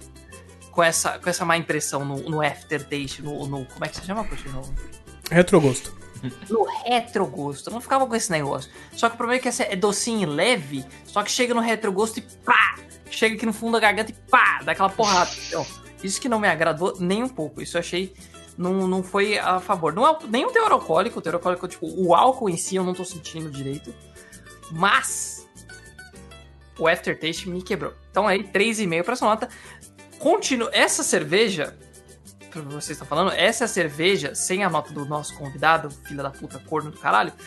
com 0.70 0.82
essa, 0.82 1.18
com 1.18 1.30
essa 1.30 1.44
má 1.44 1.56
impressão 1.56 2.04
no, 2.04 2.16
no 2.28 2.42
aftertaste, 2.42 3.22
no, 3.22 3.46
no. 3.46 3.64
Como 3.66 3.84
é 3.84 3.88
que 3.88 3.96
se 3.96 4.04
chama, 4.04 4.24
Puxa? 4.24 4.48
No, 4.50 4.62
Retrogosto. 5.30 5.96
no 6.48 6.64
retrogosto. 6.84 7.68
Eu 7.70 7.74
não 7.74 7.80
ficava 7.80 8.06
com 8.06 8.14
esse 8.14 8.30
negócio. 8.30 8.70
Só 8.92 9.08
que 9.08 9.14
o 9.14 9.16
problema 9.18 9.38
é 9.38 9.42
que 9.42 9.48
essa 9.48 9.62
é 9.64 9.76
docinho 9.76 10.22
e 10.22 10.26
leve, 10.26 10.84
só 11.04 11.22
que 11.22 11.30
chega 11.30 11.54
no 11.54 11.60
retrogosto 11.60 12.18
e 12.18 12.22
pá! 12.22 12.76
Chega 13.10 13.36
aqui 13.36 13.46
no 13.46 13.52
fundo 13.52 13.72
da 13.72 13.80
garganta 13.80 14.10
e 14.10 14.14
pá! 14.14 14.60
Dá 14.64 14.72
aquela 14.72 14.88
porrada. 14.88 15.30
Então, 15.48 15.66
isso 16.02 16.20
que 16.20 16.28
não 16.28 16.38
me 16.38 16.48
agradou 16.48 16.96
nem 16.98 17.22
um 17.22 17.28
pouco. 17.28 17.62
Isso 17.62 17.76
eu 17.76 17.80
achei. 17.80 18.14
Não, 18.56 18.88
não 18.88 19.02
foi 19.02 19.38
a 19.38 19.60
favor. 19.60 19.92
Não 19.92 20.06
é 20.06 20.16
nem 20.28 20.44
o 20.44 20.50
teor 20.50 20.72
alcoólico. 20.72 21.18
O 21.18 21.22
teor 21.22 21.34
alcoólico, 21.34 21.68
tipo, 21.68 21.86
o 21.86 22.14
álcool 22.14 22.48
em 22.48 22.56
si 22.56 22.76
eu 22.76 22.84
não 22.84 22.94
tô 22.94 23.04
sentindo 23.04 23.50
direito. 23.50 23.94
Mas. 24.70 25.46
O 26.78 26.86
aftertaste 26.86 27.48
me 27.48 27.62
quebrou. 27.62 27.94
Então 28.10 28.26
aí, 28.26 28.44
3,5 28.44 29.02
pra 29.02 29.12
essa 29.14 29.24
nota. 29.24 29.48
Continua. 30.18 30.70
Essa 30.72 31.02
cerveja. 31.02 31.76
Pra 32.62 32.80
você 32.80 32.92
está 32.92 33.04
falando, 33.04 33.32
essa 33.32 33.64
é 33.64 33.66
a 33.66 33.68
cerveja, 33.68 34.34
sem 34.34 34.62
a 34.64 34.70
nota 34.70 34.92
do 34.92 35.04
nosso 35.06 35.34
convidado, 35.36 35.90
filha 36.04 36.22
da 36.22 36.30
puta, 36.30 36.58
corno 36.66 36.90
do 36.90 36.98
caralho. 36.98 37.32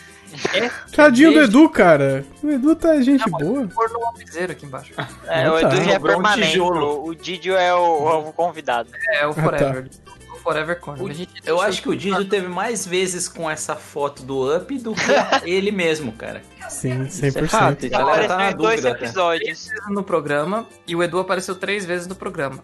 É 0.54 0.70
Tadinho 0.94 1.30
do 1.30 1.34
cerveja- 1.40 1.44
Edu, 1.58 1.68
cara. 1.68 2.24
O 2.40 2.48
Edu 2.50 2.76
tá 2.76 3.00
gente 3.02 3.28
boa. 3.30 3.66
corno 3.66 4.00
lapiseiro 4.00 4.52
aqui 4.52 4.64
embaixo. 4.64 4.92
É, 5.26 5.50
o 5.50 5.56
Ah, 5.56 5.60
tá. 5.60 5.66
Edu 5.74 5.84
já 5.84 5.92
é 5.94 5.98
um 5.98 6.02
permanente. 6.02 6.50
tijolo. 6.52 7.04
O, 7.08 7.14
Didio 7.16 7.56
é 7.56 7.74
o, 7.74 8.28
o 8.28 8.32
convidado. 8.32 8.88
É 9.12 9.26
o 9.26 9.30
Ah, 9.30 9.34
tá. 9.34 9.42
Forever. 9.42 9.90
O 10.32 10.36
Forever 10.36 10.78
Corno. 10.78 11.02
O- 11.04 11.08
A 11.08 11.12
gente- 11.12 11.32
Eu 11.44 11.60
acho 11.60 11.82
que 11.82 11.88
o 11.88 11.96
Didio 11.96 12.24
teve 12.26 12.46
mais 12.46 12.86
vezes 12.86 13.26
com 13.28 13.50
essa 13.50 13.74
foto 13.74 14.22
do 14.22 14.56
Up 14.56 14.78
do 14.78 14.94
que 14.94 15.00
ele 15.50 15.72
mesmo, 15.72 16.12
cara. 16.12 16.42
Sim, 16.68 17.02
Isso 17.06 17.26
é 17.26 17.30
100%. 17.30 17.48
fato. 17.48 17.88
Galera 17.88 18.28
tá 18.28 18.34
apareceu 18.34 18.36
na 18.36 18.50
em 18.52 18.56
dois 18.56 18.76
dúvida 18.76 18.90
até. 18.92 19.04
episódios. 19.06 19.68
no 19.88 20.04
programa 20.04 20.64
e 20.86 20.94
o 20.94 21.02
Edu 21.02 21.18
apareceu 21.18 21.56
três 21.56 21.84
vezes 21.84 22.06
no 22.06 22.14
programa. 22.14 22.62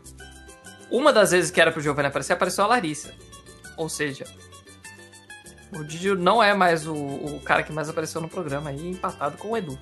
Uma 0.91 1.13
das 1.13 1.31
vezes 1.33 1.51
que 1.51 1.61
era 1.61 1.73
pro 1.73 1.81
Giovanni 1.81 2.09
aparecer, 2.09 2.33
apareceu 2.33 2.65
a 2.65 2.69
Larissa. 2.69 3.13
Ou 3.77 3.89
seja, 3.89 4.25
o 5.73 5.83
Didi 5.85 6.15
não 6.15 6.43
é 6.43 6.55
mais 6.55 6.87
o, 6.87 6.95
o 6.95 7.41
cara 7.45 7.63
que 7.63 7.73
mais 7.73 7.89
apareceu 7.89 8.21
no 8.21 8.29
programa 8.29 8.71
aí, 8.71 8.89
empatado 8.91 9.37
com 9.37 9.49
o 9.51 9.57
Edu. 9.57 9.79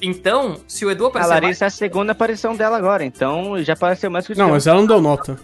Então, 0.00 0.60
se 0.66 0.86
o 0.86 0.90
Edu 0.90 1.06
A 1.06 1.08
aparecer 1.08 1.30
mais, 1.30 1.42
Larissa 1.42 1.64
é 1.64 1.68
a 1.68 1.70
segunda 1.70 2.12
aparição 2.12 2.54
dela 2.54 2.76
agora, 2.76 3.04
então 3.04 3.62
já 3.62 3.72
apareceu 3.72 4.10
mais 4.10 4.26
que 4.26 4.32
o 4.32 4.38
Não, 4.38 4.50
mas 4.50 4.66
ela 4.66 4.78
não 4.78 4.86
deu 4.86 5.00
nota. 5.00 5.38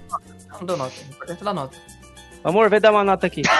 não 0.59 0.64
deu 0.66 0.77
nota. 0.77 0.94
Importante 1.11 1.44
da 1.44 1.53
nota. 1.53 1.77
Amor, 2.42 2.70
vem 2.70 2.81
dar 2.81 2.92
uma 2.92 3.05
nota 3.05 3.27
aqui. 3.27 3.42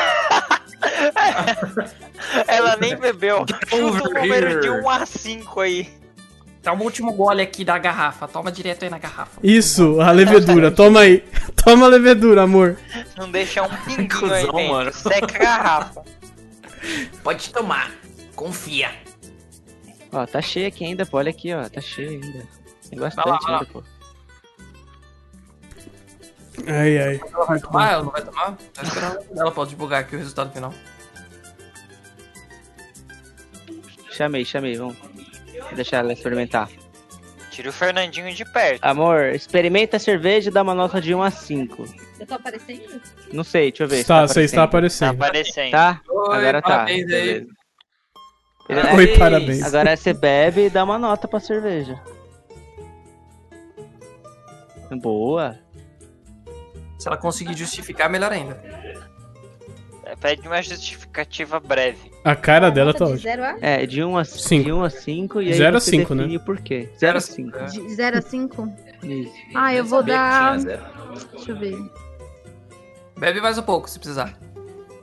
Ela 2.47 2.77
nem 2.77 2.97
bebeu. 2.97 3.39
Chuta 3.39 3.77
um 3.77 3.89
over 3.89 4.13
número 4.15 4.61
de 4.61 4.69
here. 4.69 4.81
1 4.83 4.91
a 4.91 5.07
5 5.07 5.61
aí. 5.61 6.04
Toma 6.65 6.81
o 6.81 6.85
último 6.85 7.13
gole 7.13 7.43
aqui 7.43 7.63
da 7.63 7.77
garrafa. 7.77 8.27
Toma 8.27 8.51
direto 8.51 8.85
aí 8.85 8.91
na 8.91 8.99
garrafa. 8.99 9.39
Isso, 9.43 10.01
a 10.01 10.11
levedura. 10.11 10.71
Toma 10.71 11.01
aí. 11.01 11.23
Toma 11.63 11.85
a 11.85 11.89
levedura, 11.91 12.43
amor. 12.43 12.79
Não 13.19 13.31
deixa 13.31 13.63
um 13.63 13.69
pinguinho 13.69 14.33
aí 14.33 14.47
dentro. 14.51 14.69
mano. 14.71 14.93
Seca 14.93 15.37
a 15.37 15.39
garrafa. 15.39 16.03
Pode 17.23 17.51
tomar. 17.51 17.93
Confia. 18.35 18.91
Ó, 20.11 20.25
tá 20.27 20.41
cheio 20.41 20.67
aqui 20.67 20.85
ainda, 20.87 21.05
pô. 21.05 21.19
Olha 21.19 21.29
aqui, 21.31 21.53
ó. 21.53 21.69
Tá 21.69 21.83
cheio 21.83 22.11
ainda. 22.13 22.47
Tem 22.89 22.99
Vai 22.99 23.11
lá, 23.11 23.15
bastante 23.15 23.43
vai 23.43 23.53
lá. 23.53 23.59
ainda, 23.59 23.71
pô. 23.71 23.83
Ai, 26.67 26.99
ai. 26.99 27.21
Ela 27.31 27.45
vai 27.45 27.61
tomar? 27.61 27.93
Ela 27.93 28.03
não 28.05 28.11
vai 28.11 28.23
tomar? 28.23 28.57
Tá 28.73 28.83
esperando 28.83 29.19
ela 29.37 29.51
pode 29.53 29.71
divulgar 29.71 30.01
aqui 30.01 30.17
o 30.17 30.19
resultado 30.19 30.51
final. 30.51 30.73
Chamei, 34.13 34.45
chamei, 34.45 34.77
vamos. 34.77 34.97
Vou 35.67 35.75
deixar 35.75 35.99
ela 35.99 36.13
experimentar. 36.13 36.69
Tira 37.51 37.71
o 37.71 37.73
Fernandinho 37.73 38.35
de 38.35 38.45
perto. 38.45 38.83
Amor, 38.85 39.27
experimenta 39.27 39.97
a 39.97 40.01
cerveja 40.01 40.51
e 40.51 40.53
dá 40.53 40.63
uma 40.63 40.75
nota 40.75 41.01
de 41.01 41.15
1 41.15 41.23
a 41.23 41.31
5. 41.31 41.85
Eu 42.19 42.27
tô 42.27 42.35
aparecendo? 42.35 43.01
Não 43.33 43.45
sei, 43.45 43.71
deixa 43.71 43.85
eu 43.85 43.89
ver. 43.89 43.99
se 43.99 44.05
Tá, 44.09 44.27
você 44.27 44.43
está 44.43 44.57
Tá 44.59 44.63
aparecendo. 44.65 45.11
aparecendo. 45.23 45.71
Tá? 45.71 46.01
Oi, 46.09 46.37
Agora 46.37 46.61
tá. 46.63 46.85
Beleza. 46.85 47.47
Oi, 48.97 49.19
parabéns. 49.19 49.63
Agora 49.63 49.97
você 49.97 50.13
bebe 50.13 50.67
e 50.67 50.71
dá 50.71 50.83
uma 50.83 50.99
nota 50.99 51.29
pra 51.29 51.39
cerveja. 51.39 52.01
Boa. 55.01 55.59
Se 56.99 57.09
ela 57.09 57.17
conseguir 57.17 57.57
justificar, 57.57 58.09
melhor 58.09 58.33
ainda. 58.33 58.61
É, 60.07 60.17
Pede 60.17 60.47
uma 60.47 60.61
justificativa 60.63 61.59
breve. 61.61 62.11
A 62.25 62.37
cara 62.37 62.71
dela 62.71 62.93
Nota 62.93 62.99
tá 63.01 63.05
de 63.07 63.13
ótima. 63.13 63.31
0 63.31 63.45
a? 63.45 63.57
É, 63.61 63.87
de 63.87 64.03
1 64.05 64.17
a 64.19 64.25
Cinco. 64.25 64.65
De 64.65 64.73
1 64.73 64.83
a 64.85 64.91
5 64.91 65.43
e 65.43 65.47
aí 65.49 65.55
Zero 65.55 65.77
a 65.77 65.81
você 65.81 65.91
cinco, 65.91 66.15
define 66.15 66.37
o 66.37 66.41
porquê. 66.41 66.91
0 66.99 67.19
a 67.19 67.21
5. 67.21 67.57
É. 67.59 67.65
De 67.65 67.95
0 67.95 68.19
a 68.19 68.23
5? 68.23 68.73
Isso. 69.03 69.33
Ah, 69.55 69.75
eu 69.75 69.85
vou 69.85 70.03
dar. 70.03 70.59
Deixa 70.59 71.51
eu 71.53 71.57
ver. 71.57 71.77
Bebe 73.19 73.41
mais 73.41 73.57
um 73.59 73.63
pouco, 73.63 73.89
se 73.89 73.99
precisar. 73.99 74.37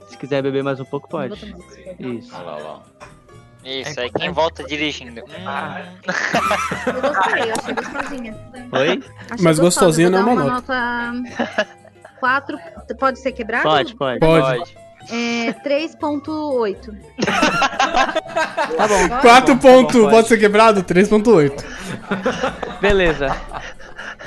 Se 0.08 0.18
quiser 0.18 0.41
beber 0.43 0.64
mais 0.64 0.80
um 0.80 0.86
pouco, 0.86 1.08
pode. 1.10 1.39
tomar. 1.39 1.58
Isso. 1.99 2.36
Olha 2.36 2.43
lá, 2.43 2.56
olha 2.56 2.64
lá. 2.64 2.84
Isso, 3.64 3.99
É 3.99 4.04
aí 4.04 4.12
quem 4.12 4.32
volta 4.32 4.64
dirigindo. 4.64 5.22
Ah. 5.45 5.84
Hum, 5.84 6.91
Eu 6.95 7.02
gostei, 7.02 7.52
eu 7.52 7.56
achei 7.58 7.74
gostosinha. 7.76 8.38
Oi? 8.72 9.04
Achei 9.30 9.43
Mas 9.45 9.60
gostosinha 9.60 10.10
não 10.10 10.20
é 10.20 10.24
uma 10.24 10.43
nota. 10.43 11.14
4. 12.20 12.58
Pode 12.99 13.20
ser 13.20 13.32
quebrado? 13.32 13.64
Pode, 13.64 13.95
pode. 13.95 14.20
Pode. 14.20 14.76
É 15.10 15.54
3.8. 15.54 16.95
Tá 18.78 18.88
bom. 18.88 19.10
4 19.22 19.58
pontos, 19.58 20.02
pode. 20.02 20.12
pode 20.12 20.28
ser 20.28 20.38
quebrado? 20.38 20.84
3.8. 20.84 21.64
Beleza. 22.80 23.36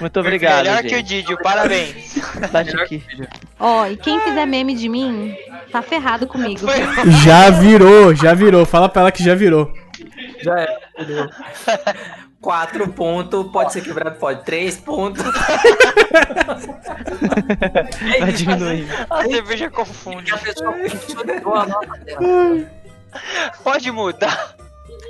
Muito 0.00 0.18
obrigado, 0.18 0.64
Melhor 0.64 0.80
que 0.82 0.86
o 0.86 0.90
gente. 0.98 1.06
Didio, 1.06 1.38
parabéns. 1.42 2.14
Tá 2.50 2.60
aqui. 2.60 3.02
Ó, 3.60 3.86
e 3.86 3.96
quem 3.96 4.18
fizer 4.20 4.44
meme 4.46 4.74
de 4.74 4.88
mim, 4.88 5.34
tá 5.70 5.82
ferrado 5.82 6.26
comigo. 6.26 6.60
Foi 6.66 7.10
Já 7.24 7.50
virou, 7.50 8.14
já 8.14 8.34
virou. 8.34 8.66
Fala 8.66 8.88
pra 8.88 9.02
ela 9.02 9.12
que 9.12 9.22
já 9.22 9.34
virou. 9.34 9.72
Já 10.42 10.60
é. 10.60 10.76
4 12.44 12.88
pontos, 12.92 13.50
pode 13.50 13.72
ser 13.72 13.82
quebrado, 13.82 14.16
pode. 14.18 14.44
3 14.44 14.76
pontos. 14.80 15.24
Vai 18.20 18.32
diminuindo. 18.32 18.88
a 19.08 19.24
cerveja 19.24 19.70
confunde. 19.70 20.32
A 20.32 20.38
pessoa 20.38 20.72
continuou 20.72 21.54
a 21.56 21.66
nota 21.66 21.98
dela. 21.98 22.70
Pode 23.62 23.90
mudar. 23.90 24.56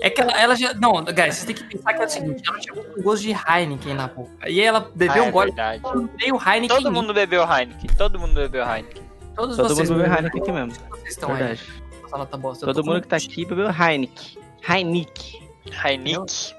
É 0.01 0.11
que 0.11 0.21
ela, 0.21 0.33
ela 0.33 0.55
já. 0.55 0.75
Não, 0.75 1.03
guys, 1.05 1.37
você 1.37 1.47
tem 1.47 1.55
que 1.57 1.65
pensar 1.65 1.95
que 1.95 2.03
é 2.03 2.05
o 2.05 2.09
seguinte: 2.09 2.43
ela 2.49 2.61
chegou 2.61 2.85
com 2.85 3.03
gosto 3.03 3.23
de 3.23 3.31
Heineken 3.33 3.95
na 3.95 4.09
boca. 4.09 4.49
E 4.49 4.61
ela 4.61 4.91
bebeu 4.95 5.23
Ah, 5.23 5.27
um 5.27 5.29
é 5.29 5.33
gole. 5.33 5.47
verdade. 5.53 5.83
Veio 6.21 6.37
Heineken. 6.37 6.69
Todo 6.69 6.93
mundo 6.93 7.15
bebeu 7.15 7.43
Heineken. 7.43 7.91
Todo 7.97 8.19
mundo 8.19 8.35
bebeu 8.35 8.65
Heineken. 8.65 9.03
Todos 9.35 9.57
Todo 9.57 9.75
vocês. 9.75 9.91
mundo 9.91 10.03
bebeu 10.03 10.15
Heineken 10.17 10.41
aqui 10.43 10.53
mesmo. 10.53 10.73
Vocês 10.91 11.09
estão 11.11 11.35
Verdade. 11.35 11.63
aí. 11.69 11.85
Eu 12.15 12.27
Todo 12.61 12.85
mundo 12.85 12.95
com- 12.97 13.01
que 13.01 13.09
tá 13.09 13.17
aqui 13.17 13.45
bebeu 13.45 13.69
Heineken. 13.71 14.39
Heineken. 14.69 15.49
Heineken. 15.85 16.55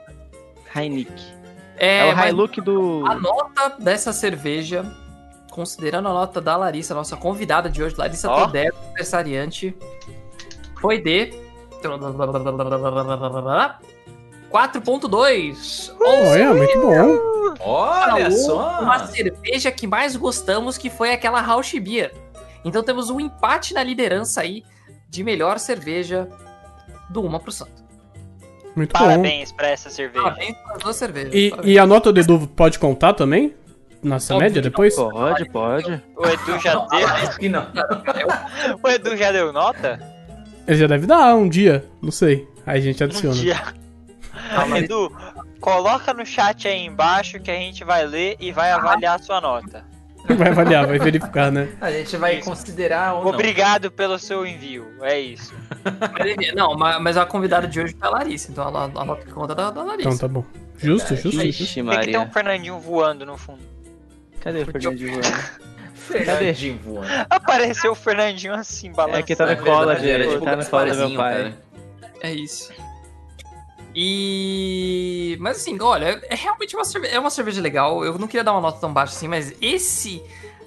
Heineken. 0.75 1.35
É, 1.77 2.09
É, 2.09 2.13
o 2.13 2.27
Hilux 2.27 2.63
do. 2.63 3.05
A 3.05 3.15
nota 3.15 3.75
dessa 3.79 4.13
cerveja, 4.13 4.85
considerando 5.51 6.07
a 6.07 6.13
nota 6.13 6.41
da 6.41 6.55
Larissa, 6.55 6.93
nossa 6.93 7.17
convidada 7.17 7.69
de 7.69 7.83
hoje, 7.83 7.95
Larissa 7.97 8.29
Ó. 8.29 8.45
Todero, 8.45 8.75
aniversariante, 8.87 9.75
foi 10.79 11.01
de. 11.01 11.33
4.2. 14.51 15.93
Ou 15.99 16.31
Olha, 16.31 16.53
muito 16.53 16.79
bom. 16.79 17.55
Olha 17.59 18.31
só. 18.31 18.81
uma 18.81 19.05
cerveja 19.07 19.71
que 19.71 19.85
mais 19.85 20.15
gostamos, 20.15 20.77
que 20.77 20.89
foi 20.89 21.11
aquela 21.11 21.41
Rausch 21.41 21.73
Beer. 21.79 22.13
Então 22.63 22.81
temos 22.81 23.09
um 23.09 23.19
empate 23.19 23.73
na 23.73 23.83
liderança 23.83 24.41
aí 24.41 24.63
de 25.09 25.23
melhor 25.23 25.59
cerveja 25.59 26.27
do 27.09 27.21
Uma 27.21 27.39
pro 27.39 27.51
Santo. 27.51 27.84
Muito 28.75 28.91
bom. 28.93 28.99
Parabéns 28.99 29.51
pra 29.51 29.67
essa 29.69 29.89
cerveja. 29.89 30.23
Parabéns 30.23 30.57
para 30.57 30.75
as 30.75 30.83
duas 30.83 30.95
cervejas. 30.95 31.33
E, 31.33 31.53
e 31.63 31.79
a 31.79 31.85
nota 31.85 32.11
do 32.11 32.19
Edu 32.19 32.47
pode 32.55 32.77
contar 32.79 33.13
também? 33.13 33.53
Nossa 34.03 34.37
média 34.37 34.61
depois? 34.61 34.95
Pode, 34.95 35.49
pode. 35.49 36.03
O 36.15 36.25
Edu 36.27 36.59
já 36.59 36.75
deu. 36.75 37.29
Que 37.39 37.49
não. 37.49 37.67
O 38.83 38.87
Edu 38.89 39.17
já 39.17 39.31
deu 39.31 39.51
nota? 39.53 39.99
Ele 40.67 40.77
já 40.77 40.87
deve 40.87 41.07
dar 41.07 41.35
um 41.35 41.47
dia, 41.49 41.85
não 42.01 42.11
sei. 42.11 42.47
Aí 42.65 42.79
a 42.79 42.81
gente 42.81 43.01
Um 43.01 43.05
adiciona. 43.07 43.35
dia. 43.35 43.61
Edu, 44.77 45.11
coloca 45.59 46.13
no 46.13 46.25
chat 46.25 46.67
aí 46.67 46.85
embaixo 46.85 47.39
que 47.39 47.49
a 47.49 47.55
gente 47.55 47.83
vai 47.83 48.05
ler 48.05 48.35
e 48.39 48.51
vai 48.51 48.71
avaliar 48.71 49.15
a 49.15 49.23
sua 49.23 49.39
nota. 49.41 49.83
Vai 50.37 50.49
avaliar, 50.49 50.87
vai 50.87 50.97
verificar, 50.97 51.51
né? 51.51 51.69
A 51.79 51.91
gente 51.91 52.17
vai 52.17 52.37
Isso. 52.39 52.49
considerar 52.49 53.13
ou 53.13 53.23
não. 53.25 53.31
Obrigado 53.31 53.91
pelo 53.91 54.17
seu 54.17 54.45
envio. 54.45 54.87
É 55.01 55.19
isso. 55.19 55.53
Não, 56.55 56.75
ma- 56.75 56.99
mas 56.99 57.15
a 57.15 57.25
convidada 57.25 57.67
de 57.67 57.79
hoje 57.79 57.95
foi 57.97 58.07
a 58.07 58.11
Larissa, 58.11 58.51
então 58.51 58.63
a, 58.75 58.83
a 58.85 59.05
nota 59.05 59.23
que 59.25 59.31
conta 59.31 59.53
é 59.53 59.55
da, 59.55 59.69
da 59.71 59.83
Larissa. 59.83 60.09
Então 60.09 60.17
tá 60.17 60.27
bom. 60.27 60.43
Justo, 60.77 61.15
justo. 61.15 61.41
Ixi, 61.41 61.75
Tem 61.75 61.85
que 61.85 62.05
ter 62.07 62.17
um 62.17 62.21
Maria. 62.21 62.29
Fernandinho 62.33 62.79
voando 62.79 63.25
no 63.25 63.37
fundo. 63.37 63.59
Cadê 64.41 64.63
o 64.63 64.65
Fernandinho 64.65 65.11
voando? 65.21 65.43
Fernandinho 65.93 66.79
voando. 66.83 67.07
Apareceu 67.29 67.91
o 67.91 67.95
Fernandinho 67.95 68.53
assim, 68.53 68.91
balançando. 68.91 69.19
É 69.19 69.23
que 69.23 69.35
tá 69.35 69.45
na 69.45 69.51
É 69.51 69.55
cola, 69.55 69.93
verdade, 69.95 70.09
era 70.09 70.23
gente. 70.23 70.43
Tá 70.43 70.55
na 70.55 70.65
cola 70.65 70.91
do 70.95 71.07
meu 71.09 71.17
pai. 71.17 71.33
cara. 71.35 71.53
É 72.21 72.31
isso. 72.33 72.73
E. 73.95 75.37
Mas 75.39 75.57
assim, 75.57 75.77
olha, 75.81 76.21
é 76.29 76.35
realmente 76.35 76.75
uma 76.75 76.83
cerveja, 76.85 77.15
é 77.15 77.19
uma 77.19 77.29
cerveja 77.29 77.61
legal. 77.61 78.03
Eu 78.03 78.17
não 78.19 78.27
queria 78.27 78.43
dar 78.43 78.51
uma 78.51 78.61
nota 78.61 78.79
tão 78.79 78.91
baixa 78.93 79.13
assim, 79.15 79.27
mas 79.27 79.53
esse 79.61 80.21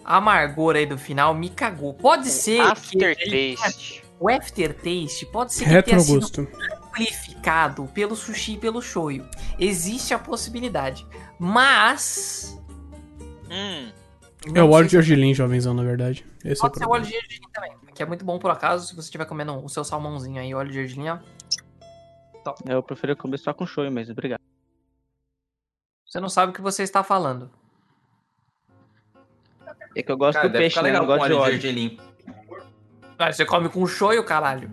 amargor 0.05 0.75
aí 0.77 0.87
do 0.87 0.97
final 0.97 1.35
me 1.35 1.51
cagou. 1.51 1.93
Pode 1.95 2.29
ser 2.29 2.63
que 2.77 2.97
ele- 2.97 3.55
Aftertaste. 3.55 4.05
o 4.19 4.29
aftertaste 4.31 5.27
pode 5.27 5.53
ser 5.53 5.65
que 5.69 5.83
tenha 5.83 6.01
sido 6.01 6.49
amplificado 6.87 7.85
pelo 7.95 8.17
sushi 8.17 8.53
e 8.55 8.57
pelo 8.59 8.81
shoyu. 8.81 9.25
Existe 9.59 10.15
a 10.15 10.19
possibilidade. 10.19 11.07
Mas. 11.39 12.59
Hum, 13.51 13.91
É 14.55 14.63
o 14.63 14.71
óleo 14.71 14.89
de 14.89 14.97
argilim, 14.97 15.35
jovenzão, 15.35 15.75
na 15.75 15.83
verdade. 15.83 16.25
Esse 16.45 16.63
é 16.65 16.67
o 16.67 16.71
Pode 16.71 16.79
ser 16.79 16.87
o 16.87 16.91
óleo 16.91 17.05
de 17.05 17.11
gergelim 17.11 17.49
também, 17.53 17.73
que 17.95 18.03
é 18.03 18.07
muito 18.07 18.25
bom 18.25 18.39
por 18.39 18.51
acaso, 18.51 18.87
se 18.87 18.95
você 18.95 19.07
estiver 19.07 19.25
comendo 19.27 19.63
o 19.65 19.69
seu 19.69 19.85
salmãozinho 19.85 20.41
aí, 20.41 20.55
óleo 20.55 20.69
de 20.69 20.75
gergelim, 20.75 21.09
ó. 21.11 21.19
Eu 22.67 22.83
prefiro 22.83 23.17
comer 23.17 23.39
só 23.39 23.53
com 23.53 23.67
show 23.67 23.89
mesmo, 23.91 24.13
obrigado. 24.13 24.41
Você 26.07 26.21
não 26.21 26.29
sabe 26.29 26.51
o 26.51 26.55
que 26.55 26.61
você 26.61 26.83
está 26.83 27.03
falando. 27.03 27.51
É 29.95 30.03
que 30.03 30.11
eu 30.11 30.17
gosto 30.17 30.35
Cara, 30.37 30.49
do 30.49 30.53
peixe, 30.59 30.81
né? 30.81 30.99
com 30.99 31.07
gosto 31.07 31.27
de 31.27 31.33
óleo 31.33 31.59
de. 31.59 31.99
Ah, 33.19 33.33
você 33.33 33.45
come 33.45 33.69
com 33.69 33.87
shoyu, 33.87 34.25
caralho. 34.25 34.71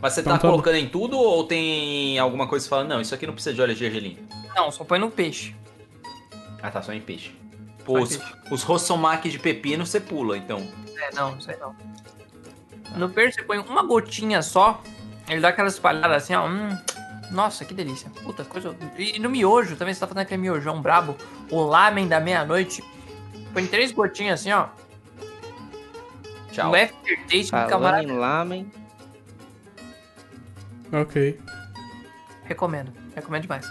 Mas 0.00 0.12
você 0.12 0.20
Então 0.20 0.34
tá 0.36 0.42
bom. 0.42 0.50
colocando 0.52 0.76
em 0.76 0.88
tudo 0.88 1.18
ou 1.18 1.44
tem 1.44 2.18
alguma 2.18 2.46
coisa 2.46 2.64
que 2.64 2.70
fala, 2.70 2.84
não, 2.84 3.00
isso 3.00 3.14
aqui 3.14 3.26
não 3.26 3.34
precisa 3.34 3.54
de 3.54 3.60
óleo 3.62 3.74
de 3.74 3.80
gergelim? 3.80 4.18
Não, 4.54 4.70
só 4.70 4.84
põe 4.84 4.98
no 4.98 5.10
peixe. 5.10 5.54
Ah, 6.62 6.70
tá, 6.70 6.80
só 6.82 6.92
em 6.92 7.00
peixe. 7.00 7.34
Só 7.78 7.84
Pô, 7.84 7.98
em 7.98 8.02
os, 8.02 8.16
peixe. 8.16 8.32
os 8.50 8.62
rossomaki 8.62 9.28
de 9.30 9.38
pepino 9.38 9.84
você 9.84 9.98
pula, 10.00 10.36
então. 10.36 10.58
É, 10.96 11.14
não, 11.14 11.32
não 11.32 11.40
sei 11.40 11.56
não. 11.56 11.74
No 12.96 13.10
peixe 13.10 13.36
você 13.36 13.42
põe 13.42 13.58
uma 13.58 13.82
gotinha 13.82 14.40
só, 14.42 14.82
ele 15.28 15.40
dá 15.40 15.48
aquela 15.48 15.68
espalhada 15.68 16.16
assim, 16.16 16.34
ó. 16.34 16.48
Hum, 16.48 16.76
nossa, 17.30 17.64
que 17.64 17.74
delícia. 17.74 18.10
Puta, 18.22 18.44
coisa. 18.44 18.74
E, 18.96 19.18
no 19.18 19.28
miojo 19.28 19.76
também, 19.76 19.92
você 19.92 20.00
tá 20.00 20.06
fazendo 20.06 20.22
aquele 20.22 20.40
miojão 20.40 20.80
brabo, 20.80 21.16
o 21.50 21.62
lamen 21.62 22.08
da 22.08 22.20
meia-noite. 22.20 22.82
Põe 23.52 23.66
três 23.66 23.92
gotinhas 23.92 24.40
assim, 24.40 24.52
ó. 24.52 24.68
Tchau. 26.50 26.72
O 26.72 26.74
aftertaste 26.74 27.44
fica 27.44 27.78
maravilhoso. 27.78 28.20
lamen. 28.20 28.70
Ok. 30.92 31.38
Recomendo, 32.44 32.92
recomendo 33.14 33.42
demais. 33.42 33.66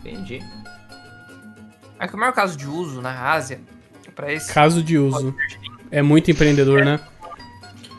Entendi. 0.00 0.42
É 2.00 2.08
que 2.08 2.14
o 2.14 2.18
maior 2.18 2.32
caso 2.32 2.56
de 2.56 2.66
uso 2.66 3.02
na 3.02 3.30
Ásia, 3.30 3.60
pra 4.14 4.32
esse. 4.32 4.52
Caso 4.52 4.82
de 4.82 4.96
uso. 4.98 5.34
É 5.90 6.02
muito 6.02 6.30
empreendedor, 6.30 6.84
né? 6.84 6.98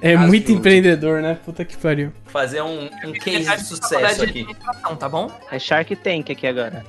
É 0.01 0.13
Caso 0.15 0.27
muito 0.27 0.45
de 0.47 0.53
empreendedor, 0.53 1.21
né? 1.21 1.37
Puta 1.43 1.65
que 1.65 1.75
pariu. 1.75 2.13
Fazer 2.25 2.61
um, 2.61 2.85
um 2.85 3.11
case 3.13 3.39
de 3.39 3.45
Faculdade 3.45 3.65
sucesso 3.65 4.27
de 4.27 4.41
aqui. 4.41 4.55
Tá 4.97 5.09
bom? 5.09 5.29
É 5.51 5.59
Shark 5.59 5.95
Tank 5.97 6.31
aqui 6.31 6.47
agora. 6.47 6.85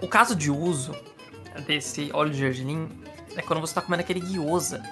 O 0.00 0.08
caso 0.08 0.34
de 0.34 0.50
uso 0.50 0.94
desse 1.66 2.10
óleo 2.12 2.30
de 2.30 2.38
gergelim 2.38 2.88
é 3.36 3.42
quando 3.42 3.60
você 3.60 3.74
tá 3.74 3.80
comendo 3.80 4.00
aquele 4.02 4.20
gyoza. 4.20 4.82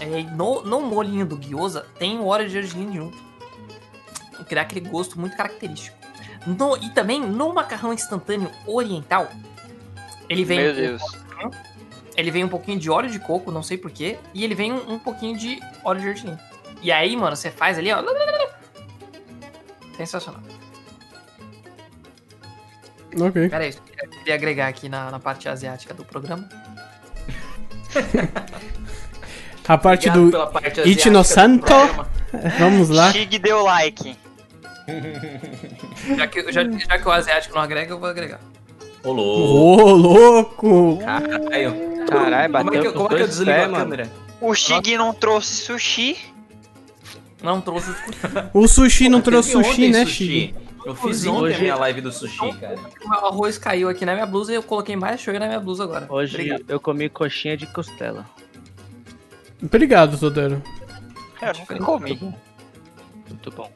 É, 0.00 0.22
no, 0.34 0.62
no 0.62 0.80
molinho 0.80 1.26
do 1.26 1.36
gyoza 1.36 1.84
tem 1.98 2.18
o 2.18 2.26
óleo 2.26 2.46
de 2.46 2.52
gergelim 2.52 2.94
junto. 2.94 3.32
Criar 4.48 4.62
aquele 4.62 4.80
gosto 4.88 5.18
muito 5.18 5.36
característico. 5.36 5.96
No- 6.46 6.76
e 6.76 6.90
também 6.90 7.20
no 7.20 7.52
macarrão 7.52 7.92
instantâneo 7.92 8.50
oriental, 8.66 9.28
ele 10.28 10.44
vem, 10.44 10.58
meu 10.60 10.74
Deus. 10.74 11.02
Ele 12.16 12.30
vem 12.30 12.44
um 12.44 12.48
pouquinho 12.48 12.78
de 12.78 12.90
óleo 12.90 13.10
de 13.10 13.18
coco, 13.18 13.50
não 13.50 13.62
sei 13.62 13.78
porquê, 13.78 14.18
e 14.34 14.44
ele 14.44 14.54
vem 14.54 14.72
um, 14.72 14.94
um 14.94 14.98
pouquinho 14.98 15.36
de 15.36 15.60
óleo 15.84 16.00
de 16.00 16.06
gergelim. 16.06 16.38
E 16.82 16.90
aí, 16.90 17.16
mano, 17.16 17.36
você 17.36 17.50
faz 17.50 17.78
ali, 17.78 17.90
ó. 17.92 18.02
Sensacional. 19.96 20.42
Ok. 23.20 23.48
Pera 23.48 23.64
aí, 23.64 23.74
eu 24.02 24.08
queria 24.08 24.34
agregar 24.34 24.68
aqui 24.68 24.88
na, 24.88 25.10
na 25.10 25.20
parte 25.20 25.48
asiática 25.48 25.94
do 25.94 26.04
programa. 26.04 26.48
A 29.68 29.78
parte 29.78 30.08
Obrigado 30.08 30.46
do 30.48 30.52
parte 30.52 30.80
Ichi 30.80 31.08
no 31.08 31.20
asiática 31.20 31.58
do 31.58 31.68
Santo. 31.68 32.10
Vamos 32.58 32.88
lá. 32.88 33.12
Chig 33.12 33.38
deu 33.38 33.62
like. 33.62 34.16
Já 36.16 36.26
que, 36.26 36.52
já, 36.52 36.64
já 36.64 36.98
que 36.98 37.08
o 37.08 37.12
asiático 37.12 37.54
não 37.54 37.62
agrega, 37.62 37.92
eu 37.92 37.98
vou 37.98 38.08
agregar. 38.08 38.40
Ô, 39.04 39.12
louco. 39.12 39.88
Ô, 39.88 39.92
louco! 39.92 40.98
Caralho. 40.98 41.91
Caralho, 42.12 42.52
Como 42.52 42.58
é 42.58 42.62
que, 42.62 42.76
bateu 42.76 42.84
eu- 42.84 42.92
com 42.92 42.98
como 42.98 43.06
é 43.06 43.08
que 43.08 43.14
eu 43.14 43.18
dois 43.26 43.30
desligo 43.30 43.50
pés, 43.52 43.64
a 43.64 43.68
mano. 43.68 43.84
câmera? 43.84 44.10
O 44.40 44.54
Chig 44.54 44.96
não 44.96 45.12
trouxe 45.14 45.64
sushi. 45.64 46.16
Não 47.42 47.60
trouxe 47.60 47.90
O 48.54 48.68
sushi 48.68 49.08
não 49.08 49.20
trouxe 49.20 49.52
sushi, 49.52 49.88
né. 49.88 50.06
Chig? 50.06 50.54
Eu 50.84 50.94
fiz 50.96 51.20
Hoje- 51.24 51.28
ontem 51.28 51.54
a 51.54 51.58
minha 51.58 51.76
live 51.76 52.00
do 52.00 52.10
sushi, 52.12 52.52
cara. 52.54 52.76
O 53.04 53.12
arroz 53.26 53.56
caiu 53.58 53.88
aqui 53.88 54.04
na 54.04 54.14
minha 54.14 54.26
blusa 54.26 54.52
e 54.52 54.56
eu 54.56 54.62
coloquei 54.62 54.96
mais 54.96 55.20
shoyu 55.20 55.38
na 55.38 55.46
minha 55.46 55.60
blusa 55.60 55.84
agora. 55.84 56.06
Hoje 56.08 56.34
Obrigado. 56.34 56.64
eu 56.68 56.80
comi 56.80 57.08
coxinha 57.08 57.56
de 57.56 57.66
costela. 57.66 58.26
Obrigado, 59.62 60.18
Todero. 60.18 60.60
Eu 61.40 61.52
nunca 61.58 61.76
comi. 61.78 62.08
Muito 62.10 62.24
bom. 62.24 62.34
Muito 63.28 63.50
bom. 63.52 63.70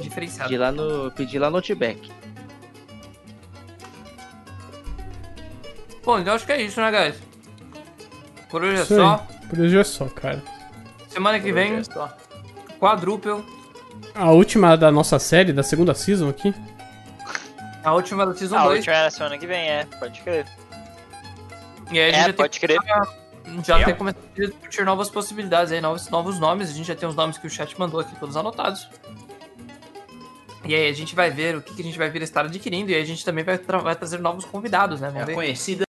Diferenciado. 0.00 0.48
Pedi 0.48 0.58
lá 0.58 0.72
no, 0.72 1.10
pedi 1.12 1.38
lá 1.38 1.50
no 1.50 1.56
Outback. 1.56 2.10
Bom, 6.04 6.18
então 6.18 6.34
acho 6.34 6.44
que 6.46 6.52
é 6.52 6.60
isso, 6.62 6.80
né, 6.80 6.90
guys? 6.90 7.16
Por 8.50 8.62
hoje 8.62 8.78
é 8.78 8.82
Isso 8.82 8.96
só. 8.96 9.26
Por 9.48 9.58
hoje 9.60 9.78
é 9.78 9.84
só, 9.84 10.06
cara. 10.06 10.42
Semana 11.08 11.38
que 11.40 11.52
vem, 11.52 11.82
quadruple. 12.78 13.44
A 14.14 14.30
última 14.30 14.76
da 14.76 14.90
nossa 14.90 15.18
série, 15.18 15.52
da 15.52 15.62
segunda 15.62 15.94
season 15.94 16.28
aqui. 16.28 16.54
A 17.84 17.92
última 17.94 18.24
da 18.24 18.34
Season 18.34 18.56
A 18.56 18.64
2. 18.64 18.78
última 18.78 18.94
é 18.96 19.02
na 19.04 19.10
semana 19.10 19.38
que 19.38 19.46
vem, 19.46 19.68
é. 19.68 19.84
Pode 19.98 20.20
crer. 20.20 20.46
E 21.90 21.98
aí 21.98 22.10
a 22.10 22.12
gente 22.12 22.16
É, 22.16 22.20
já 22.20 22.24
tem 22.26 22.34
pode 22.34 22.60
crer. 22.60 22.78
Já 23.64 23.84
tem 23.84 23.94
começado 23.94 24.22
a 24.36 24.40
discutir 24.40 24.84
novas 24.84 25.10
possibilidades 25.10 25.72
aí, 25.72 25.80
novos, 25.80 26.08
novos 26.08 26.38
nomes. 26.38 26.70
A 26.70 26.72
gente 26.72 26.86
já 26.86 26.94
tem 26.94 27.08
os 27.08 27.14
nomes 27.16 27.38
que 27.38 27.46
o 27.46 27.50
chat 27.50 27.78
mandou 27.78 27.98
aqui, 28.00 28.14
todos 28.20 28.36
anotados. 28.36 28.88
E 30.64 30.72
aí 30.76 30.88
a 30.88 30.92
gente 30.92 31.16
vai 31.16 31.28
ver 31.28 31.56
o 31.56 31.60
que, 31.60 31.74
que 31.74 31.82
a 31.82 31.84
gente 31.84 31.98
vai 31.98 32.08
vir 32.08 32.22
estar 32.22 32.44
adquirindo. 32.44 32.92
E 32.92 32.94
aí 32.94 33.02
a 33.02 33.04
gente 33.04 33.24
também 33.24 33.42
vai, 33.42 33.58
tra- 33.58 33.78
vai 33.78 33.96
trazer 33.96 34.20
novos 34.20 34.44
convidados, 34.44 35.00
né? 35.00 35.08
É 35.08 35.10
Vamos 35.10 35.22
a 35.24 35.26
ver. 35.26 35.34
conhecida 35.34 35.80